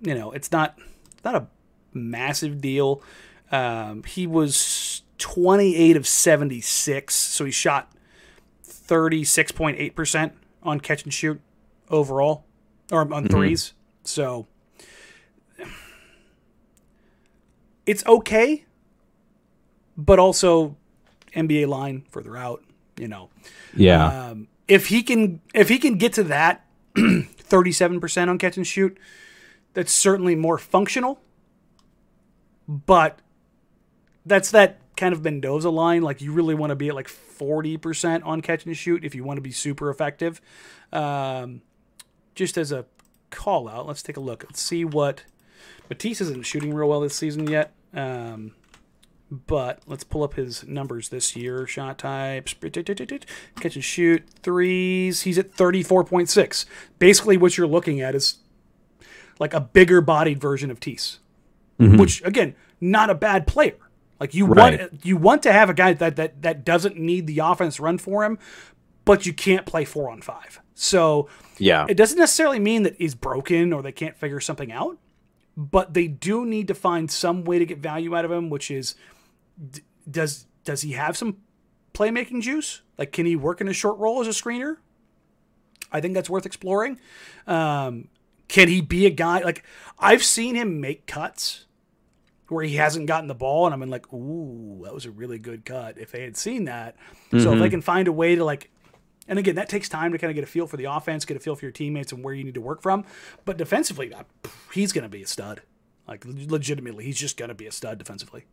you 0.00 0.14
know, 0.14 0.32
it's 0.32 0.50
not 0.50 0.78
not 1.24 1.34
a 1.34 1.46
massive 1.92 2.60
deal. 2.60 3.02
Um, 3.50 4.02
he 4.04 4.26
was 4.26 5.02
28 5.18 5.96
of 5.96 6.06
76, 6.06 7.14
so 7.14 7.44
he 7.44 7.50
shot 7.50 7.92
36.8% 8.64 10.32
on 10.62 10.80
catch 10.80 11.04
and 11.04 11.12
shoot 11.12 11.40
overall, 11.90 12.44
or 12.90 13.12
on 13.12 13.26
threes. 13.28 13.74
So 14.04 14.46
it's 17.86 18.04
okay, 18.06 18.64
but 19.96 20.18
also 20.18 20.76
NBA 21.34 21.66
line 21.68 22.04
further 22.10 22.36
out, 22.36 22.62
you 22.96 23.08
know. 23.08 23.30
yeah. 23.74 24.28
Um, 24.30 24.48
if 24.66 24.88
he 24.88 25.02
can 25.02 25.40
if 25.54 25.70
he 25.70 25.78
can 25.78 25.96
get 25.96 26.12
to 26.14 26.22
that 26.24 26.66
37% 26.94 28.28
on 28.28 28.38
catch 28.38 28.56
and 28.58 28.66
shoot, 28.66 28.98
that's 29.72 29.92
certainly 29.92 30.34
more 30.34 30.58
functional. 30.58 31.20
But 32.68 33.20
that's 34.26 34.50
that 34.50 34.78
kind 34.96 35.14
of 35.14 35.24
Mendoza 35.24 35.70
line. 35.70 36.02
Like 36.02 36.20
you 36.20 36.32
really 36.32 36.54
want 36.54 36.70
to 36.70 36.76
be 36.76 36.88
at 36.88 36.94
like 36.94 37.08
40% 37.08 38.24
on 38.24 38.42
catch 38.42 38.66
and 38.66 38.76
shoot 38.76 39.04
if 39.04 39.14
you 39.14 39.24
want 39.24 39.38
to 39.38 39.42
be 39.42 39.52
super 39.52 39.90
effective. 39.90 40.40
Um, 40.92 41.62
just 42.34 42.58
as 42.58 42.70
a 42.70 42.84
call 43.30 43.68
out, 43.68 43.86
let's 43.86 44.02
take 44.02 44.16
a 44.16 44.20
look. 44.20 44.44
Let's 44.44 44.60
see 44.60 44.84
what 44.84 45.24
Matisse 45.88 46.20
isn't 46.20 46.44
shooting 46.44 46.74
real 46.74 46.88
well 46.88 47.00
this 47.00 47.16
season 47.16 47.48
yet. 47.48 47.72
Um, 47.94 48.52
but 49.30 49.80
let's 49.86 50.04
pull 50.04 50.22
up 50.22 50.34
his 50.34 50.66
numbers 50.66 51.10
this 51.10 51.36
year. 51.36 51.66
Shot 51.66 51.98
types, 51.98 52.54
catch 52.54 53.74
and 53.74 53.84
shoot, 53.84 54.24
threes. 54.42 55.22
He's 55.22 55.38
at 55.38 55.52
34.6. 55.52 56.64
Basically, 56.98 57.36
what 57.36 57.56
you're 57.56 57.66
looking 57.66 58.00
at 58.00 58.14
is 58.14 58.38
like 59.38 59.52
a 59.52 59.60
bigger 59.60 60.00
bodied 60.00 60.40
version 60.40 60.70
of 60.70 60.80
Tease, 60.80 61.18
which, 61.78 62.22
again, 62.24 62.54
not 62.80 63.08
a 63.10 63.14
bad 63.14 63.46
player. 63.46 63.76
Like 64.20 64.34
you 64.34 64.46
Right. 64.46 64.80
want 64.80 65.04
you 65.04 65.16
want 65.16 65.42
to 65.44 65.52
have 65.52 65.70
a 65.70 65.74
guy 65.74 65.92
that, 65.92 66.16
that 66.16 66.42
that 66.42 66.64
doesn't 66.64 66.96
need 66.96 67.26
the 67.28 67.38
offense 67.38 67.78
run 67.78 67.98
for 67.98 68.24
him, 68.24 68.38
but 69.04 69.26
you 69.26 69.32
can't 69.32 69.64
play 69.64 69.84
four 69.84 70.10
on 70.10 70.20
five. 70.22 70.60
So 70.74 71.28
yeah. 71.58 71.86
it 71.88 71.94
doesn't 71.96 72.18
necessarily 72.18 72.58
mean 72.58 72.82
that 72.82 72.96
he's 72.96 73.14
broken 73.14 73.72
or 73.72 73.80
they 73.82 73.92
can't 73.92 74.16
figure 74.16 74.40
something 74.40 74.72
out, 74.72 74.98
but 75.56 75.94
they 75.94 76.08
do 76.08 76.44
need 76.44 76.66
to 76.68 76.74
find 76.74 77.10
some 77.10 77.44
way 77.44 77.58
to 77.60 77.66
get 77.66 77.78
value 77.78 78.16
out 78.16 78.24
of 78.24 78.32
him, 78.32 78.50
which 78.50 78.70
is 78.70 78.96
d- 79.70 79.82
does 80.10 80.46
does 80.64 80.82
he 80.82 80.92
have 80.92 81.16
some 81.16 81.36
playmaking 81.94 82.42
juice? 82.42 82.82
Like 82.96 83.12
can 83.12 83.24
he 83.24 83.36
work 83.36 83.60
in 83.60 83.68
a 83.68 83.72
short 83.72 83.98
role 83.98 84.20
as 84.20 84.26
a 84.26 84.30
screener? 84.30 84.78
I 85.92 86.00
think 86.00 86.14
that's 86.14 86.28
worth 86.28 86.44
exploring. 86.44 86.98
Um, 87.46 88.08
can 88.48 88.66
he 88.68 88.80
be 88.80 89.06
a 89.06 89.10
guy 89.10 89.40
like 89.40 89.62
I've 89.98 90.24
seen 90.24 90.56
him 90.56 90.80
make 90.80 91.06
cuts 91.06 91.66
where 92.48 92.64
he 92.64 92.76
hasn't 92.76 93.06
gotten 93.06 93.28
the 93.28 93.34
ball, 93.34 93.66
and 93.66 93.74
I'm 93.74 93.82
in 93.82 93.90
like, 93.90 94.12
ooh, 94.12 94.80
that 94.84 94.94
was 94.94 95.06
a 95.06 95.10
really 95.10 95.38
good 95.38 95.64
cut. 95.64 95.98
If 95.98 96.12
they 96.12 96.22
had 96.22 96.36
seen 96.36 96.64
that, 96.64 96.96
so 97.30 97.36
if 97.36 97.42
they 97.44 97.50
mm-hmm. 97.50 97.68
can 97.68 97.82
find 97.82 98.08
a 98.08 98.12
way 98.12 98.36
to 98.36 98.44
like, 98.44 98.70
and 99.26 99.38
again, 99.38 99.56
that 99.56 99.68
takes 99.68 99.88
time 99.88 100.12
to 100.12 100.18
kind 100.18 100.30
of 100.30 100.34
get 100.34 100.44
a 100.44 100.48
feel 100.48 100.66
for 100.66 100.76
the 100.76 100.84
offense, 100.84 101.24
get 101.24 101.36
a 101.36 101.40
feel 101.40 101.54
for 101.54 101.64
your 101.64 101.72
teammates, 101.72 102.12
and 102.12 102.24
where 102.24 102.34
you 102.34 102.44
need 102.44 102.54
to 102.54 102.60
work 102.60 102.82
from. 102.82 103.04
But 103.44 103.58
defensively, 103.58 104.12
he's 104.72 104.92
going 104.92 105.02
to 105.02 105.08
be 105.08 105.22
a 105.22 105.26
stud. 105.26 105.62
Like 106.06 106.24
legitimately, 106.24 107.04
he's 107.04 107.18
just 107.18 107.36
going 107.36 107.50
to 107.50 107.54
be 107.54 107.66
a 107.66 107.72
stud 107.72 107.98
defensively. 107.98 108.46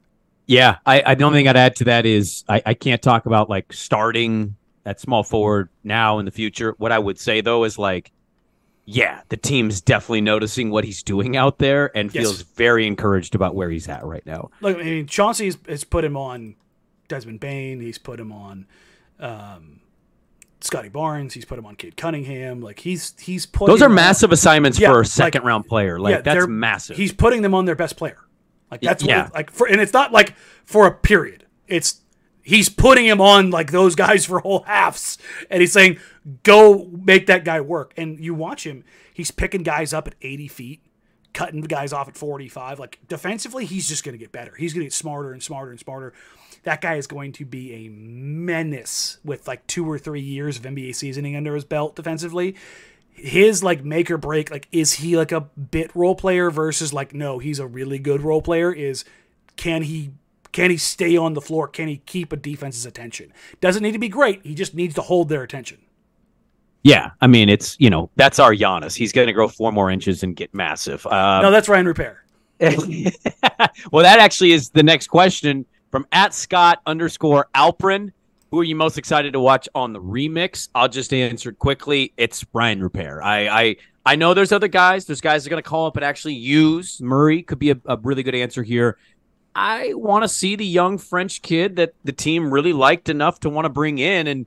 Yeah, 0.46 0.78
I, 0.86 1.02
I 1.06 1.16
the 1.16 1.24
only 1.24 1.40
thing 1.40 1.48
I'd 1.48 1.58
add 1.58 1.78
to 1.78 1.86
that 1.86 2.06
is 2.06 2.44
I, 2.48 2.62
I 2.66 2.74
can't 2.74 3.02
talk 3.02 3.26
about 3.26 3.50
like 3.50 3.72
starting 3.74 4.58
at 4.86 5.00
small 5.00 5.24
forward 5.24 5.70
now 5.84 6.20
in 6.20 6.26
the 6.26 6.32
future. 6.32 6.76
What 6.78 6.92
I 6.92 7.00
would 7.00 7.18
say 7.18 7.42
though 7.42 7.64
is 7.64 7.80
like, 7.80 8.12
yeah, 8.86 9.22
the 9.30 9.38
team's 9.38 9.82
definitely 9.82 10.22
noticing 10.22 10.70
what 10.70 10.84
he's 10.84 11.02
doing 11.04 11.36
out 11.36 11.58
there 11.58 11.96
and 11.98 12.14
Yes. 12.14 12.24
feels 12.24 12.42
very 12.42 12.86
encouraged 12.86 13.34
about 13.36 13.56
where 13.56 13.70
he's 13.70 13.88
at 13.88 14.04
right 14.06 14.26
now. 14.26 14.52
Look, 14.62 14.78
I 14.78 14.84
mean, 14.84 15.08
Chauncey 15.08 15.52
has, 15.68 15.84
put 15.84 16.04
him 16.06 16.16
on 16.16 16.56
Desmond 17.08 17.40
Bane. 17.40 17.82
He's 17.82 17.98
put 17.98 18.20
him 18.20 18.32
on 18.32 18.68
um, 19.20 19.80
Scottie 20.62 20.90
Barnes. 20.90 21.34
He's 21.34 21.46
put 21.46 21.58
him 21.60 21.66
on 21.66 21.76
Cade 21.76 21.98
Cunningham. 21.98 22.62
Like 22.62 22.80
he's 22.80 23.14
he's 23.20 23.46
put 23.46 23.68
Those 23.68 23.82
are 23.82 23.90
on- 23.90 23.96
massive 23.96 24.32
assignments 24.32 24.80
Yeah, 24.80 24.90
for 24.90 24.96
a 24.96 24.98
like- 25.00 25.08
second 25.08 25.44
round 25.44 25.66
player. 25.68 26.00
Like 26.00 26.16
yeah, 26.16 26.22
that's 26.22 26.48
massive. 26.48 26.98
He's 26.98 27.14
putting 27.14 27.42
them 27.42 27.54
on 27.54 27.66
their 27.66 27.76
best 27.76 27.98
player. 27.98 28.18
Like 28.72 28.82
that's 28.82 29.04
Yeah. 29.04 29.28
it- 29.28 29.34
like 29.34 29.52
for 29.52 29.68
and 29.68 29.80
it's 29.82 29.94
not 29.94 30.12
like 30.12 30.36
for 30.66 30.86
a 30.88 30.92
period. 30.92 31.46
It's 31.68 32.02
he's 32.46 32.70
putting 32.70 33.06
him 33.06 33.20
on 33.20 33.50
like 33.50 33.72
those 33.72 33.96
guys 33.96 34.26
for 34.26 34.40
whole 34.40 34.64
halves, 34.64 35.18
and 35.50 35.60
he's 35.60 35.74
saying, 35.74 36.00
"Go 36.44 36.86
make 36.86 37.26
that 37.26 37.44
guy 37.44 37.60
work." 37.60 37.94
And 37.98 38.18
you 38.20 38.34
watch 38.34 38.66
him; 38.66 38.86
he's 39.14 39.32
picking 39.32 39.64
guys 39.64 39.92
up 39.92 40.08
at 40.08 40.16
eighty 40.22 40.48
feet, 40.48 40.82
cutting 41.34 41.60
guys 41.62 41.92
off 41.92 42.08
at 42.08 42.16
forty-five. 42.16 42.80
Like 42.80 43.00
defensively, 43.10 43.66
he's 43.66 43.90
just 43.90 44.06
going 44.06 44.14
to 44.14 44.20
get 44.20 44.32
better. 44.32 44.56
He's 44.56 44.74
going 44.74 44.82
to 44.82 44.86
get 44.86 44.94
smarter 44.94 45.34
and 45.34 45.44
smarter 45.44 45.72
and 45.72 45.80
smarter. 45.80 46.14
That 46.64 46.82
guy 46.82 46.96
is 46.96 47.06
going 47.06 47.34
to 47.34 47.46
be 47.46 47.74
a 47.74 47.90
menace 47.90 49.18
with 49.26 49.48
like 49.48 49.68
two 49.68 49.90
or 49.90 50.00
three 50.00 50.22
years 50.22 50.58
of 50.58 50.64
NBA 50.64 50.96
seasoning 50.96 51.36
under 51.36 51.54
his 51.54 51.66
belt 51.66 51.96
defensively 51.96 52.56
his 53.18 53.64
like 53.64 53.82
make 53.82 54.12
or 54.12 54.18
break 54.18 54.52
like 54.52 54.68
is 54.74 54.92
he 54.94 55.16
like 55.16 55.32
a 55.32 55.40
bit 55.40 55.90
role 55.96 56.16
player 56.16 56.52
versus 56.52 56.92
like 56.92 57.14
no 57.14 57.40
he's 57.40 57.60
a 57.60 57.66
really 57.66 57.98
good 57.98 58.22
role 58.22 58.42
player 58.42 58.74
is 58.74 59.06
can 59.56 59.84
he 59.84 60.12
can 60.56 60.72
he 60.72 60.78
stay 60.78 61.18
on 61.18 61.34
the 61.34 61.42
floor 61.42 61.68
can 61.68 61.88
he 61.88 61.98
keep 61.98 62.32
a 62.32 62.36
defense's 62.38 62.86
attention 62.86 63.32
doesn't 63.60 63.84
need 63.84 63.92
to 63.92 64.00
be 64.00 64.10
great 64.10 64.40
he 64.44 64.56
just 64.56 64.74
needs 64.74 64.96
to 64.96 65.02
hold 65.02 65.30
their 65.30 65.44
attention 65.44 65.78
yeah, 66.84 67.10
I 67.20 67.26
mean 67.26 67.50
it's 67.50 67.76
you 67.80 67.90
know 67.90 68.12
that's 68.16 68.38
our 68.38 68.54
Giannis. 68.54 68.96
He's 68.96 69.12
going 69.12 69.26
to 69.26 69.34
grow 69.34 69.48
four 69.48 69.72
more 69.72 69.90
inches 69.90 70.22
and 70.22 70.36
get 70.36 70.54
massive. 70.54 71.04
Uh, 71.08 71.42
no 71.42 71.50
that's 71.50 71.68
Rayan 71.68 71.88
Rupert 71.88 72.18
well, 72.60 74.04
that 74.04 74.20
actually 74.20 74.54
is 74.54 74.70
the 74.70 74.84
next 74.84 75.08
question 75.08 75.66
from 75.92 76.08
at 76.12 76.34
Scott 76.34 76.82
underscore 76.86 77.50
Alprin. 77.56 78.12
Who 78.52 78.60
are 78.60 78.64
you 78.64 78.76
most 78.76 78.98
excited 78.98 79.34
to 79.34 79.40
watch 79.40 79.68
on 79.76 79.92
the 79.92 80.00
remix? 80.00 80.70
I'll 80.74 80.88
just 80.88 81.12
answer 81.12 81.50
it 81.50 81.60
quickly. 81.60 82.14
It's 82.16 82.44
Rayan 82.54 82.80
Rupert. 82.80 83.22
I, 83.24 83.48
I 83.48 83.76
I 84.06 84.16
know 84.16 84.34
there's 84.34 84.52
other 84.52 84.68
guys. 84.68 85.06
There's 85.06 85.20
guys 85.20 85.44
that 85.44 85.50
are 85.50 85.52
going 85.52 85.64
to 85.64 85.68
call 85.68 85.88
up 85.88 85.98
and 85.98 86.06
actually 86.06 86.36
use 86.36 87.02
Murray. 87.02 87.42
Could 87.42 87.60
be 87.60 87.72
a, 87.72 87.78
a 87.88 87.98
really 87.98 88.24
good 88.24 88.36
answer 88.36 88.62
here. 88.64 88.98
I 89.56 89.94
want 89.94 90.24
to 90.24 90.28
see 90.28 90.56
the 90.56 90.66
young 90.66 90.98
French 90.98 91.42
kid 91.42 91.78
that 91.78 91.94
the 92.04 92.12
team 92.12 92.52
really 92.52 92.74
liked 92.74 93.08
enough 93.08 93.40
to 93.42 93.50
want 93.50 93.66
to 93.66 93.70
bring 93.70 94.00
in, 94.00 94.28
and 94.28 94.46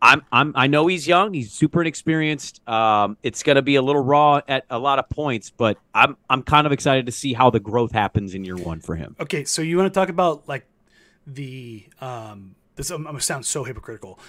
I'm 0.00 0.22
I'm 0.30 0.52
I 0.54 0.68
know 0.68 0.86
he's 0.86 1.08
young. 1.08 1.34
He's 1.34 1.52
super 1.52 1.80
inexperienced. 1.80 2.66
Um, 2.68 3.16
it's 3.22 3.42
going 3.42 3.56
to 3.56 3.62
be 3.62 3.74
a 3.76 3.82
little 3.82 4.02
raw 4.02 4.42
at 4.46 4.64
a 4.70 4.78
lot 4.78 4.98
of 4.98 5.08
points, 5.08 5.50
but 5.50 5.78
I'm 5.94 6.16
I'm 6.30 6.42
kind 6.42 6.66
of 6.66 6.72
excited 6.72 7.06
to 7.06 7.12
see 7.12 7.32
how 7.32 7.50
the 7.50 7.58
growth 7.58 7.90
happens 7.92 8.34
in 8.34 8.44
year 8.44 8.56
one 8.56 8.80
for 8.80 8.94
him. 8.94 9.16
Okay, 9.18 9.44
so 9.44 9.60
you 9.60 9.76
want 9.76 9.92
to 9.92 9.98
talk 9.98 10.08
about 10.08 10.48
like 10.48 10.66
the 11.26 11.86
um 12.00 12.54
this 12.76 12.90
I'm, 12.90 13.04
gonna 13.04 13.20
sound 13.20 13.46
so 13.46 13.64
hypocritical 13.64 14.20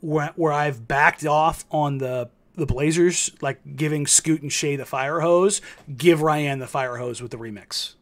where 0.00 0.32
where 0.36 0.52
I've 0.52 0.88
backed 0.88 1.24
off 1.26 1.66
on 1.70 1.98
the 1.98 2.30
the 2.54 2.66
Blazers 2.66 3.30
like 3.40 3.60
giving 3.76 4.06
Scoot 4.06 4.42
and 4.42 4.52
Shai 4.52 4.76
the 4.76 4.84
fire 4.86 5.20
hose, 5.20 5.60
give 5.96 6.20
Rayan 6.20 6.58
the 6.58 6.66
fire 6.66 6.96
hose 6.96 7.22
with 7.22 7.30
the 7.30 7.38
remix. 7.38 7.94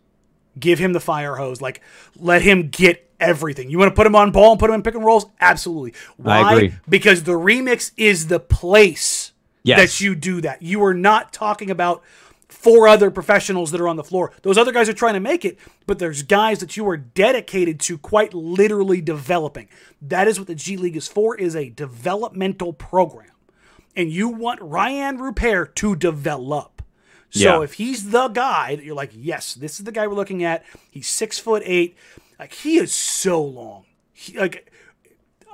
Give 0.59 0.79
him 0.79 0.93
the 0.93 1.01
fire 1.01 1.37
hose. 1.37 1.61
Like 1.61 1.81
let 2.19 2.43
him 2.43 2.69
get 2.69 3.09
everything. 3.21 3.71
You 3.71 3.79
want 3.79 3.91
to 3.91 3.95
put 3.95 4.07
him 4.07 4.15
on 4.17 4.31
ball 4.33 4.53
and 4.53 4.61
put 4.61 4.71
him 4.71 4.75
in 4.75 4.83
pick 4.83 4.95
and 4.95 5.05
rolls? 5.05 5.27
Absolutely. 5.41 5.95
Why? 6.17 6.41
I 6.41 6.55
agree. 6.55 6.75
Because 6.89 7.23
the 7.25 7.33
remix 7.33 7.93
is 7.97 8.29
the 8.29 8.41
place 8.41 9.33
Yes. 9.63 9.81
that 9.81 10.05
you 10.05 10.15
do 10.15 10.41
that. 10.43 10.63
You 10.63 10.85
are 10.85 10.95
not 10.95 11.33
talking 11.33 11.71
about 11.71 12.05
four 12.49 12.87
other 12.87 13.11
professionals 13.11 13.73
that 13.73 13.81
are 13.81 13.89
on 13.89 13.97
the 13.97 14.05
floor. 14.05 14.33
Those 14.43 14.57
other 14.57 14.71
guys 14.71 14.89
are 14.89 14.93
trying 14.93 15.15
to 15.15 15.21
make 15.21 15.45
it, 15.45 15.59
but 15.87 15.99
there's 15.99 16.23
guys 16.23 16.61
that 16.61 16.77
you 16.77 16.89
are 16.89 16.97
dedicated 16.97 17.81
to 17.81 17.99
quite 17.99 18.33
literally 18.33 19.01
developing. 19.01 19.69
That 20.01 20.29
is 20.29 20.39
what 20.39 20.47
the 20.47 20.55
G 20.55 20.77
League 20.77 20.97
is 20.97 21.09
for 21.09 21.37
is 21.37 21.57
a 21.57 21.71
developmental 21.71 22.73
program. 22.73 23.31
And 23.97 24.11
you 24.11 24.29
want 24.29 24.61
Rayan 24.61 25.19
Rupert 25.19 25.75
to 25.77 25.97
develop. 25.97 26.76
So 27.31 27.41
Yeah. 27.59 27.62
if 27.62 27.74
he's 27.74 28.11
the 28.11 28.29
guy 28.29 28.77
that 28.77 28.85
you're 28.85 28.95
like, 28.95 29.11
yes, 29.14 29.55
this 29.55 29.79
is 29.79 29.85
the 29.85 29.93
guy 29.93 30.07
we're 30.07 30.14
looking 30.14 30.45
at. 30.45 30.64
He's 30.91 31.09
six 31.09 31.39
foot 31.39 31.62
eight. 31.66 31.97
Like 32.39 32.53
he 32.53 32.79
is 32.79 32.93
so 32.93 33.43
long. 33.43 33.85
He, 34.12 34.39
like 34.39 34.72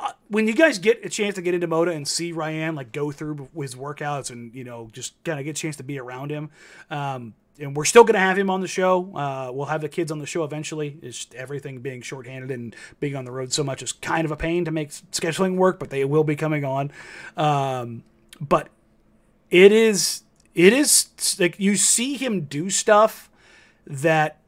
uh, 0.01 0.12
when 0.29 0.47
you 0.49 0.53
guys 0.55 0.79
get 0.79 1.05
a 1.05 1.09
chance 1.09 1.37
to 1.37 1.43
get 1.43 1.55
into 1.55 1.68
Moda 1.68 1.95
and 1.95 2.07
see 2.07 2.33
Rayan 2.33 2.75
like 2.77 2.93
go 2.93 3.11
through 3.12 3.49
his 3.57 3.75
workouts 3.75 4.31
and 4.31 4.55
you 4.55 4.64
know 4.64 4.89
just 4.93 5.23
kind 5.25 5.39
of 5.39 5.45
get 5.45 5.53
a 5.53 5.61
chance 5.61 5.77
to 5.77 5.83
be 5.85 5.99
around 5.99 6.31
him, 6.31 6.51
um, 6.91 7.35
and 7.61 7.77
we're 7.77 7.85
still 7.85 8.03
going 8.03 8.14
to 8.14 8.20
have 8.20 8.37
him 8.37 8.51
on 8.51 8.61
the 8.61 8.66
show. 8.68 9.14
Uh, 9.16 9.51
we'll 9.53 9.66
have 9.66 9.81
the 9.81 9.89
kids 9.89 10.11
on 10.11 10.18
the 10.18 10.27
show 10.27 10.43
eventually. 10.43 10.99
It's 11.03 11.29
everything 11.37 11.81
being 11.81 12.03
shorthanded 12.03 12.51
and 12.51 12.75
being 12.99 13.14
on 13.14 13.25
the 13.25 13.31
road 13.31 13.53
so 13.53 13.62
much 13.62 13.83
is 13.83 13.93
kind 13.93 14.25
of 14.25 14.31
a 14.33 14.37
pain 14.37 14.64
to 14.64 14.70
make 14.73 14.89
scheduling 14.91 15.57
work, 15.57 15.79
but 15.79 15.91
they 15.91 16.05
will 16.05 16.25
be 16.25 16.35
coming 16.35 16.64
on. 16.64 16.91
Um, 17.37 18.03
but 18.41 18.68
it 19.51 19.70
is 19.70 20.23
it 20.55 20.73
is 20.73 21.09
like 21.39 21.59
you 21.59 21.77
see 21.77 22.17
him 22.17 22.43
do 22.43 22.71
stuff 22.71 23.31
that 23.87 24.41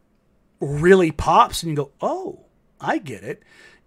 really 0.60 1.10
pops 1.10 1.62
and 1.62 1.70
you 1.70 1.76
go, 1.76 1.90
"Oh, 2.00 2.40
I 2.80 2.98
get 2.98 3.22
it." 3.24 3.42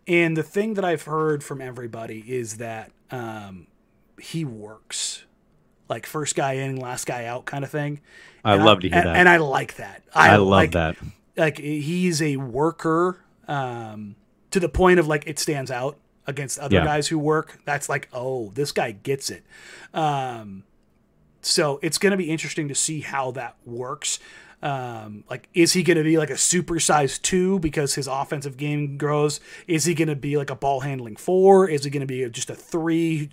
And 0.07 0.37
the 0.37 0.43
thing 0.43 0.75
that 0.75 0.85
I've 0.85 1.03
heard 1.03 1.43
from 1.43 1.61
everybody 1.61 2.19
is 2.27 2.57
that 2.57 2.91
um, 3.11 3.67
he 4.19 4.45
works 4.45 5.25
like 5.89 6.05
first 6.05 6.35
guy 6.35 6.53
in, 6.53 6.77
last 6.77 7.05
guy 7.05 7.25
out 7.25 7.45
kind 7.45 7.63
of 7.63 7.69
thing. 7.69 7.99
I 8.43 8.55
And 8.55 8.65
love 8.65 8.79
to 8.81 8.89
hear 8.89 8.97
and, 8.97 9.07
that. 9.07 9.15
and 9.17 9.29
I 9.29 9.37
like 9.37 9.75
that. 9.75 10.03
I, 10.13 10.35
love 10.37 10.47
like, 10.47 10.71
that. 10.71 10.95
Like 11.35 11.57
he's 11.57 12.21
a 12.21 12.37
worker 12.37 13.19
um, 13.47 14.15
to 14.51 14.59
the 14.59 14.69
point 14.69 14.99
of 14.99 15.07
like 15.07 15.25
it 15.27 15.39
stands 15.39 15.71
out 15.71 15.97
against 16.25 16.59
other 16.59 16.75
Yeah. 16.77 16.85
guys 16.85 17.07
who 17.07 17.19
work. 17.19 17.59
That's 17.65 17.87
like, 17.89 18.07
oh, 18.13 18.51
this 18.53 18.71
guy 18.71 18.91
gets 18.91 19.29
it. 19.29 19.43
Um, 19.93 20.63
so 21.47 21.79
it's 21.81 21.97
going 21.97 22.11
to 22.11 22.17
be 22.17 22.29
interesting 22.29 22.67
to 22.67 22.75
see 22.75 23.01
how 23.01 23.31
that 23.31 23.55
works. 23.65 24.19
Um, 24.61 25.23
like, 25.29 25.49
is 25.53 25.73
he 25.73 25.83
going 25.83 25.97
to 25.97 26.03
be 26.03 26.17
like 26.17 26.29
a 26.29 26.33
supersized 26.33 27.21
two 27.21 27.59
because 27.59 27.95
his 27.95 28.07
offensive 28.07 28.57
game 28.57 28.97
grows? 28.97 29.39
Is 29.67 29.85
he 29.85 29.93
going 29.93 30.07
to 30.07 30.15
be 30.15 30.35
like 30.35 30.49
a 30.49 30.55
ball 30.55 30.81
handling 30.81 31.15
four? 31.15 31.69
Is 31.69 31.83
he 31.83 31.89
going 31.89 32.01
to 32.01 32.07
be 32.07 32.27
just 32.29 32.49
a 32.49 32.55
three? 32.55 33.29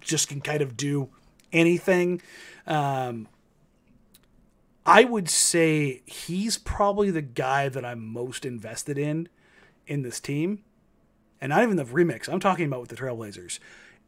Just 0.00 0.28
can 0.28 0.40
kind 0.40 0.60
of 0.60 0.76
do 0.76 1.08
anything. 1.52 2.20
Um, 2.66 3.28
I 4.84 5.04
would 5.04 5.28
say 5.28 6.02
he's 6.06 6.58
probably 6.58 7.10
the 7.10 7.22
guy 7.22 7.68
that 7.68 7.84
I'm 7.84 8.06
most 8.06 8.44
invested 8.44 8.98
in 8.98 9.28
in 9.86 10.02
this 10.02 10.20
team. 10.20 10.62
And 11.40 11.50
not 11.50 11.62
even 11.62 11.76
the 11.76 11.84
remix. 11.84 12.28
I'm 12.28 12.40
talking 12.40 12.66
about 12.66 12.80
with 12.80 12.90
the 12.90 12.96
Trailblazers. 12.96 13.58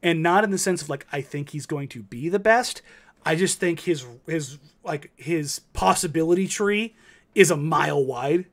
And 0.02 0.22
not 0.22 0.44
in 0.44 0.50
the 0.50 0.59
sense 0.59 0.82
of 0.82 0.88
like 0.88 1.06
I 1.12 1.20
think 1.22 1.50
he's 1.50 1.66
going 1.66 1.88
to 1.88 2.02
be 2.02 2.28
the 2.28 2.38
best. 2.38 2.82
I 3.29 3.35
just 3.37 3.61
think 3.61 3.81
his 3.81 4.07
his 4.26 4.59
like 4.85 5.11
his 5.16 5.61
possibility 5.72 6.49
tree 6.49 6.95
is 7.35 7.51
a 7.51 7.57
mile 7.57 8.05
wide. 8.05 8.47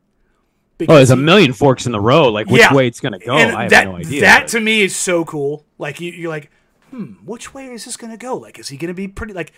Oh, 0.81 0.95
there's 0.95 1.11
a 1.11 1.15
million 1.15 1.53
forks 1.53 1.85
in 1.85 1.93
the 1.93 1.99
road. 2.01 2.31
Like 2.31 2.47
which 2.47 2.59
Yeah. 2.61 2.73
way 2.73 2.87
it's 2.87 2.99
gonna 2.99 3.19
go? 3.19 3.35
I 3.35 3.61
have 3.61 3.69
that, 3.69 3.85
no 3.87 3.95
idea. 3.95 4.21
That 4.21 4.41
but- 4.41 4.49
to 4.49 4.59
me 4.59 4.81
is 4.81 4.95
so 4.95 5.23
cool. 5.23 5.65
Like 5.77 6.01
you, 6.01 6.11
you're 6.11 6.29
like, 6.29 6.51
hmm, 6.89 7.13
which 7.25 7.53
way 7.53 7.67
is 7.67 7.85
this 7.85 7.95
gonna 7.95 8.17
go? 8.17 8.35
Like, 8.35 8.59
is 8.59 8.67
he 8.67 8.75
gonna 8.77 8.93
be 8.93 9.07
pretty? 9.07 9.33
Like, 9.33 9.53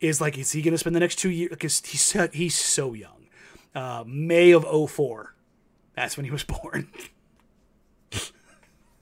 is 0.00 0.20
like, 0.20 0.38
is 0.38 0.52
he 0.52 0.62
gonna 0.62 0.78
spend 0.78 0.96
the 0.96 1.00
next 1.00 1.16
two 1.16 1.28
years? 1.30 1.50
Because 1.50 1.82
he's 1.84 2.00
so, 2.00 2.28
he's 2.32 2.54
so 2.54 2.94
young. 2.94 3.26
Uh, 3.74 4.04
May 4.06 4.50
of 4.52 4.64
04. 4.90 5.34
That's 5.94 6.16
when 6.16 6.24
he 6.24 6.30
was 6.30 6.44
born. 6.54 6.88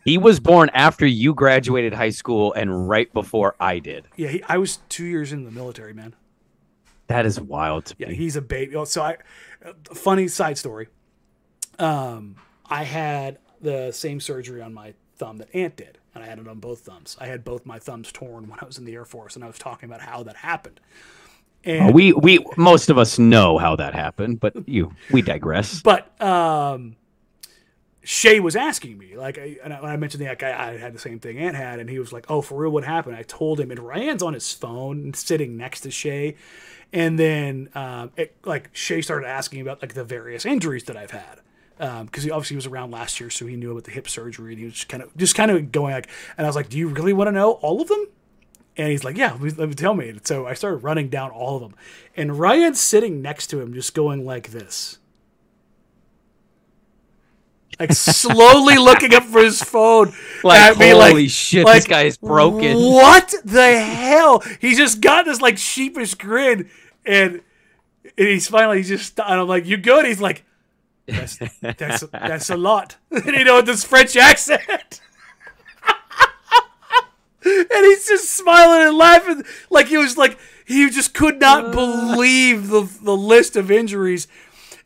He 0.04 0.18
was 0.18 0.40
born 0.40 0.70
after 0.74 1.06
you 1.06 1.34
graduated 1.34 1.92
high 1.94 2.10
school 2.10 2.52
and 2.54 2.88
right 2.88 3.12
before 3.12 3.54
I 3.60 3.78
did. 3.78 4.06
yeah, 4.16 4.28
he, 4.28 4.42
I 4.48 4.58
was 4.58 4.78
two 4.88 5.04
years 5.04 5.32
in 5.32 5.44
the 5.44 5.50
military, 5.50 5.92
man. 5.94 6.14
That 7.08 7.26
is 7.26 7.40
wild 7.40 7.86
to 7.86 7.94
Yeah, 7.98 8.08
me. 8.08 8.14
he's 8.14 8.36
a 8.36 8.40
baby. 8.42 8.76
Oh, 8.76 8.84
So 8.84 9.02
I, 9.02 9.16
funny 9.92 10.28
side 10.28 10.58
story. 10.58 10.88
Um, 11.78 12.36
I 12.66 12.84
had 12.84 13.38
the 13.60 13.90
same 13.92 14.20
surgery 14.20 14.62
on 14.62 14.72
my 14.74 14.94
thumb 15.16 15.38
that 15.38 15.54
Ant 15.54 15.76
did, 15.76 15.98
and 16.14 16.22
I 16.22 16.26
had 16.26 16.38
it 16.38 16.46
on 16.46 16.58
both 16.60 16.80
thumbs. 16.80 17.16
I 17.20 17.26
had 17.26 17.44
both 17.44 17.66
my 17.66 17.78
thumbs 17.78 18.12
torn 18.12 18.48
when 18.48 18.58
I 18.60 18.64
was 18.64 18.78
in 18.78 18.84
the 18.84 18.94
Air 18.94 19.04
Force, 19.04 19.34
and 19.34 19.44
I 19.44 19.48
was 19.48 19.58
talking 19.58 19.88
about 19.88 20.00
how 20.02 20.22
that 20.24 20.36
happened. 20.36 20.80
And 21.64 21.92
we 21.92 22.12
we 22.14 22.42
most 22.56 22.88
of 22.88 22.96
us 22.96 23.18
know 23.18 23.58
how 23.58 23.76
that 23.76 23.92
happened, 23.94 24.40
but 24.40 24.66
you 24.68 24.94
we 25.10 25.20
digress. 25.20 25.82
But 25.82 26.18
um, 26.22 26.96
Shay 28.02 28.40
was 28.40 28.56
asking 28.56 28.96
me, 28.96 29.16
like, 29.16 29.38
I, 29.38 29.56
and 29.62 29.74
I, 29.74 29.80
I 29.80 29.96
mentioned 29.96 30.22
the 30.22 30.28
like, 30.28 30.42
I, 30.42 30.78
had 30.78 30.94
the 30.94 30.98
same 30.98 31.18
thing 31.18 31.38
Ant 31.38 31.54
had, 31.54 31.80
and 31.80 31.90
he 31.90 31.98
was 31.98 32.12
like, 32.12 32.30
"Oh, 32.30 32.40
for 32.40 32.56
real, 32.62 32.70
what 32.70 32.84
happened?" 32.84 33.16
I 33.16 33.22
told 33.22 33.60
him, 33.60 33.70
and 33.70 33.80
Rayan's 33.80 34.22
on 34.22 34.32
his 34.32 34.52
phone, 34.52 35.12
sitting 35.12 35.56
next 35.56 35.82
to 35.82 35.90
Shay, 35.90 36.36
and 36.92 37.18
then 37.18 37.68
um, 37.74 38.10
it, 38.16 38.34
like 38.44 38.70
Shay 38.72 39.02
started 39.02 39.26
asking 39.26 39.60
about 39.60 39.82
like 39.82 39.92
the 39.94 40.04
various 40.04 40.46
injuries 40.46 40.84
that 40.84 40.96
I've 40.96 41.10
had. 41.10 41.40
Because 42.04 42.24
he 42.24 42.30
obviously 42.30 42.56
was 42.56 42.66
around 42.66 42.90
last 42.90 43.20
year, 43.20 43.30
so 43.30 43.46
he 43.46 43.56
knew 43.56 43.72
about 43.72 43.84
the 43.84 43.90
hip 43.90 44.06
surgery, 44.06 44.52
and 44.52 44.58
he 44.58 44.66
was 44.66 44.74
just 44.74 44.88
kind 44.88 45.02
of 45.02 45.14
just 45.16 45.34
kind 45.34 45.50
of 45.50 45.72
going 45.72 45.94
like, 45.94 46.08
and 46.36 46.46
I 46.46 46.48
was 46.48 46.56
like, 46.56 46.68
"Do 46.68 46.76
you 46.78 46.88
really 46.88 47.14
want 47.14 47.28
to 47.28 47.32
know 47.32 47.52
all 47.52 47.80
of 47.80 47.88
them?" 47.88 48.06
And 48.76 48.90
he's 48.90 49.02
like, 49.02 49.16
"Yeah, 49.16 49.36
let 49.40 49.58
me 49.58 49.74
tell 49.74 49.94
me." 49.94 50.10
And 50.10 50.26
so 50.26 50.46
I 50.46 50.54
started 50.54 50.78
running 50.78 51.08
down 51.08 51.30
all 51.30 51.56
of 51.56 51.62
them, 51.62 51.74
and 52.16 52.32
Rayan's 52.32 52.80
sitting 52.80 53.22
next 53.22 53.48
to 53.48 53.60
him, 53.60 53.72
just 53.72 53.94
going 53.94 54.26
like 54.26 54.50
this 54.50 54.98
like 57.78 57.92
slowly 57.92 58.78
looking 58.78 59.14
up 59.14 59.24
for 59.24 59.42
his 59.42 59.62
phone 59.62 60.12
Like, 60.44 60.60
at 60.60 60.78
me, 60.78 60.90
holy 60.90 61.28
shit, 61.28 61.66
this 61.66 61.86
guy 61.86 62.02
is 62.04 62.16
broken. 62.16 62.76
What 62.78 63.34
the 63.44 63.78
hell? 63.78 64.42
He's 64.60 64.78
just 64.78 65.00
got 65.00 65.26
this 65.26 65.40
like 65.40 65.58
sheepish 65.58 66.14
grin, 66.14 66.70
and, 67.04 67.42
and 68.16 68.28
he's 68.28 68.48
finally 68.48 68.78
he's 68.78 68.88
just 68.88 69.18
and 69.20 69.40
I'm 69.40 69.46
like, 69.48 69.66
"You 69.66 69.76
good?" 69.76 70.06
He's 70.06 70.20
like, 70.20 70.44
"That's 71.06 71.38
that's 71.60 72.04
that's 72.06 72.50
a 72.50 72.56
lot," 72.56 72.96
and 73.10 73.26
you 73.26 73.44
know 73.44 73.56
with 73.56 73.66
this 73.66 73.84
French 73.84 74.16
accent. 74.16 75.00
and 77.44 77.84
he's 77.84 78.06
just 78.06 78.30
smiling 78.30 78.88
and 78.88 78.96
laughing 78.96 79.42
like 79.70 79.88
he 79.88 79.96
was 79.96 80.16
like 80.16 80.38
he 80.66 80.88
just 80.90 81.14
could 81.14 81.40
not 81.40 81.66
uh. 81.66 81.70
believe 81.70 82.68
the 82.68 82.88
the 83.02 83.16
list 83.16 83.56
of 83.56 83.70
injuries. 83.70 84.26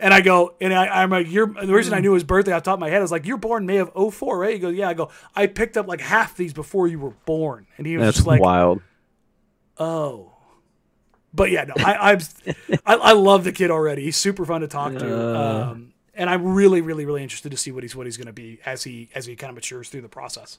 And 0.01 0.13
I 0.13 0.21
go, 0.21 0.55
and 0.61 0.75
I, 0.75 1.03
I'm 1.03 1.11
like, 1.11 1.31
you're 1.31 1.47
the 1.47 1.73
reason 1.75 1.95
I 1.95 2.01
knew 2.01 2.15
his 2.15 2.25
birthday 2.25 2.53
off 2.53 2.63
the 2.63 2.71
top 2.71 2.75
of 2.75 2.81
my 2.81 2.89
head. 2.89 2.99
I 2.99 3.03
was 3.03 3.13
like, 3.13 3.27
you're 3.27 3.37
born 3.39 3.67
May 3.67 3.79
of 3.79 3.93
04, 4.15 4.39
right? 4.39 4.55
He 4.55 4.59
goes, 4.59 4.75
yeah. 4.75 4.89
I 4.89 4.95
go, 4.95 5.11
I 5.35 5.47
picked 5.47 5.77
up 5.77 5.87
like 5.87 6.01
half 6.01 6.37
these 6.37 6.53
before 6.53 6.89
you 6.89 6.99
were 6.99 7.15
born. 7.27 7.67
And 7.79 7.87
he 7.87 7.97
was 7.97 8.07
That's 8.07 8.17
just 8.19 8.27
like, 8.27 8.41
wild. 8.41 8.81
oh. 9.79 10.31
But 11.33 11.51
yeah, 11.51 11.65
no, 11.65 11.75
I, 11.79 12.13
I'm, 12.13 12.21
I, 12.87 12.95
I 12.95 13.13
love 13.13 13.43
the 13.43 13.51
kid 13.51 13.73
already. 13.73 14.05
He's 14.05 14.17
super 14.17 14.45
fun 14.45 14.61
to 14.61 14.69
talk 14.69 14.93
to. 14.93 15.37
Um, 15.37 15.93
and 16.15 16.31
I'm 16.31 16.55
really, 16.55 16.81
really, 16.81 17.05
really 17.07 17.25
interested 17.25 17.51
to 17.51 17.57
see 17.57 17.73
what 17.73 17.83
he's 17.83 17.97
what 17.97 18.07
he's 18.07 18.17
going 18.17 18.29
to 18.29 18.33
be 18.33 18.61
as 18.65 18.85
he 18.85 19.09
as 19.17 19.27
he 19.27 19.35
kind 19.35 19.49
of 19.51 19.57
matures 19.57 19.89
through 19.89 20.03
the 20.03 20.09
process. 20.09 20.59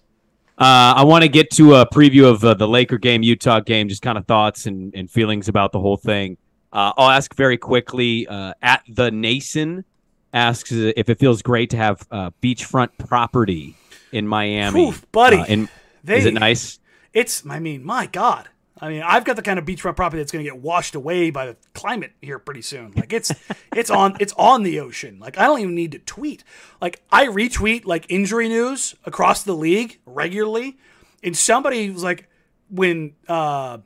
Uh, 0.57 0.95
I 0.97 1.03
want 1.05 1.23
to 1.23 1.29
get 1.29 1.49
to 1.51 1.75
a 1.75 1.85
preview 1.85 2.29
of 2.29 2.43
uh, 2.43 2.53
the 2.55 2.67
Laker 2.67 2.97
game, 2.97 3.23
Utah 3.23 3.61
game, 3.61 3.87
just 3.87 4.01
kind 4.01 4.17
of 4.17 4.25
thoughts 4.25 4.65
and, 4.65 4.93
and 4.95 5.09
feelings 5.09 5.47
about 5.47 5.71
the 5.71 5.79
whole 5.79 5.97
thing. 5.97 6.37
Uh, 6.75 6.91
I'll 6.97 7.09
ask 7.09 7.33
very 7.35 7.57
quickly. 7.57 8.27
Uh, 8.27 8.53
at 8.61 8.83
the 8.89 9.09
Nason 9.09 9.85
asks 10.33 10.73
if 10.73 11.09
it 11.09 11.17
feels 11.17 11.41
great 11.41 11.69
to 11.69 11.77
have 11.77 12.05
uh, 12.11 12.31
beachfront 12.43 12.89
property 12.97 13.75
in 14.11 14.27
Miami, 14.27 14.89
Oof, 14.89 15.09
buddy. 15.13 15.37
Uh, 15.37 15.45
in, 15.45 15.69
They- 16.03 16.17
is 16.17 16.25
it 16.25 16.33
nice? 16.33 16.79
It's, 17.13 17.45
I 17.47 17.59
mean, 17.59 17.85
my 17.85 18.07
God. 18.07 18.49
I 18.81 18.89
mean, 18.89 19.03
I've 19.03 19.23
got 19.23 19.37
the 19.37 19.41
kind 19.41 19.57
of 19.57 19.63
beachfront 19.63 19.95
property 19.95 20.21
that's 20.21 20.33
going 20.33 20.43
to 20.43 20.51
get 20.51 20.61
washed 20.61 20.95
away 20.95 21.29
by 21.29 21.45
the 21.45 21.55
climate 21.73 22.11
here 22.21 22.39
pretty 22.39 22.61
soon. 22.61 22.91
Like 22.93 23.13
it's, 23.13 23.31
it's 23.73 23.89
on, 23.89 24.17
it's 24.19 24.33
on 24.37 24.63
the 24.63 24.81
ocean. 24.81 25.17
Like 25.17 25.37
I 25.37 25.45
don't 25.45 25.61
even 25.61 25.75
need 25.75 25.93
to 25.93 25.99
tweet. 25.99 26.43
Like 26.81 27.01
I 27.09 27.27
retweet 27.27 27.85
like 27.85 28.05
injury 28.09 28.49
news 28.49 28.93
across 29.05 29.43
the 29.43 29.55
league 29.55 29.99
regularly, 30.05 30.77
and 31.23 31.37
somebody 31.37 31.89
was 31.89 32.03
like, 32.03 32.27
when 32.69 33.13
uh, 33.29 33.77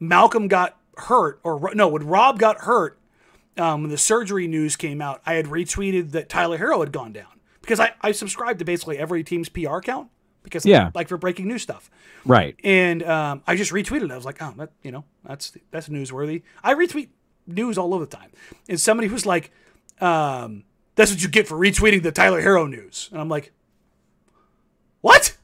Malcolm 0.00 0.48
got 0.48 0.77
hurt, 1.00 1.40
or 1.44 1.70
no, 1.74 1.88
when 1.88 2.06
Rob 2.06 2.38
got 2.38 2.58
hurt, 2.62 2.98
um, 3.56 3.82
when 3.82 3.90
the 3.90 3.98
surgery 3.98 4.46
news 4.46 4.76
came 4.76 5.00
out, 5.02 5.20
I 5.26 5.34
had 5.34 5.46
retweeted 5.46 6.12
that 6.12 6.28
Tyler 6.28 6.58
Herro 6.58 6.80
had 6.80 6.92
gone 6.92 7.12
down 7.12 7.40
because 7.60 7.80
I, 7.80 7.92
I 8.00 8.12
subscribe 8.12 8.58
to 8.60 8.64
basically 8.64 8.98
every 8.98 9.24
team's 9.24 9.48
PR 9.48 9.76
account 9.76 10.08
because 10.44 10.64
Yeah. 10.64 10.90
like 10.94 11.08
for 11.08 11.16
breaking 11.16 11.48
news 11.48 11.62
stuff. 11.62 11.90
Right. 12.24 12.54
And 12.62 13.02
um, 13.02 13.42
I 13.46 13.56
just 13.56 13.72
retweeted 13.72 14.04
it. 14.04 14.10
I 14.12 14.16
was 14.16 14.24
like, 14.24 14.40
oh, 14.40 14.54
that, 14.58 14.70
you 14.82 14.92
know, 14.92 15.04
that's 15.24 15.52
that's 15.70 15.88
newsworthy. 15.88 16.42
I 16.62 16.74
retweet 16.74 17.08
news 17.46 17.78
all 17.78 17.94
over 17.94 18.04
the 18.06 18.16
time. 18.16 18.30
And 18.68 18.80
somebody 18.80 19.08
was 19.08 19.26
like, 19.26 19.50
um, 20.00 20.64
that's 20.94 21.10
what 21.10 21.22
you 21.22 21.28
get 21.28 21.48
for 21.48 21.56
retweeting 21.56 22.02
the 22.02 22.12
Tyler 22.12 22.42
Herro 22.42 22.68
news. 22.68 23.08
And 23.12 23.20
I'm 23.20 23.28
like, 23.28 23.52
what? 25.00 25.36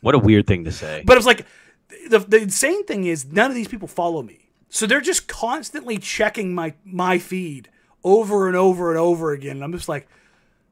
What 0.00 0.14
a 0.14 0.18
weird 0.18 0.46
thing 0.46 0.64
to 0.64 0.72
say. 0.72 1.02
But 1.04 1.14
it 1.14 1.18
was 1.18 1.26
like, 1.26 1.46
the, 2.08 2.20
the 2.20 2.38
insane 2.42 2.84
thing 2.86 3.04
is 3.04 3.26
none 3.26 3.50
of 3.50 3.54
these 3.54 3.68
people 3.68 3.88
follow 3.88 4.22
me. 4.22 4.49
So 4.70 4.86
they're 4.86 5.00
just 5.00 5.28
constantly 5.28 5.98
checking 5.98 6.54
my 6.54 6.74
my 6.84 7.18
feed 7.18 7.68
over 8.02 8.46
and 8.46 8.56
over 8.56 8.90
and 8.90 8.98
over 8.98 9.32
again. 9.32 9.56
And 9.56 9.64
I'm 9.64 9.72
just 9.72 9.88
like, 9.88 10.08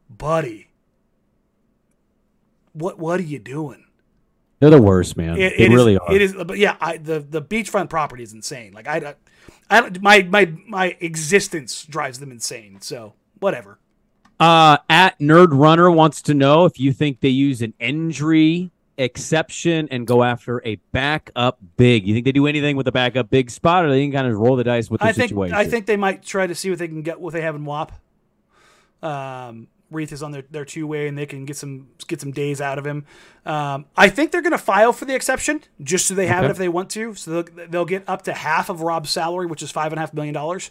buddy, 0.08 0.68
what 2.72 2.98
what 2.98 3.20
are 3.20 3.24
you 3.24 3.38
doing? 3.38 3.84
They're 4.60 4.70
the 4.70 4.82
worst, 4.82 5.16
man. 5.16 5.36
It, 5.36 5.56
they 5.56 5.64
it 5.64 5.70
is- 5.70 5.74
really 5.74 5.98
are. 5.98 6.12
It 6.12 6.22
is, 6.22 6.32
but 6.34 6.58
yeah, 6.58 6.76
I, 6.80 6.96
the 6.96 7.20
the 7.20 7.42
beachfront 7.42 7.90
property 7.90 8.22
is 8.22 8.32
insane. 8.32 8.72
Like 8.72 8.88
I, 8.88 9.00
don't- 9.00 9.16
I 9.70 9.80
don't, 9.80 10.00
my 10.02 10.22
my 10.22 10.52
my 10.66 10.96
existence 11.00 11.84
drives 11.84 12.18
them 12.20 12.30
insane. 12.32 12.80
So 12.80 13.14
whatever. 13.40 13.78
Uh, 14.40 14.78
at 14.88 15.18
Nerd 15.18 15.48
Runner 15.50 15.90
wants 15.90 16.22
to 16.22 16.34
know 16.34 16.64
if 16.64 16.78
you 16.78 16.92
think 16.92 17.20
they 17.20 17.28
use 17.28 17.60
an 17.60 17.74
injury 17.80 18.70
exception 18.98 19.88
and 19.90 20.06
go 20.06 20.22
after 20.22 20.60
a 20.66 20.76
backup 20.92 21.58
big. 21.76 22.06
You 22.06 22.12
think 22.14 22.26
they 22.26 22.32
do 22.32 22.46
anything 22.46 22.76
with 22.76 22.86
a 22.88 22.92
backup 22.92 23.30
big 23.30 23.50
spot, 23.50 23.84
or 23.84 23.90
they 23.90 24.02
can 24.02 24.12
kind 24.12 24.26
of 24.26 24.38
roll 24.38 24.56
the 24.56 24.64
dice 24.64 24.90
with 24.90 25.00
the 25.00 25.06
I 25.06 25.12
think 25.12 25.30
situation? 25.30 25.56
I 25.56 25.64
think 25.64 25.86
they 25.86 25.96
might 25.96 26.22
try 26.22 26.46
to 26.46 26.54
see 26.54 26.68
what 26.68 26.78
they 26.78 26.88
can 26.88 27.02
get 27.02 27.20
what 27.20 27.32
they 27.32 27.40
have 27.40 27.54
in 27.54 27.64
Duop. 27.64 27.90
Um, 29.02 29.68
Reath 29.90 30.12
is 30.12 30.22
on 30.22 30.32
their, 30.32 30.44
their 30.50 30.64
two 30.64 30.86
way, 30.86 31.08
and 31.08 31.16
they 31.16 31.24
can 31.24 31.44
get 31.46 31.56
some 31.56 31.88
get 32.06 32.20
some 32.20 32.32
days 32.32 32.60
out 32.60 32.78
of 32.78 32.86
him. 32.86 33.06
Um, 33.46 33.86
I 33.96 34.08
think 34.08 34.32
they're 34.32 34.42
going 34.42 34.52
to 34.52 34.58
file 34.58 34.92
for 34.92 35.06
the 35.06 35.14
exception 35.14 35.62
just 35.82 36.06
so 36.06 36.14
they 36.14 36.26
have 36.26 36.44
it 36.44 36.50
if 36.50 36.58
they 36.58 36.68
want 36.68 36.90
to. 36.90 37.14
So 37.14 37.42
they'll, 37.42 37.68
they'll 37.68 37.84
get 37.86 38.04
up 38.06 38.22
to 38.22 38.34
half 38.34 38.68
of 38.68 38.82
Rob's 38.82 39.10
salary, 39.10 39.46
which 39.46 39.62
is 39.62 39.70
five 39.70 39.92
and 39.92 39.98
a 39.98 40.00
half 40.00 40.12
million 40.12 40.34
dollars, 40.34 40.70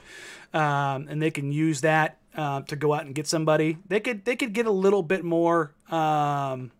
um, 0.53 1.07
and 1.09 1.21
they 1.21 1.31
can 1.31 1.51
use 1.51 1.81
that 1.81 2.17
uh, 2.35 2.61
to 2.61 2.75
go 2.75 2.93
out 2.93 3.05
and 3.05 3.15
get 3.15 3.25
somebody. 3.25 3.77
They 3.87 3.99
could 3.99 4.23
they 4.25 4.35
could 4.35 4.53
get 4.53 4.67
a 4.67 4.71
little 4.71 5.01
bit 5.01 5.23
more. 5.23 5.73
Um, 5.89 6.71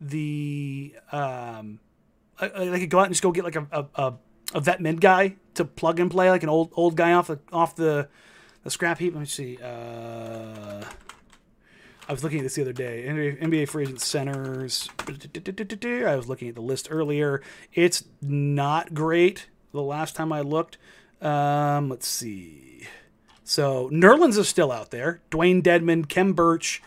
the 0.00 0.94
um, 1.12 1.80
uh, 2.38 2.48
they 2.64 2.80
could 2.80 2.90
go 2.90 3.00
out 3.00 3.06
and 3.06 3.12
just 3.12 3.22
go 3.22 3.32
get 3.32 3.44
like 3.44 3.56
a, 3.56 3.86
a, 3.94 4.14
a, 4.54 4.60
vet 4.60 4.80
mid 4.80 5.00
guy 5.00 5.36
to 5.54 5.64
plug 5.64 5.98
and 5.98 6.10
play, 6.10 6.30
like 6.30 6.42
an 6.42 6.48
old 6.48 6.70
old 6.74 6.96
guy 6.96 7.12
off 7.12 7.26
the 7.26 7.38
off 7.52 7.74
the 7.74 8.08
the 8.64 8.70
scrap 8.70 8.98
heap. 8.98 9.14
Let 9.14 9.20
me 9.20 9.26
see. 9.26 9.58
Uh, 9.62 10.84
I 12.08 12.12
was 12.12 12.24
looking 12.24 12.38
at 12.38 12.44
this 12.44 12.54
the 12.54 12.62
other 12.62 12.72
day. 12.72 13.04
NBA, 13.06 13.42
NBA 13.42 13.68
free 13.68 13.82
agent 13.82 14.00
centers. 14.00 14.88
I 15.06 16.16
was 16.16 16.26
looking 16.26 16.48
at 16.48 16.54
the 16.54 16.62
list 16.62 16.88
earlier. 16.90 17.42
It's 17.74 18.04
not 18.22 18.94
great. 18.94 19.48
The 19.72 19.82
last 19.82 20.16
time 20.16 20.32
I 20.32 20.40
looked, 20.40 20.78
um, 21.20 21.90
let's 21.90 22.08
see. 22.08 22.88
So 23.44 23.90
Nerlens 23.90 24.38
is 24.38 24.48
still 24.48 24.72
out 24.72 24.90
there. 24.90 25.20
Dewayne 25.30 25.62
Dedmon, 25.62 26.08
Khem 26.08 26.32
Birch, 26.32 26.82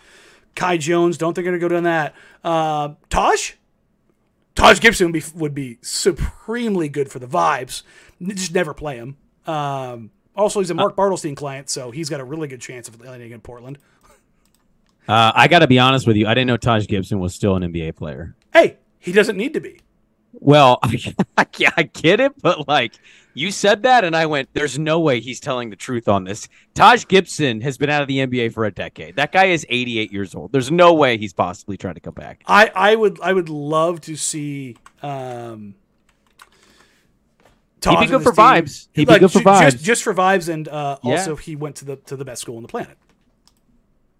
Kai 0.56 0.78
Jones. 0.78 1.18
Don't 1.18 1.34
think 1.34 1.46
they're 1.46 1.58
going 1.58 1.62
to 1.62 1.68
go 1.68 1.74
down 1.76 1.84
that. 1.84 2.16
Uh, 2.44 2.96
Taj, 3.10 3.54
Taj 4.56 4.80
Gibson 4.80 5.08
would 5.08 5.14
be 5.14 5.24
would 5.36 5.54
be 5.54 5.78
supremely 5.82 6.90
good 6.90 7.12
for 7.12 7.20
the 7.20 7.28
vibes. 7.28 7.84
Just 8.22 8.54
never 8.54 8.74
play 8.74 8.98
him. 8.98 9.18
Um, 9.46 10.12
also, 10.36 10.60
he's 10.60 10.70
a 10.70 10.74
Mark 10.74 10.96
Bartelstein 10.96 11.36
client, 11.36 11.70
so 11.70 11.92
he's 11.92 12.10
got 12.10 12.20
a 12.20 12.24
really 12.24 12.48
good 12.48 12.62
chance 12.62 12.88
of 12.88 13.00
landing 13.02 13.32
in 13.32 13.42
Portland. 13.42 13.78
Uh, 15.08 15.32
I 15.36 15.48
got 15.48 15.60
to 15.60 15.68
be 15.68 15.80
honest 15.80 16.08
with 16.08 16.16
you. 16.16 16.28
I 16.28 16.34
didn't 16.34 16.48
know 16.48 16.58
Taj 16.58 16.88
Gibson 16.88 17.20
was 17.20 17.34
still 17.34 17.56
an 17.56 17.64
NBA 17.64 17.96
player. 17.96 18.36
Hey, 18.54 18.78
he 19.00 19.12
doesn't 19.12 19.36
need 19.36 19.54
to 19.54 19.60
be. 19.60 19.82
Well, 20.34 20.80
I, 20.84 21.46
I 21.78 21.84
get 21.84 22.20
it, 22.20 22.40
but 22.42 22.68
like 22.68 22.94
you 23.34 23.52
said 23.52 23.84
that, 23.84 24.04
and 24.04 24.16
I 24.16 24.26
went, 24.26 24.50
"There's 24.54 24.78
no 24.80 25.00
way 25.00 25.20
he's 25.20 25.40
telling 25.40 25.70
the 25.70 25.76
truth 25.76 26.08
on 26.08 26.24
this." 26.26 26.48
Taj 26.74 27.06
Gibson 27.08 27.62
has 27.62 27.78
been 27.78 27.90
out 27.90 28.02
of 28.02 28.08
the 28.08 28.18
NBA 28.20 28.54
for 28.54 28.66
a 28.66 28.72
decade. 28.72 29.16
That 29.16 29.32
guy 29.32 29.46
is 29.46 29.66
88 29.70 30.12
years 30.12 30.36
old. 30.36 30.52
There's 30.52 30.72
no 30.72 30.94
way 30.94 31.18
he's 31.18 31.34
possibly 31.34 31.78
trying 31.78 31.96
to 31.96 32.00
come 32.02 32.14
back. 32.14 32.44
I, 32.48 32.72
I 32.76 32.96
would 32.96 33.20
I 33.22 33.34
would 33.34 33.50
love 33.50 34.02
to 34.02 34.16
see. 34.16 34.78
Um, 35.02 35.76
He'd 37.84 38.00
be 38.00 38.06
good 38.06 38.22
for 38.22 38.32
team. 38.32 38.46
vibes. 38.46 38.88
He'd 38.94 39.08
be 39.08 39.18
good 39.18 39.32
for 39.32 39.40
vibes. 39.40 39.72
Just, 39.72 39.84
just 39.84 40.04
for 40.04 40.14
vibes, 40.14 40.50
and 40.54 40.68
uh, 40.68 41.00
Yeah. 41.04 41.14
also 41.14 41.36
he 41.36 41.56
went 41.56 41.78
to 41.78 41.86
the 41.86 41.96
to 41.96 42.16
the 42.16 42.24
best 42.26 42.42
school 42.44 42.58
on 42.58 42.62
the 42.62 42.68
planet. 42.68 42.96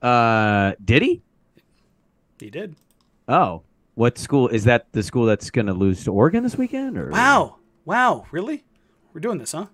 Uh, 0.02 0.74
did 0.84 1.04
he? 1.04 1.22
He 2.40 2.50
did. 2.50 2.76
Oh, 3.28 3.62
what 3.94 4.18
school 4.18 4.48
is 4.48 4.64
that? 4.64 4.92
The 4.94 5.04
school 5.04 5.26
that's 5.28 5.52
going 5.52 5.68
to 5.68 5.74
lose 5.74 6.04
to 6.06 6.12
Oregon 6.12 6.42
this 6.42 6.58
weekend? 6.58 6.98
Or 6.98 7.12
Wow, 7.12 7.58
wow, 7.86 8.26
really? 8.32 8.64
We're 9.14 9.22
doing 9.22 9.38
this, 9.38 9.52
huh? 9.52 9.68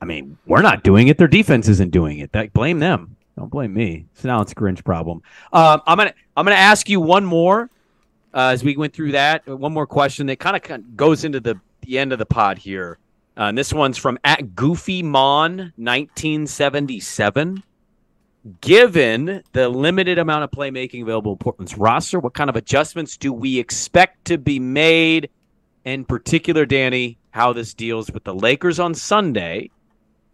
I 0.00 0.04
mean, 0.04 0.38
we're 0.46 0.62
not 0.62 0.82
doing 0.82 1.08
it. 1.08 1.18
Their 1.18 1.28
defense 1.28 1.68
isn't 1.68 1.90
doing 1.90 2.18
it. 2.18 2.32
That 2.32 2.52
blame 2.52 2.78
them. 2.78 3.16
Don't 3.36 3.50
blame 3.50 3.74
me. 3.74 4.06
So 4.14 4.28
now 4.28 4.40
it's 4.40 4.52
a 4.52 4.54
Grinch 4.54 4.84
problem. 4.84 5.22
Um, 5.52 5.82
I'm 5.86 5.98
gonna 5.98 6.14
I'm 6.36 6.44
gonna 6.44 6.56
ask 6.56 6.88
you 6.88 7.00
one 7.00 7.24
more 7.24 7.70
uh, 8.34 8.50
as 8.52 8.64
we 8.64 8.76
went 8.76 8.92
through 8.92 9.12
that. 9.12 9.46
One 9.46 9.72
more 9.72 9.86
question 9.86 10.26
that 10.26 10.38
kind 10.38 10.56
of 10.56 10.96
goes 10.96 11.24
into 11.24 11.40
the 11.40 11.60
the 11.82 11.98
end 11.98 12.12
of 12.12 12.18
the 12.18 12.26
pod 12.26 12.58
here. 12.58 12.98
Uh, 13.36 13.44
and 13.44 13.56
this 13.56 13.72
one's 13.72 13.96
from 13.96 14.18
at 14.24 14.54
Goofy 14.54 15.02
Mon 15.02 15.72
1977. 15.76 17.62
Given 18.60 19.42
the 19.52 19.68
limited 19.68 20.18
amount 20.18 20.44
of 20.44 20.50
playmaking 20.50 21.02
available 21.02 21.32
in 21.32 21.38
Portland's 21.38 21.76
roster, 21.76 22.18
what 22.18 22.32
kind 22.34 22.48
of 22.48 22.56
adjustments 22.56 23.16
do 23.16 23.32
we 23.32 23.58
expect 23.58 24.24
to 24.26 24.38
be 24.38 24.58
made? 24.58 25.28
In 25.84 26.04
particular, 26.04 26.66
Danny, 26.66 27.18
how 27.30 27.52
this 27.52 27.74
deals 27.74 28.10
with 28.10 28.24
the 28.24 28.34
Lakers 28.34 28.78
on 28.78 28.94
Sunday 28.94 29.70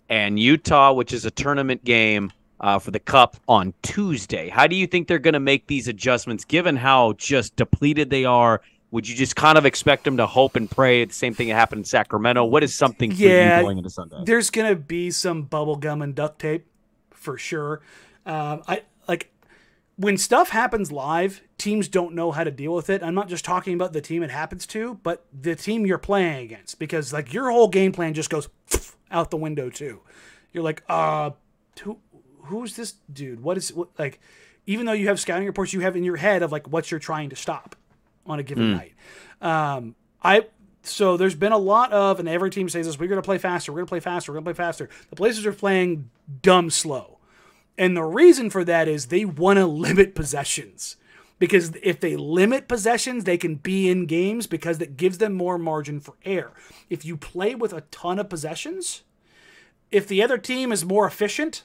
and 0.08 0.38
Utah, 0.38 0.92
which 0.92 1.12
is 1.12 1.24
a 1.24 1.30
tournament 1.30 1.84
game 1.84 2.32
uh, 2.60 2.78
for 2.78 2.90
the 2.90 2.98
Cup 2.98 3.36
on 3.48 3.74
Tuesday. 3.82 4.48
How 4.48 4.66
do 4.66 4.76
you 4.76 4.86
think 4.86 5.08
they're 5.08 5.18
going 5.18 5.34
to 5.34 5.40
make 5.40 5.66
these 5.66 5.88
adjustments, 5.88 6.44
given 6.44 6.76
how 6.76 7.12
just 7.14 7.54
depleted 7.56 8.10
they 8.10 8.24
are? 8.24 8.60
Would 8.90 9.08
you 9.08 9.14
just 9.14 9.36
kind 9.36 9.58
of 9.58 9.66
expect 9.66 10.04
them 10.04 10.16
to 10.16 10.26
hope 10.26 10.56
and 10.56 10.70
pray 10.70 11.04
the 11.04 11.12
same 11.12 11.34
thing 11.34 11.48
that 11.48 11.54
happened 11.54 11.80
in 11.80 11.84
Sacramento? 11.84 12.44
What 12.44 12.62
is 12.62 12.74
something 12.74 13.10
for 13.10 13.16
Yeah, 13.16 13.58
you 13.58 13.62
going 13.64 13.78
into 13.78 13.90
Sunday? 13.90 14.16
There's 14.24 14.50
gonna 14.50 14.76
be 14.76 15.10
some 15.10 15.42
bubble 15.42 15.76
gum 15.76 16.02
and 16.02 16.14
duct 16.14 16.38
tape 16.38 16.66
for 17.10 17.36
sure. 17.36 17.82
Um, 18.24 18.62
I 18.68 18.82
like 19.08 19.30
when 19.96 20.16
stuff 20.16 20.50
happens 20.50 20.92
live. 20.92 21.42
Teams 21.58 21.88
don't 21.88 22.14
know 22.14 22.32
how 22.32 22.44
to 22.44 22.50
deal 22.50 22.74
with 22.74 22.90
it. 22.90 23.02
I'm 23.02 23.14
not 23.14 23.28
just 23.28 23.44
talking 23.44 23.74
about 23.74 23.92
the 23.92 24.00
team 24.00 24.22
it 24.22 24.30
happens 24.30 24.66
to, 24.68 25.00
but 25.02 25.24
the 25.32 25.56
team 25.56 25.86
you're 25.86 25.98
playing 25.98 26.44
against, 26.44 26.78
because 26.78 27.12
like 27.12 27.32
your 27.32 27.50
whole 27.50 27.68
game 27.68 27.92
plan 27.92 28.14
just 28.14 28.30
goes 28.30 28.48
out 29.10 29.30
the 29.30 29.36
window 29.36 29.70
too. 29.70 30.00
You're 30.52 30.64
like, 30.64 30.82
uh, 30.88 31.30
who, 31.82 31.98
who's 32.42 32.76
this 32.76 32.94
dude? 33.12 33.42
What 33.42 33.56
is 33.56 33.72
what, 33.72 33.88
like? 33.98 34.20
Even 34.68 34.84
though 34.84 34.92
you 34.92 35.08
have 35.08 35.20
scouting 35.20 35.46
reports, 35.46 35.72
you 35.72 35.80
have 35.80 35.94
in 35.94 36.02
your 36.02 36.16
head 36.16 36.42
of 36.42 36.50
like 36.50 36.68
what 36.68 36.90
you're 36.90 36.98
trying 36.98 37.30
to 37.30 37.36
stop 37.36 37.76
on 38.26 38.40
a 38.40 38.42
given 38.42 38.72
night. 38.72 38.94
Um, 39.40 39.94
I 40.22 40.46
so 40.82 41.16
there's 41.16 41.34
been 41.34 41.52
a 41.52 41.58
lot 41.58 41.92
of, 41.92 42.20
and 42.20 42.28
every 42.28 42.50
team 42.50 42.68
says 42.68 42.86
this: 42.86 42.98
we're 42.98 43.08
going 43.08 43.20
to 43.20 43.26
play 43.26 43.38
faster, 43.38 43.72
we're 43.72 43.78
going 43.78 43.86
to 43.86 43.90
play 43.90 44.00
faster, 44.00 44.32
we're 44.32 44.40
going 44.40 44.44
to 44.44 44.54
play 44.54 44.64
faster. 44.64 44.88
The 45.10 45.16
Blazers 45.16 45.46
are 45.46 45.52
playing 45.52 46.10
dumb 46.42 46.70
slow, 46.70 47.15
and 47.78 47.96
the 47.96 48.02
reason 48.02 48.50
for 48.50 48.64
that 48.64 48.88
is 48.88 49.06
they 49.06 49.24
want 49.24 49.58
to 49.58 49.66
limit 49.66 50.14
possessions. 50.14 50.96
Because 51.38 51.72
if 51.82 52.00
they 52.00 52.16
limit 52.16 52.66
possessions, 52.66 53.24
they 53.24 53.36
can 53.36 53.56
be 53.56 53.90
in 53.90 54.06
games 54.06 54.46
because 54.46 54.78
that 54.78 54.96
gives 54.96 55.18
them 55.18 55.34
more 55.34 55.58
margin 55.58 56.00
for 56.00 56.14
error. 56.24 56.52
If 56.88 57.04
you 57.04 57.16
play 57.16 57.54
with 57.54 57.74
a 57.74 57.82
ton 57.90 58.18
of 58.18 58.30
possessions, 58.30 59.02
if 59.90 60.08
the 60.08 60.22
other 60.22 60.38
team 60.38 60.72
is 60.72 60.84
more 60.84 61.06
efficient, 61.06 61.62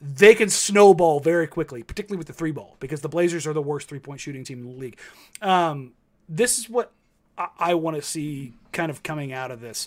they 0.00 0.34
can 0.34 0.48
snowball 0.48 1.20
very 1.20 1.46
quickly, 1.46 1.82
particularly 1.82 2.18
with 2.18 2.28
the 2.28 2.32
three 2.32 2.50
ball, 2.50 2.76
because 2.80 3.02
the 3.02 3.08
Blazers 3.08 3.46
are 3.46 3.52
the 3.52 3.62
worst 3.62 3.88
three 3.88 3.98
point 3.98 4.20
shooting 4.20 4.42
team 4.42 4.60
in 4.60 4.74
the 4.74 4.80
league. 4.80 4.98
Um, 5.42 5.92
this 6.26 6.58
is 6.58 6.70
what 6.70 6.92
I, 7.36 7.48
I 7.58 7.74
want 7.74 7.96
to 7.96 8.02
see 8.02 8.54
kind 8.72 8.90
of 8.90 9.02
coming 9.02 9.32
out 9.32 9.50
of 9.50 9.60
this. 9.60 9.86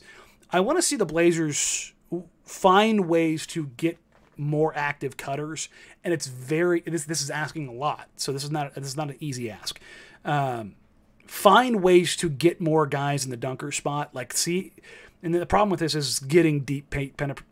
I 0.52 0.60
want 0.60 0.78
to 0.78 0.82
see 0.82 0.96
the 0.96 1.06
Blazers 1.06 1.94
find 2.44 3.10
ways 3.10 3.46
to 3.48 3.68
get 3.78 3.98
more 4.38 4.74
active 4.76 5.18
cutters, 5.18 5.70
and 6.04 6.14
it's 6.14 6.28
very 6.28 6.82
this 6.82 7.06
this 7.06 7.22
is 7.22 7.30
asking 7.30 7.68
a 7.68 7.74
lot. 7.74 8.08
So 8.16 8.32
this 8.32 8.44
is 8.44 8.52
not 8.52 8.74
this 8.76 8.88
is 8.88 8.98
not 8.98 9.10
an 9.10 9.18
easy 9.20 9.50
ask. 9.50 9.80
Um, 10.26 10.76
find 11.26 11.82
ways 11.82 12.16
to 12.18 12.30
get 12.30 12.62
more 12.62 12.86
guys 12.86 13.26
in 13.26 13.32
the 13.32 13.38
dunker 13.38 13.72
spot. 13.72 14.14
Like 14.14 14.34
see, 14.34 14.74
and 15.22 15.34
the 15.34 15.46
problem 15.46 15.70
with 15.70 15.80
this 15.80 15.96
is 15.96 16.20
getting 16.20 16.62
deep 16.62 16.94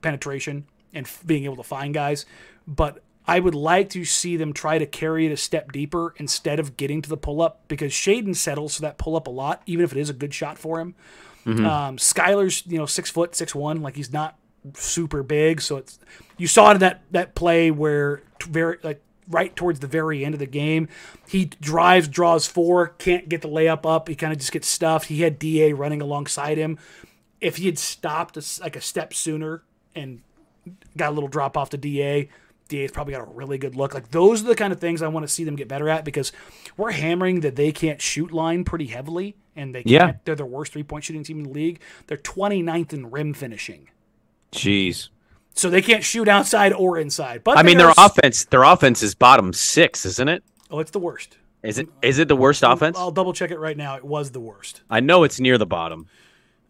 penetration 0.01 0.65
and 0.93 1.09
being 1.25 1.45
able 1.45 1.57
to 1.57 1.63
find 1.63 1.93
guys. 1.93 2.25
But 2.67 3.01
I 3.27 3.39
would 3.39 3.55
like 3.55 3.89
to 3.91 4.05
see 4.05 4.37
them 4.37 4.53
try 4.53 4.77
to 4.77 4.85
carry 4.85 5.25
it 5.25 5.31
a 5.31 5.37
step 5.37 5.71
deeper 5.71 6.13
instead 6.17 6.59
of 6.59 6.77
getting 6.77 7.01
to 7.01 7.09
the 7.09 7.17
pull 7.17 7.41
up 7.41 7.67
because 7.67 7.91
Shaedon 7.91 8.35
settles 8.35 8.75
for 8.75 8.83
that 8.83 8.97
pull 8.97 9.15
up 9.15 9.27
a 9.27 9.31
lot, 9.31 9.63
even 9.65 9.83
if 9.83 9.91
it 9.91 9.97
is 9.97 10.09
a 10.09 10.13
good 10.13 10.33
shot 10.33 10.57
for 10.57 10.79
him. 10.79 10.95
Mm-hmm. 11.45 11.65
Um, 11.65 11.97
Skylar's 11.97 12.65
you 12.65 12.77
know 12.77 12.85
six 12.85 13.09
foot 13.09 13.35
six 13.35 13.53
one, 13.53 13.81
like 13.81 13.95
he's 13.95 14.13
not 14.13 14.37
super 14.73 15.23
big, 15.23 15.61
so 15.61 15.77
it's 15.77 15.99
you 16.37 16.47
saw 16.47 16.71
it 16.71 16.75
in 16.75 16.79
that 16.79 17.01
that 17.11 17.35
play 17.35 17.71
where 17.71 18.23
very 18.43 18.77
like 18.83 19.01
right 19.29 19.55
towards 19.55 19.79
the 19.79 19.87
very 19.87 20.23
end 20.23 20.35
of 20.35 20.39
the 20.39 20.45
game, 20.45 20.87
he 21.27 21.45
drives, 21.45 22.07
draws 22.07 22.47
four, 22.47 22.89
can't 22.89 23.27
get 23.29 23.41
the 23.41 23.47
layup 23.47 23.85
up. 23.85 24.07
He 24.07 24.15
kind 24.15 24.31
of 24.31 24.39
just 24.39 24.51
gets 24.51 24.67
stuffed. 24.67 25.07
He 25.07 25.21
had 25.21 25.39
Da 25.39 25.73
running 25.73 26.01
alongside 26.01 26.57
him. 26.57 26.77
If 27.41 27.57
he 27.57 27.65
had 27.65 27.77
stopped 27.77 28.37
a, 28.37 28.61
like 28.61 28.75
a 28.75 28.81
step 28.81 29.13
sooner 29.13 29.63
and 29.95 30.21
got 30.95 31.09
a 31.09 31.13
little 31.13 31.29
drop 31.29 31.57
off 31.57 31.69
to 31.71 31.77
Da, 31.77 32.29
DA's 32.67 32.91
probably 32.91 33.13
got 33.13 33.21
a 33.21 33.31
really 33.31 33.57
good 33.57 33.75
look. 33.75 33.93
Like 33.93 34.11
those 34.11 34.43
are 34.43 34.47
the 34.47 34.55
kind 34.55 34.73
of 34.73 34.79
things 34.79 35.01
I 35.01 35.07
want 35.07 35.25
to 35.25 35.31
see 35.31 35.43
them 35.43 35.55
get 35.55 35.67
better 35.67 35.89
at 35.89 36.05
because 36.05 36.31
we're 36.77 36.91
hammering 36.91 37.41
that 37.41 37.55
they 37.55 37.71
can't 37.71 38.01
shoot 38.01 38.31
line 38.31 38.63
pretty 38.63 38.87
heavily 38.87 39.35
and 39.55 39.73
they 39.73 39.83
yeah. 39.85 40.13
they're 40.25 40.35
the 40.35 40.45
worst 40.45 40.73
three 40.73 40.83
point 40.83 41.03
shooting 41.03 41.23
team 41.23 41.39
in 41.39 41.43
the 41.43 41.51
league. 41.51 41.79
They're 42.07 42.17
29th 42.17 42.93
in 42.93 43.11
rim 43.11 43.33
finishing. 43.33 43.89
Jeez. 44.55 45.09
So 45.53 45.69
they 45.69 45.81
can't 45.81 46.03
shoot 46.03 46.27
outside 46.27 46.73
or 46.73 46.97
inside. 46.97 47.43
But 47.43 47.57
I 47.57 47.63
mean 47.63 47.77
their 47.77 47.93
offense 47.97 48.45
their 48.45 48.63
offense 48.63 49.01
is 49.01 49.15
bottom 49.15 49.53
6, 49.53 50.05
isn't 50.05 50.27
it? 50.27 50.43
Oh, 50.69 50.79
it's 50.79 50.91
the 50.91 50.99
worst. 50.99 51.37
Is 51.63 51.79
it 51.79 51.87
is 52.01 52.19
it 52.19 52.27
the 52.27 52.35
worst 52.35 52.63
offense? 52.63 52.97
I'll 52.97 53.11
double 53.11 53.33
check 53.33 53.51
it 53.51 53.59
right 53.59 53.77
now. 53.77 53.95
It 53.95 54.03
was 54.03 54.31
the 54.31 54.39
worst. 54.39 54.81
I 54.89 54.99
know 54.99 55.23
it's 55.23 55.39
near 55.39 55.57
the 55.57 55.65
bottom. 55.65 56.07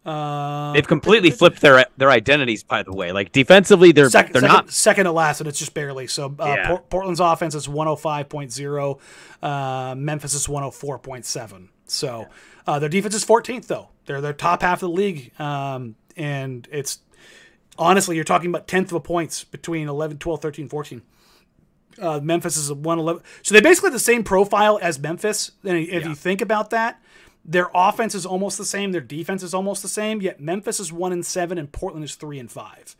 Uh, 0.06 0.72
They've 0.72 0.86
completely 0.86 1.32
flipped 1.32 1.60
their 1.60 1.84
their 1.96 2.10
identities. 2.10 2.62
By 2.62 2.84
the 2.84 2.92
way, 2.92 3.10
like 3.10 3.32
defensively, 3.32 3.90
they're 3.90 4.08
second, 4.08 4.34
they're 4.34 4.42
second, 4.42 4.54
not 4.54 4.70
second 4.70 5.04
to 5.06 5.12
last, 5.12 5.40
and 5.40 5.48
it's 5.48 5.58
just 5.58 5.74
barely. 5.74 6.06
So 6.06 6.34
uh, 6.38 6.44
yeah. 6.46 6.68
Port- 6.68 6.88
Portland's 6.90 7.18
offense 7.18 7.56
is 7.56 7.66
105.0, 7.66 9.00
uh, 9.42 9.94
Memphis 9.96 10.34
is 10.34 10.46
104.7. 10.46 11.68
So 11.86 12.28
uh, 12.68 12.78
their 12.78 12.88
defense 12.88 13.16
is 13.16 13.24
14th 13.24 13.66
though. 13.66 13.88
They're 14.06 14.20
their 14.20 14.32
top 14.32 14.62
half 14.62 14.80
of 14.82 14.90
the 14.90 14.94
league, 14.94 15.32
um, 15.40 15.96
and 16.16 16.68
it's 16.70 17.00
honestly 17.78 18.16
you're 18.16 18.24
talking 18.24 18.50
about 18.50 18.66
tenth 18.66 18.90
of 18.90 18.96
a 18.96 19.00
points 19.00 19.44
between 19.44 19.88
11, 19.88 20.18
12, 20.18 20.42
13, 20.42 20.68
14. 20.68 21.02
Uh, 21.98 22.20
Memphis 22.20 22.56
is 22.56 22.68
a 22.68 22.74
111. 22.74 23.22
So 23.42 23.54
they 23.54 23.60
basically 23.60 23.88
have 23.88 23.94
the 23.94 24.00
same 24.00 24.22
profile 24.22 24.78
as 24.82 24.98
Memphis. 24.98 25.52
And 25.64 25.78
if 25.78 26.02
yeah. 26.02 26.08
you 26.08 26.14
think 26.14 26.40
about 26.40 26.70
that, 26.70 27.00
their 27.48 27.70
offense 27.74 28.14
is 28.14 28.26
almost 28.26 28.58
the 28.58 28.64
same. 28.64 28.92
Their 28.92 29.00
defense 29.00 29.42
is 29.42 29.54
almost 29.54 29.80
the 29.82 29.88
same. 29.88 30.20
Yet 30.20 30.40
Memphis 30.40 30.80
is 30.80 30.92
one 30.92 31.12
and 31.12 31.24
seven, 31.24 31.58
and 31.58 31.70
Portland 31.70 32.04
is 32.04 32.16
three 32.16 32.40
and 32.40 32.50
five. 32.50 32.96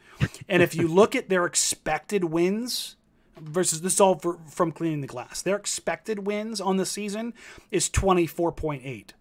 and 0.49 0.63
if 0.63 0.75
you 0.75 0.87
look 0.87 1.17
at 1.17 1.29
their 1.29 1.45
expected 1.45 2.25
wins 2.25 2.95
versus 3.39 3.81
this 3.83 3.95
is 3.95 4.01
all 4.01 4.19
for, 4.19 4.39
from 4.49 4.71
cleaning 4.71 5.01
the 5.01 5.07
glass, 5.09 5.43
their 5.43 5.57
expected 5.57 6.27
wins 6.27 6.61
on 6.61 6.77
the 6.77 6.87
season 6.87 7.35
is 7.73 7.89
twenty 7.89 8.27
four 8.27 8.53
point 8.53 8.83
eight. 8.85 9.15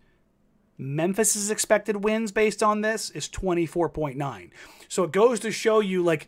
Memphis's 0.78 1.50
expected 1.50 2.04
wins 2.04 2.32
based 2.32 2.62
on 2.62 2.82
this 2.82 3.10
is 3.12 3.30
twenty 3.30 3.66
four 3.66 3.90
point 3.90 4.18
nine. 4.18 4.52
So 4.88 5.04
it 5.04 5.12
goes 5.12 5.40
to 5.42 5.52
show 5.52 5.80
you 5.80 6.04
like 6.04 6.28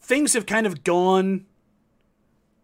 things 0.00 0.34
have 0.34 0.46
kind 0.46 0.66
of 0.66 0.84
gone 0.84 1.46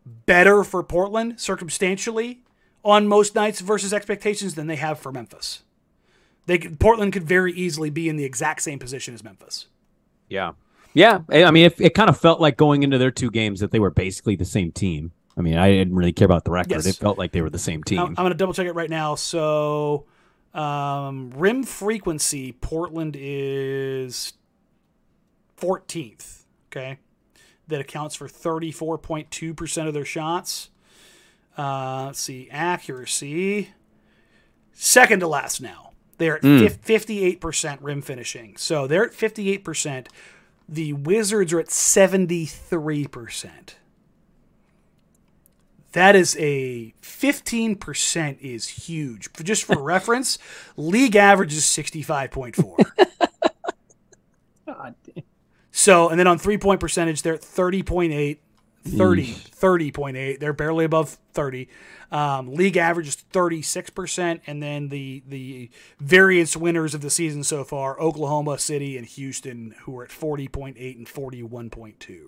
better 0.05 0.63
for 0.63 0.83
Portland 0.83 1.41
circumstantially 1.41 2.43
on 2.85 3.09
most 3.09 3.35
nights 3.35 3.61
versus 3.61 3.93
expectations 3.93 4.55
than 4.55 4.67
they 4.67 4.77
have 4.77 4.99
for 4.99 5.11
Memphis. 5.11 5.63
They 6.47 6.59
could, 6.59 6.79
Portland 6.79 7.13
could 7.13 7.25
very 7.25 7.53
easily 7.53 7.91
be 7.91 8.09
in 8.09 8.17
the 8.17 8.25
exact 8.25 8.63
same 8.63 8.79
position 8.79 9.15
as 9.15 9.25
Memphis. 9.25 9.67
Yeah, 10.29 10.53
yeah. 10.95 11.21
I 11.29 11.51
mean, 11.51 11.67
it, 11.67 11.81
it 11.81 11.95
kind 11.95 12.09
of 12.09 12.17
felt 12.17 12.41
like 12.41 12.57
going 12.57 12.85
into 12.85 12.99
their 12.99 13.11
two 13.11 13.31
games 13.31 13.59
that 13.59 13.73
they 13.73 13.81
were 13.81 13.91
basically 13.91 14.37
the 14.37 14.45
same 14.45 14.71
team. 14.71 15.11
I 15.37 15.41
mean, 15.41 15.57
I 15.57 15.71
didn't 15.71 15.97
really 15.97 16.13
care 16.13 16.27
about 16.27 16.45
the 16.45 16.53
record. 16.53 16.71
Yes. 16.71 16.87
It 16.87 16.97
felt 16.97 17.19
like 17.19 17.33
they 17.33 17.43
were 17.43 17.51
the 17.51 17.59
same 17.59 17.83
team. 17.83 17.99
I'm, 17.99 18.07
I'm 18.11 18.15
going 18.15 18.31
to 18.31 18.37
double 18.37 18.55
check 18.55 18.67
it 18.67 18.75
right 18.75 18.89
now. 18.89 19.17
So, 19.17 20.07
um, 20.57 21.31
rim 21.37 21.63
frequency, 21.63 22.53
Portland 22.53 23.17
is 23.19 24.33
14th. 25.61 26.45
Okay, 26.71 26.99
that 27.69 27.81
accounts 27.81 28.17
for 28.17 28.29
34.2 28.29 29.57
percent 29.57 29.89
of 29.89 29.95
their 29.95 30.05
shots. 30.05 30.71
Uh, 31.57 32.07
let's 32.07 32.21
see, 32.21 32.49
accuracy. 32.51 33.71
Second 34.73 35.21
to 35.21 35.29
last 35.29 35.61
now. 35.61 35.93
They're 36.19 36.37
at 36.37 36.43
mm. 36.43 36.69
58% 36.69 37.79
rim 37.81 38.03
finishing. 38.03 38.57
So 38.57 38.87
they're 38.87 39.05
at 39.05 39.13
58%. 39.13 40.07
The 40.69 40.93
Wizards 40.95 41.53
are 41.53 41.61
at 41.61 41.69
73%. 41.69 43.75
That 45.97 46.15
is 46.15 46.37
a 46.39 46.93
15% 47.01 48.41
is 48.43 48.69
huge. 48.69 49.33
Just 49.43 49.65
for 49.65 49.83
reference, 49.83 50.39
league 50.77 51.17
average 51.17 51.55
is 51.55 51.63
65.4. 51.63 52.85
God 54.67 54.95
damn. 55.07 55.25
So, 55.71 56.11
and 56.11 56.21
then 56.21 56.27
on 56.27 56.37
three 56.37 56.59
point 56.59 56.81
percentage, 56.81 57.23
they're 57.23 57.37
at 57.37 57.41
30.8. 57.41 58.37
30, 58.85 59.27
30.8. 59.27 60.39
They're 60.39 60.53
barely 60.53 60.85
above 60.85 61.17
30. 61.33 61.67
Um, 62.13 62.53
league 62.53 62.77
average 62.77 63.09
is 63.09 63.17
36%. 63.33 64.43
And 64.47 64.63
then 64.63 64.91
the, 64.91 65.23
the 65.27 65.71
variance 65.99 66.59
winners 66.59 66.95
of 66.95 67.01
the 67.01 67.09
season 67.09 67.43
so 67.43 67.65
far 67.65 67.99
Oklahoma 67.99 68.59
City 68.59 68.99
and 68.99 69.07
Houston, 69.07 69.75
who 69.85 69.99
are 69.99 70.05
at 70.05 70.11
40.8 70.11 70.77
and 70.95 71.07
41.2. 71.07 72.21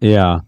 Yeah. 0.00 0.40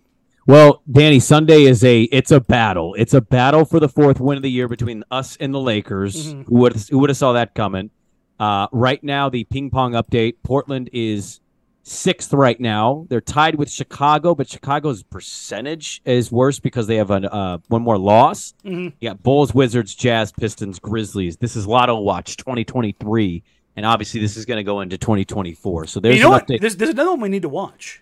Well, 0.47 0.83
Danny, 0.91 1.19
Sunday 1.19 1.63
is 1.63 1.83
a 1.83 2.03
it's 2.05 2.31
a 2.31 2.41
battle. 2.41 2.95
It's 2.95 3.15
a 3.15 3.21
battle 3.21 3.65
for 3.65 3.81
the 3.81 3.89
fourth 3.89 4.21
win 4.21 4.37
of 4.37 4.43
the 4.43 4.51
year 4.51 4.69
between 4.69 5.03
us 5.11 5.37
and 5.39 5.53
the 5.53 5.61
Lakers. 5.61 6.29
Mm-hmm. 6.29 6.43
Who 6.43 6.55
would 6.61 6.77
who 6.89 6.99
would 7.01 7.11
have 7.11 7.17
saw 7.17 7.33
that 7.33 7.55
coming? 7.55 7.91
Uh, 8.39 8.69
right 8.71 9.03
now, 9.03 9.29
the 9.29 9.43
ping 9.45 9.71
pong 9.71 9.93
update: 9.93 10.37
Portland 10.45 10.89
is 10.93 11.41
sixth 11.83 12.33
right 12.33 12.61
now. 12.61 13.07
They're 13.09 13.21
tied 13.21 13.57
with 13.57 13.69
Chicago, 13.69 14.37
but 14.37 14.49
Chicago's 14.49 15.03
percentage 15.03 16.01
is 16.05 16.31
worse 16.31 16.61
because 16.61 16.87
they 16.87 16.97
have 16.97 17.11
an, 17.11 17.25
uh, 17.25 17.59
one 17.67 17.83
more 17.83 17.99
loss. 17.99 18.55
Mm-hmm. 18.65 18.97
You 19.01 19.11
got 19.11 19.25
Bulls, 19.25 19.53
Wizards, 19.53 19.97
Jazz, 19.97 20.31
Pistons, 20.31 20.79
Grizzlies. 20.79 21.39
This 21.39 21.57
is 21.57 21.67
Lotto 21.67 21.99
Watch 21.99 22.37
2023, 22.37 23.43
and 23.75 23.85
obviously 23.85 24.21
this 24.21 24.37
is 24.37 24.45
going 24.45 24.59
to 24.59 24.65
go 24.65 24.81
into 24.81 24.97
2024. 24.97 25.87
So 25.87 25.99
there's 25.99 26.17
you 26.17 26.23
know 26.23 26.31
what? 26.31 26.47
There's, 26.47 26.77
there's, 26.77 26.91
another 26.91 27.11
one 27.11 27.21
we 27.21 27.29
need 27.31 27.43
to 27.43 27.49
watch. 27.49 28.01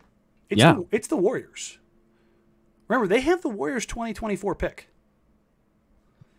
It's 0.51 0.59
yeah. 0.59 0.75
The, 0.75 0.87
it's 0.91 1.09
the 1.09 1.17
Warriors. 1.17 1.79
Remember, 2.89 3.07
they 3.07 3.20
have 3.20 3.43
the 3.43 3.49
Warriors 3.49 3.87
2024 3.87 4.55
pick. 4.55 4.89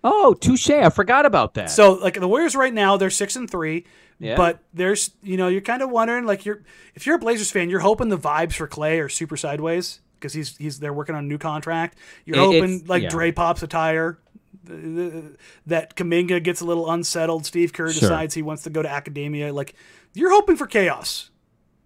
Oh, 0.03 0.35
touche! 0.35 0.69
I 0.69 0.89
forgot 0.89 1.25
about 1.25 1.55
that. 1.55 1.71
So, 1.71 1.93
like 1.93 2.13
the 2.13 2.27
Warriors 2.27 2.55
right 2.55 2.73
now, 2.73 2.95
they're 2.95 3.09
six 3.09 3.35
and 3.35 3.49
three. 3.49 3.85
Yeah. 4.19 4.37
But 4.37 4.59
there's, 4.73 5.11
you 5.23 5.35
know, 5.35 5.47
you're 5.47 5.61
kind 5.61 5.81
of 5.81 5.89
wondering, 5.89 6.25
like, 6.25 6.45
you're 6.45 6.61
if 6.93 7.05
you're 7.07 7.15
a 7.15 7.19
Blazers 7.19 7.49
fan, 7.49 7.69
you're 7.69 7.79
hoping 7.79 8.09
the 8.09 8.17
vibes 8.17 8.53
for 8.53 8.67
Klay 8.67 9.03
are 9.03 9.09
super 9.09 9.35
sideways 9.35 10.01
because 10.19 10.33
he's 10.33 10.55
he's 10.57 10.79
they're 10.79 10.93
working 10.93 11.15
on 11.15 11.25
a 11.25 11.27
new 11.27 11.39
contract. 11.39 11.97
You're 12.23 12.37
it, 12.37 12.39
hoping 12.39 12.85
like 12.85 13.03
yeah. 13.03 13.09
Dre 13.09 13.31
pops 13.31 13.63
a 13.63 13.67
tire, 13.67 14.19
that 14.67 15.95
Kuminga 15.95 16.43
gets 16.43 16.61
a 16.61 16.65
little 16.65 16.89
unsettled. 16.89 17.45
Steve 17.45 17.73
Kerr 17.73 17.91
sure. 17.91 18.01
decides 18.01 18.33
he 18.33 18.41
wants 18.41 18.63
to 18.63 18.69
go 18.69 18.81
to 18.81 18.89
academia. 18.89 19.53
Like, 19.53 19.75
you're 20.13 20.31
hoping 20.31 20.55
for 20.55 20.67
chaos. 20.67 21.29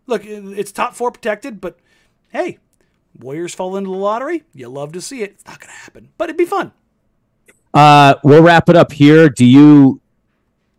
Look, 0.07 0.23
it's 0.25 0.71
top 0.71 0.95
four 0.95 1.11
protected, 1.11 1.61
but 1.61 1.79
hey, 2.29 2.57
Warriors 3.17 3.55
fall 3.55 3.75
into 3.75 3.89
the 3.89 3.95
lottery. 3.95 4.43
You 4.53 4.69
love 4.69 4.91
to 4.93 5.01
see 5.01 5.23
it. 5.23 5.31
It's 5.31 5.45
not 5.45 5.59
going 5.59 5.71
to 5.71 5.79
happen, 5.79 6.09
but 6.17 6.25
it'd 6.25 6.37
be 6.37 6.45
fun. 6.45 6.71
Uh, 7.73 8.15
we'll 8.23 8.41
wrap 8.41 8.69
it 8.69 8.75
up 8.75 8.91
here. 8.91 9.29
Do 9.29 9.45
you 9.45 10.01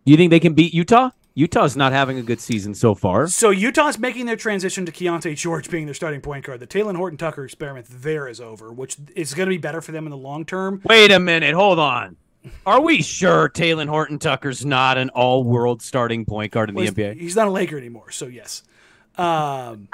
you 0.05 0.17
think 0.17 0.31
they 0.31 0.41
can 0.41 0.55
beat 0.55 0.75
Utah? 0.75 1.11
Utah's 1.35 1.77
not 1.77 1.93
having 1.93 2.19
a 2.19 2.23
good 2.23 2.41
season 2.41 2.75
so 2.75 2.95
far. 2.95 3.29
So 3.29 3.51
Utah's 3.51 3.99
making 3.99 4.27
their 4.27 4.37
transition 4.37 4.85
to 4.87 4.93
Keyonte 4.93 5.37
George 5.37 5.71
being 5.71 5.85
their 5.85 5.95
starting 5.95 6.21
point 6.21 6.45
guard. 6.45 6.61
The 6.61 6.67
Talen 6.67 6.97
Horton 6.97 7.17
Tucker 7.17 7.45
experiment 7.45 7.87
there 7.89 8.27
is 8.27 8.41
over, 8.41 8.73
which 8.73 8.97
is 9.15 9.33
going 9.35 9.47
to 9.47 9.51
be 9.51 9.59
better 9.59 9.81
for 9.81 9.93
them 9.93 10.07
in 10.07 10.11
the 10.11 10.17
long 10.17 10.45
term. 10.45 10.83
Wait 10.85 11.13
a 11.13 11.21
minute, 11.21 11.55
hold 11.55 11.79
on. 11.79 12.17
Are 12.67 12.81
we 12.81 13.03
sure 13.03 13.49
Talen 13.49 13.89
Horton 13.89 14.19
Tucker's 14.19 14.65
not 14.65 14.99
an 14.99 15.11
all-world 15.11 15.83
starting 15.83 16.25
point 16.25 16.53
guard 16.53 16.71
in 16.71 16.75
well, 16.75 16.85
the 16.85 16.91
NBA? 16.91 17.21
He's 17.21 17.37
not 17.37 17.49
a 17.49 17.51
Laker 17.51 17.77
anymore, 17.77 18.11
so 18.11 18.27
yes, 18.27 18.63
um, 19.17 19.89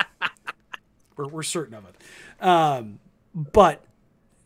we're, 1.17 1.29
we're 1.29 1.43
certain 1.43 1.75
of 1.75 1.85
it. 1.87 1.97
Um, 2.41 2.99
but 3.35 3.85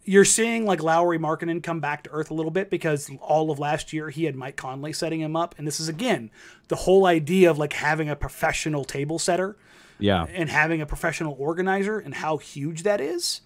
you're 0.04 0.24
seeing 0.24 0.64
like 0.64 0.82
Lauri 0.82 1.18
Markkanen 1.18 1.62
come 1.62 1.80
back 1.80 2.04
to 2.04 2.10
earth 2.10 2.30
a 2.30 2.34
little 2.34 2.50
bit 2.50 2.70
because 2.70 3.10
all 3.20 3.50
of 3.50 3.58
last 3.58 3.92
year 3.92 4.10
he 4.10 4.24
had 4.24 4.34
Mike 4.34 4.56
Conley 4.56 4.92
setting 4.92 5.20
him 5.20 5.36
up, 5.36 5.54
and 5.58 5.66
this 5.66 5.78
is 5.78 5.88
again 5.88 6.30
the 6.68 6.76
whole 6.76 7.06
idea 7.06 7.50
of 7.50 7.58
like 7.58 7.74
having 7.74 8.08
a 8.08 8.16
professional 8.16 8.84
table 8.84 9.18
setter. 9.18 9.56
Yeah. 10.02 10.24
and 10.32 10.48
having 10.48 10.80
a 10.80 10.86
professional 10.86 11.36
organizer 11.38 11.98
and 11.98 12.14
how 12.14 12.38
huge 12.38 12.84
that 12.84 13.02
is. 13.02 13.42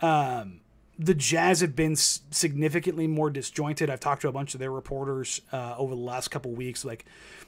Um, 0.00 0.60
the 0.98 1.14
Jazz 1.14 1.60
have 1.60 1.76
been 1.76 1.96
significantly 1.96 3.06
more 3.06 3.28
disjointed. 3.28 3.90
I've 3.90 4.00
talked 4.00 4.22
to 4.22 4.28
a 4.28 4.32
bunch 4.32 4.54
of 4.54 4.60
their 4.60 4.70
reporters 4.70 5.40
uh, 5.52 5.74
over 5.76 5.94
the 5.94 6.00
last 6.00 6.28
couple 6.28 6.52
weeks. 6.52 6.84
Like 6.84 7.04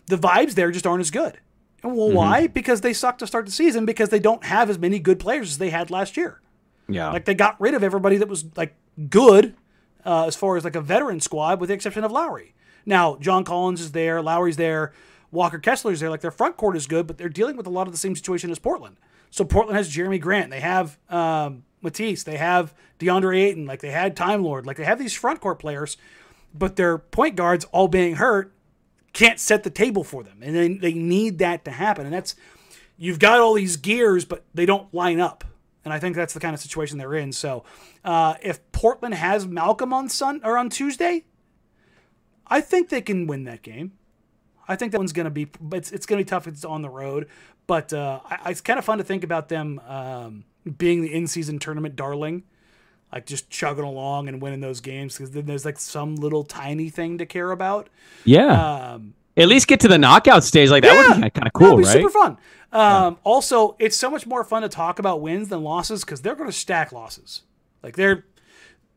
the 0.07 0.19
vibes 0.19 0.55
there 0.55 0.71
just 0.71 0.87
aren't 0.87 1.01
as 1.01 1.11
good. 1.11 1.39
Well, 1.83 2.11
why? 2.11 2.47
Because 2.49 2.81
they 2.81 2.93
suck 2.93 3.19
to 3.19 3.27
start 3.27 3.47
the 3.47 3.53
season 3.53 3.87
because 3.87 4.09
they 4.09 4.19
don't 4.19 4.45
have 4.45 4.69
as 4.69 4.79
many 4.79 4.99
good 4.99 5.19
players 5.19 5.51
as 5.51 5.59
they 5.59 5.71
had 5.71 5.91
last 5.91 6.17
year. 6.17 6.41
Yeah. 6.89 7.13
Like 7.13 7.25
they 7.25 7.35
got 7.35 7.61
rid 7.61 7.75
of 7.75 7.85
everybody 7.85 8.17
that 8.17 8.29
was 8.29 8.45
like 8.57 8.75
good 9.09 9.55
uh, 10.05 10.27
as 10.27 10.35
far 10.35 10.57
as 10.57 10.65
like 10.65 10.75
a 10.75 10.81
veteran 10.81 11.21
squad, 11.21 11.61
with 11.61 11.69
the 11.69 11.75
exception 11.75 12.03
of 12.03 12.11
Lowry. 12.11 12.55
Now 12.85 13.17
John 13.17 13.45
Collins 13.45 13.81
is 13.81 13.93
there, 13.93 14.23
Lowry's 14.23 14.57
there, 14.57 14.93
Walker 15.31 15.59
Kessler's 15.59 16.01
there. 16.01 16.11
Like 16.11 16.23
their 16.23 16.31
front 16.31 16.57
court 16.57 16.77
is 16.77 16.87
good, 16.87 17.07
but 17.07 17.19
they're 17.19 17.29
dealing 17.29 17.57
with 17.57 17.67
a 17.67 17.71
lot 17.71 17.87
of 17.87 17.93
the 17.93 17.99
same 17.99 18.17
situation 18.17 18.51
as 18.51 18.59
Portland. 18.59 18.97
So 19.31 19.45
Portland 19.45 19.77
has 19.77 19.95
Jerami 19.95 20.21
Grant, 20.21 20.51
they 20.51 20.61
have 20.61 20.99
um, 21.11 21.65
Matisse, 21.83 22.23
they 22.23 22.39
have 22.39 22.75
DeAndre 22.99 23.39
Ayton, 23.39 23.67
like 23.67 23.81
they 23.81 23.91
had 23.91 24.17
Time 24.17 24.43
Lord, 24.43 24.67
like 24.67 24.79
they 24.79 24.85
have 24.85 24.99
these 24.99 25.15
front 25.15 25.41
court 25.41 25.59
players, 25.59 25.99
but 26.55 26.77
their 26.77 26.97
point 26.97 27.37
guards 27.37 27.67
all 27.67 27.89
being 27.89 28.17
hurt 28.17 28.53
can't 29.19 29.41
set 29.41 29.65
the 29.65 29.71
table 29.71 30.05
for 30.05 30.23
them, 30.23 30.39
and 30.43 30.55
they, 30.55 30.69
they 30.69 30.93
need 30.93 31.39
that 31.39 31.65
to 31.65 31.73
happen. 31.73 32.07
And 32.07 32.15
that's 32.15 32.37
you've 32.97 33.19
got 33.19 33.41
all 33.41 33.55
these 33.55 33.77
gears, 33.77 34.25
but 34.25 34.45
they 34.55 34.65
don't 34.65 34.93
line 34.95 35.19
up. 35.19 35.45
And 35.85 35.93
I 35.93 35.99
think 35.99 36.15
that's 36.15 36.35
the 36.35 36.41
kind 36.41 36.55
of 36.55 36.61
situation 36.61 36.99
they're 36.99 37.15
in. 37.15 37.33
So 37.33 37.65
uh, 38.05 38.35
if 38.43 38.61
Portland 38.71 39.15
has 39.15 39.47
Malcolm 39.47 39.93
on 39.93 40.09
Sun 40.09 40.43
or 40.45 40.57
on 40.57 40.71
Tuesday, 40.71 41.25
I 42.47 42.61
think 42.61 42.91
they 42.91 43.01
can 43.01 43.27
win 43.27 43.45
that 43.45 43.63
game. 43.63 43.93
I 44.69 44.77
think 44.77 44.93
that 44.93 44.99
one's 44.99 45.13
going 45.13 45.25
to 45.25 45.31
be, 45.31 45.49
it's, 45.73 45.91
it's 45.91 46.07
going 46.07 46.19
to 46.19 46.25
be 46.25 46.29
tough. 46.29 46.47
It's 46.47 46.65
on 46.65 46.83
the 46.83 46.91
road, 46.91 47.27
but 47.67 47.93
uh, 47.93 48.21
I, 48.25 48.51
it's 48.51 48.61
kind 48.61 48.79
of 48.79 48.85
fun 48.85 48.99
to 48.99 49.05
think 49.05 49.25
about 49.25 49.49
them 49.49 49.81
um, 49.89 50.45
being 50.77 51.01
the 51.03 51.13
in-season 51.13 51.59
tournament 51.59 51.97
darling, 51.97 52.45
like 53.13 53.27
just 53.27 53.49
chugging 53.51 53.85
along 53.85 54.29
and 54.29 54.41
winning 54.43 54.61
those 54.61 54.81
games 54.81 55.17
because 55.17 55.31
then 55.31 55.47
there's 55.47 55.65
like 55.65 55.79
some 55.79 56.17
little 56.17 56.45
tiny 56.45 56.91
thing 56.91 57.19
to 57.19 57.27
care 57.27 57.51
about. 57.51 57.89
yeah. 58.25 58.93
Um, 58.93 59.15
At 59.37 59.49
least 59.49 59.67
get 59.69 59.81
to 59.81 59.89
the 59.89 59.99
knockout 59.99 60.45
stage. 60.45 60.71
Like 60.71 60.83
that 60.83 60.97
would 60.97 61.23
be 61.23 61.31
kind 61.31 61.47
of 61.47 61.53
cool, 61.53 61.77
be 61.77 61.85
right? 61.85 61.93
super 61.93 62.11
fun. 62.11 62.39
Um, 62.73 63.19
Also, 63.25 63.77
it's 63.79 63.97
so 63.97 64.11
much 64.11 64.27
more 64.27 64.45
fun 64.45 64.63
to 64.63 64.69
talk 64.69 64.99
about 64.99 65.21
wins 65.23 65.49
than 65.49 65.63
losses 65.63 66.05
because 66.05 66.21
they're 66.21 66.35
going 66.35 66.51
to 66.51 66.57
stack 66.57 66.93
losses. 66.93 67.43
Like 67.83 67.97
they're 67.97 68.25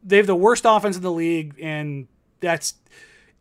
they 0.03 0.18
have 0.18 0.28
the 0.28 0.36
worst 0.36 0.66
offense 0.68 0.95
in 0.97 1.03
the 1.03 1.12
league, 1.12 1.55
and 1.62 2.07
that's 2.39 2.74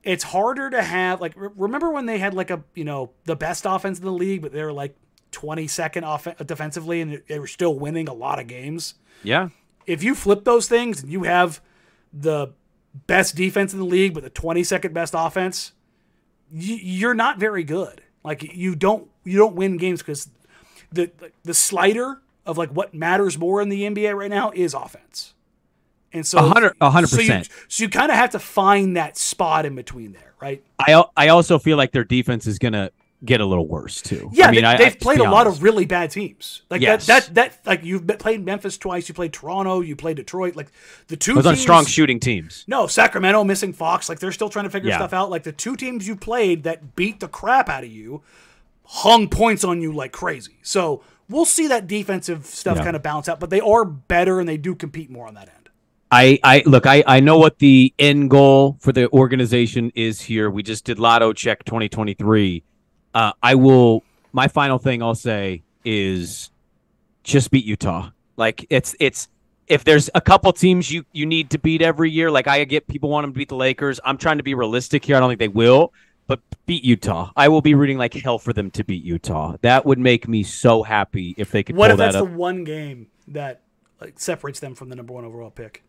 it's 0.04 0.22
harder 0.24 0.70
to 0.70 0.82
have. 0.82 1.20
Like 1.20 1.32
re- 1.36 1.48
remember 1.56 1.90
when 1.90 2.06
they 2.06 2.18
had 2.18 2.34
like 2.34 2.50
a 2.50 2.62
you 2.74 2.84
know 2.84 3.10
the 3.24 3.34
best 3.34 3.64
offense 3.66 3.98
in 3.98 4.04
the 4.04 4.12
league, 4.12 4.42
but 4.42 4.52
they 4.52 4.62
were 4.62 4.72
like 4.72 4.94
twenty 5.32 5.66
second 5.66 6.04
off 6.04 6.28
defensively, 6.46 7.00
and 7.00 7.22
they 7.28 7.38
were 7.38 7.46
still 7.46 7.74
winning 7.78 8.08
a 8.08 8.12
lot 8.14 8.38
of 8.38 8.46
games. 8.46 8.94
Yeah. 9.22 9.48
If 9.86 10.02
you 10.02 10.14
flip 10.14 10.44
those 10.44 10.68
things 10.68 11.02
and 11.02 11.10
you 11.10 11.22
have 11.24 11.60
the 12.12 12.48
best 13.06 13.34
defense 13.36 13.72
in 13.72 13.78
the 13.78 13.84
league, 13.84 14.14
but 14.14 14.22
the 14.22 14.30
twenty 14.30 14.62
second 14.64 14.92
best 14.94 15.14
offense, 15.16 15.72
you're 16.52 17.14
not 17.14 17.38
very 17.38 17.64
good. 17.64 18.02
Like 18.24 18.42
you 18.54 18.74
don't 18.74 19.08
you 19.24 19.38
don't 19.38 19.54
win 19.54 19.76
games 19.76 20.00
because 20.00 20.28
the 20.92 21.10
the 21.44 21.54
slider 21.54 22.20
of 22.46 22.58
like 22.58 22.70
what 22.70 22.92
matters 22.94 23.38
more 23.38 23.60
in 23.62 23.68
the 23.68 23.82
NBA 23.82 24.14
right 24.16 24.30
now 24.30 24.50
is 24.54 24.74
offense. 24.74 25.34
And 26.12 26.26
so 26.26 26.38
A 26.38 26.42
hundred- 26.42 26.74
a 26.80 26.90
hundred 26.90 27.06
so 27.06 27.16
you- 27.20 27.28
percent. 27.28 27.48
So 27.68 27.84
you 27.84 27.88
kind 27.88 28.10
of 28.10 28.16
have 28.16 28.30
to 28.30 28.40
find 28.40 28.96
that 28.96 29.16
spot 29.16 29.64
in 29.64 29.76
between 29.76 30.12
there, 30.12 30.34
right? 30.40 30.62
I 30.78 31.04
I 31.16 31.28
also 31.28 31.58
feel 31.58 31.76
like 31.76 31.92
their 31.92 32.04
defense 32.04 32.46
is 32.46 32.58
gonna 32.58 32.90
get 33.24 33.40
a 33.40 33.44
little 33.46 33.66
worse 33.66 34.00
too. 34.00 34.30
Yeah, 34.32 34.48
I 34.48 34.50
mean, 34.50 34.62
they, 34.62 34.66
I, 34.66 34.76
they've 34.76 34.92
I, 34.94 34.96
played 34.96 35.20
a 35.20 35.30
lot 35.30 35.46
of 35.46 35.62
really 35.62 35.84
bad 35.84 36.10
teams. 36.10 36.62
Like 36.70 36.80
Yes. 36.80 37.06
that, 37.06 37.26
that, 37.34 37.34
that, 37.34 37.66
like 37.66 37.84
you've 37.84 38.06
played 38.18 38.44
Memphis 38.44 38.78
twice, 38.78 39.08
you 39.08 39.14
played 39.14 39.32
Toronto, 39.32 39.80
you 39.80 39.94
played 39.96 40.16
Detroit. 40.16 40.56
Like 40.56 40.68
the 41.08 41.16
two 41.16 41.34
those 41.34 41.44
teams, 41.44 41.60
strong 41.60 41.84
shooting 41.84 42.18
teams. 42.20 42.64
No, 42.66 42.86
Sacramento 42.86 43.44
missing 43.44 43.72
Fox. 43.72 44.08
Like 44.08 44.18
they're 44.20 44.32
still 44.32 44.48
trying 44.48 44.64
to 44.64 44.70
figure 44.70 44.88
Yeah. 44.90 44.96
stuff 44.96 45.12
out. 45.12 45.30
Like 45.30 45.42
the 45.42 45.52
two 45.52 45.76
teams 45.76 46.08
you 46.08 46.16
played 46.16 46.62
that 46.62 46.96
beat 46.96 47.20
the 47.20 47.28
crap 47.28 47.68
out 47.68 47.84
of 47.84 47.90
you 47.90 48.22
hung 48.84 49.28
points 49.28 49.64
on 49.64 49.80
you 49.80 49.92
like 49.92 50.12
crazy. 50.12 50.56
So 50.62 51.02
we'll 51.28 51.44
see 51.44 51.68
that 51.68 51.86
defensive 51.86 52.46
stuff 52.46 52.78
Yeah. 52.78 52.84
kind 52.84 52.96
of 52.96 53.02
bounce 53.02 53.28
out, 53.28 53.38
but 53.38 53.50
they 53.50 53.60
are 53.60 53.84
better 53.84 54.40
and 54.40 54.48
they 54.48 54.56
do 54.56 54.74
compete 54.74 55.10
more 55.10 55.26
on 55.28 55.34
that 55.34 55.48
end. 55.48 55.56
I, 56.12 56.40
I 56.42 56.64
look, 56.66 56.86
I, 56.86 57.04
I 57.06 57.20
know 57.20 57.38
what 57.38 57.60
the 57.60 57.94
end 57.96 58.30
goal 58.30 58.76
for 58.80 58.90
the 58.92 59.08
organization 59.12 59.92
is 59.94 60.20
here. 60.20 60.50
We 60.50 60.64
just 60.64 60.84
did 60.84 60.98
Lotto 60.98 61.32
Check 61.32 61.62
2023. 61.64 62.64
Uh, 63.14 63.32
I 63.42 63.54
will. 63.54 64.02
My 64.32 64.48
final 64.48 64.78
thing 64.78 65.02
I'll 65.02 65.14
say 65.14 65.62
is 65.84 66.50
just 67.24 67.50
beat 67.50 67.64
Utah. 67.64 68.10
Like 68.36 68.66
it's 68.70 68.94
it's 69.00 69.28
if 69.66 69.84
there's 69.84 70.08
a 70.14 70.20
couple 70.20 70.52
teams 70.52 70.90
you 70.90 71.04
you 71.12 71.26
need 71.26 71.50
to 71.50 71.58
beat 71.58 71.82
every 71.82 72.10
year. 72.10 72.30
Like 72.30 72.46
I 72.48 72.64
get 72.64 72.86
people 72.86 73.10
want 73.10 73.24
them 73.24 73.32
to 73.32 73.38
beat 73.38 73.48
the 73.48 73.56
Lakers. 73.56 74.00
I'm 74.04 74.16
trying 74.18 74.38
to 74.38 74.42
be 74.44 74.54
realistic 74.54 75.04
here. 75.04 75.16
I 75.16 75.20
don't 75.20 75.30
think 75.30 75.40
they 75.40 75.48
will, 75.48 75.92
but 76.26 76.40
beat 76.66 76.84
Utah. 76.84 77.30
I 77.36 77.48
will 77.48 77.60
be 77.60 77.74
rooting 77.74 77.98
like 77.98 78.14
hell 78.14 78.38
for 78.38 78.52
them 78.52 78.70
to 78.72 78.84
beat 78.84 79.02
Utah. 79.02 79.56
That 79.62 79.84
would 79.84 79.98
make 79.98 80.28
me 80.28 80.42
so 80.42 80.82
happy 80.82 81.34
if 81.36 81.50
they 81.50 81.62
could 81.62 81.76
What 81.76 81.90
if 81.90 81.98
that 81.98 82.12
that's 82.12 82.16
up. 82.16 82.28
the 82.28 82.36
one 82.36 82.64
game 82.64 83.08
that 83.28 83.62
like 84.00 84.18
separates 84.18 84.60
them 84.60 84.74
from 84.74 84.88
the 84.88 84.96
number 84.96 85.12
one 85.12 85.24
overall 85.24 85.50
pick? 85.50 85.82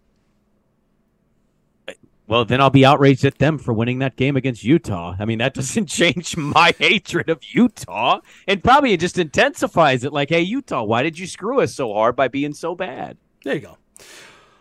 Well, 2.32 2.46
then 2.46 2.62
I'll 2.62 2.70
be 2.70 2.86
outraged 2.86 3.26
at 3.26 3.40
them 3.40 3.58
for 3.58 3.74
winning 3.74 4.00
that 4.00 4.16
game 4.16 4.38
against 4.38 4.64
Utah. 4.64 5.18
I 5.20 5.26
mean, 5.26 5.40
that 5.40 5.54
doesn't 5.54 5.88
change 5.88 6.38
my 6.38 6.74
hatred 6.80 7.30
of 7.30 7.44
Utah, 7.44 8.22
and 8.48 8.64
probably 8.64 8.94
it 8.94 9.02
just 9.02 9.18
intensifies 9.18 10.06
it. 10.06 10.14
Like, 10.14 10.30
hey, 10.30 10.40
Utah, 10.40 10.84
why 10.84 11.04
did 11.04 11.20
you 11.20 11.28
screw 11.28 11.60
us 11.60 11.76
so 11.76 11.94
hard 11.94 12.16
by 12.16 12.30
being 12.30 12.54
so 12.54 12.74
bad? 12.74 13.18
There 13.44 13.56
you 13.56 13.60
go. 13.60 13.78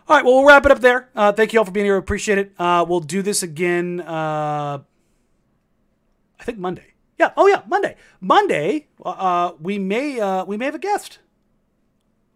All 0.09 0.17
right, 0.17 0.25
well, 0.25 0.35
we'll 0.35 0.45
wrap 0.45 0.65
it 0.65 0.71
up 0.73 0.81
there. 0.81 1.11
Uh, 1.15 1.31
thank 1.31 1.53
you 1.53 1.59
all 1.59 1.65
for 1.65 1.71
being 1.71 1.85
here. 1.85 1.95
Appreciate 1.95 2.39
it. 2.39 2.51
Uh, 2.59 2.85
we'll 2.85 2.99
do 2.99 3.21
this 3.21 3.41
again. 3.41 4.01
Uh, 4.01 4.79
I 6.37 6.43
think 6.43 6.57
Monday. 6.57 6.95
Yeah. 7.17 7.31
Oh 7.37 7.47
yeah, 7.47 7.61
Monday. 7.69 7.95
Monday. 8.19 8.87
Uh, 9.05 9.53
we 9.61 9.79
may 9.79 10.19
uh, 10.19 10.43
we 10.43 10.57
may 10.57 10.65
have 10.65 10.75
a 10.75 10.79
guest. 10.79 11.19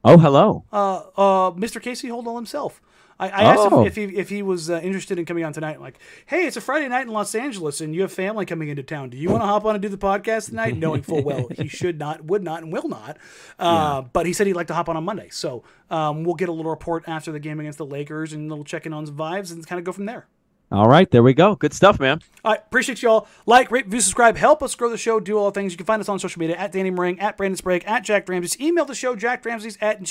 Oh, 0.02 0.18
hello. 0.18 0.64
Uh, 0.72 1.02
uh, 1.18 1.52
Mr. 1.52 1.82
Casey 1.82 2.08
Holdahl 2.08 2.36
himself. 2.38 2.82
I, 3.20 3.30
I 3.30 3.43
asked 3.43 3.61
Oh. 3.72 3.82
him 3.82 3.88
if 3.88 3.95
he 3.95 4.03
if 4.03 4.30
he 4.30 4.41
was 4.41 4.70
uh, 4.70 4.80
interested 4.84 5.18
in 5.18 5.26
coming 5.26 5.43
on 5.45 5.53
tonight. 5.53 5.80
Like, 5.80 5.99
hey, 6.26 6.47
it's 6.47 6.57
a 6.57 6.61
Friday 6.61 6.88
night 6.89 7.07
in 7.07 7.13
Los 7.13 7.34
Angeles, 7.36 7.80
and 7.82 7.95
you 7.95 8.01
have 8.01 8.11
family 8.11 8.45
coming 8.45 8.68
into 8.70 8.84
town. 8.84 9.09
Do 9.09 9.18
you 9.18 9.30
want 9.30 9.41
to 9.43 9.47
hop 9.47 9.63
on 9.66 9.76
and 9.76 9.82
do 9.82 9.88
the 9.89 9.97
podcast 9.97 10.49
tonight? 10.49 10.76
Knowing 10.86 11.01
full 11.01 11.24
well 11.24 11.47
he 11.55 11.68
should 11.68 11.97
not, 11.97 12.26
would 12.26 12.43
not, 12.43 12.61
and 12.63 12.74
will 12.74 12.89
not. 12.89 13.18
Uh, 13.57 14.01
But 14.01 14.26
he 14.26 14.34
said 14.34 14.47
he'd 14.47 14.53
like 14.53 14.68
to 14.68 14.74
hop 14.74 14.89
on 14.89 14.97
on 14.97 15.03
Monday. 15.05 15.30
So 15.32 15.63
um, 15.89 16.24
we'll 16.26 16.36
get 16.36 16.49
a 16.49 16.51
little 16.51 16.70
report 16.72 17.05
after 17.07 17.32
the 17.32 17.39
game 17.39 17.59
against 17.59 17.78
the 17.78 17.86
Lakers, 17.86 18.34
and 18.34 18.49
we'll 18.51 18.63
check 18.66 18.86
in 18.86 18.91
on 18.93 19.05
some 19.05 19.16
vibes 19.16 19.51
and 19.51 19.66
kind 19.66 19.80
of 19.80 19.86
go 19.86 19.91
from 19.93 20.05
there. 20.05 20.28
All 20.72 20.88
right, 20.89 21.09
there 21.11 21.22
we 21.22 21.36
go. 21.36 21.55
Good 21.55 21.74
stuff, 21.74 21.99
man. 21.99 22.22
All 22.43 22.51
right, 22.53 22.59
appreciate 22.66 23.03
you 23.03 23.09
all. 23.09 23.28
Like, 23.45 23.70
rate, 23.70 23.86
review, 23.86 24.01
subscribe. 24.01 24.36
Help 24.36 24.63
us 24.63 24.74
grow 24.74 24.89
the 24.89 24.97
show. 24.97 25.20
Do 25.20 25.38
all 25.38 25.51
the 25.51 25.59
things. 25.59 25.72
You 25.72 25.78
can 25.78 25.86
find 25.86 26.01
us 26.01 26.09
on 26.09 26.18
social 26.18 26.39
media 26.39 26.55
at 26.57 26.72
Danny 26.72 26.89
Marang, 26.89 27.22
at 27.22 27.38
Brandon 27.38 27.55
Sprague, 27.55 27.84
at 27.86 28.03
Jacked 28.03 28.28
Ramsays. 28.28 28.59
Email 28.59 28.84
the 28.84 28.95
show, 28.95 29.16
jackedramsays 29.16 29.78
at 29.80 30.01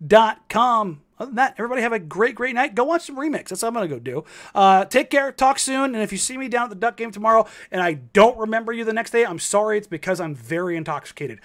gmail.com. 0.00 1.00
Other 1.20 1.26
than 1.26 1.36
that, 1.36 1.54
everybody 1.58 1.82
have 1.82 1.92
a 1.92 1.98
great, 1.98 2.34
great 2.34 2.54
night. 2.54 2.74
Go 2.74 2.84
watch 2.84 3.02
some 3.02 3.16
remix. 3.16 3.48
That's 3.48 3.62
what 3.62 3.68
I'm 3.68 3.74
going 3.74 3.88
to 3.88 3.94
go 3.94 4.00
do. 4.00 4.24
Uh, 4.54 4.86
take 4.86 5.10
care. 5.10 5.30
Talk 5.30 5.58
soon. 5.58 5.94
And 5.94 6.02
if 6.02 6.12
you 6.12 6.18
see 6.18 6.38
me 6.38 6.48
down 6.48 6.64
at 6.64 6.70
the 6.70 6.76
Duck 6.76 6.96
game 6.96 7.10
tomorrow 7.10 7.46
and 7.70 7.82
I 7.82 7.92
don't 7.92 8.38
remember 8.38 8.72
you 8.72 8.84
the 8.84 8.94
next 8.94 9.10
day, 9.10 9.26
I'm 9.26 9.38
sorry. 9.38 9.76
It's 9.76 9.86
because 9.86 10.18
I'm 10.18 10.34
very 10.34 10.78
intoxicated. 10.78 11.40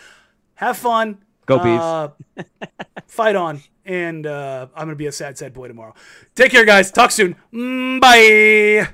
Have 0.55 0.77
fun. 0.77 1.17
Go 1.45 1.59
Bees. 1.59 1.79
Uh, 1.79 2.09
fight 3.07 3.35
on. 3.35 3.61
And 3.83 4.25
uh, 4.25 4.67
I'm 4.73 4.85
going 4.85 4.89
to 4.89 4.95
be 4.95 5.07
a 5.07 5.11
sad, 5.11 5.37
sad 5.37 5.53
boy 5.53 5.67
tomorrow. 5.67 5.93
Take 6.35 6.51
care, 6.51 6.65
guys. 6.65 6.89
Talk 6.89 7.11
soon. 7.11 7.35
Mm, 7.53 7.99
bye. 7.99 8.93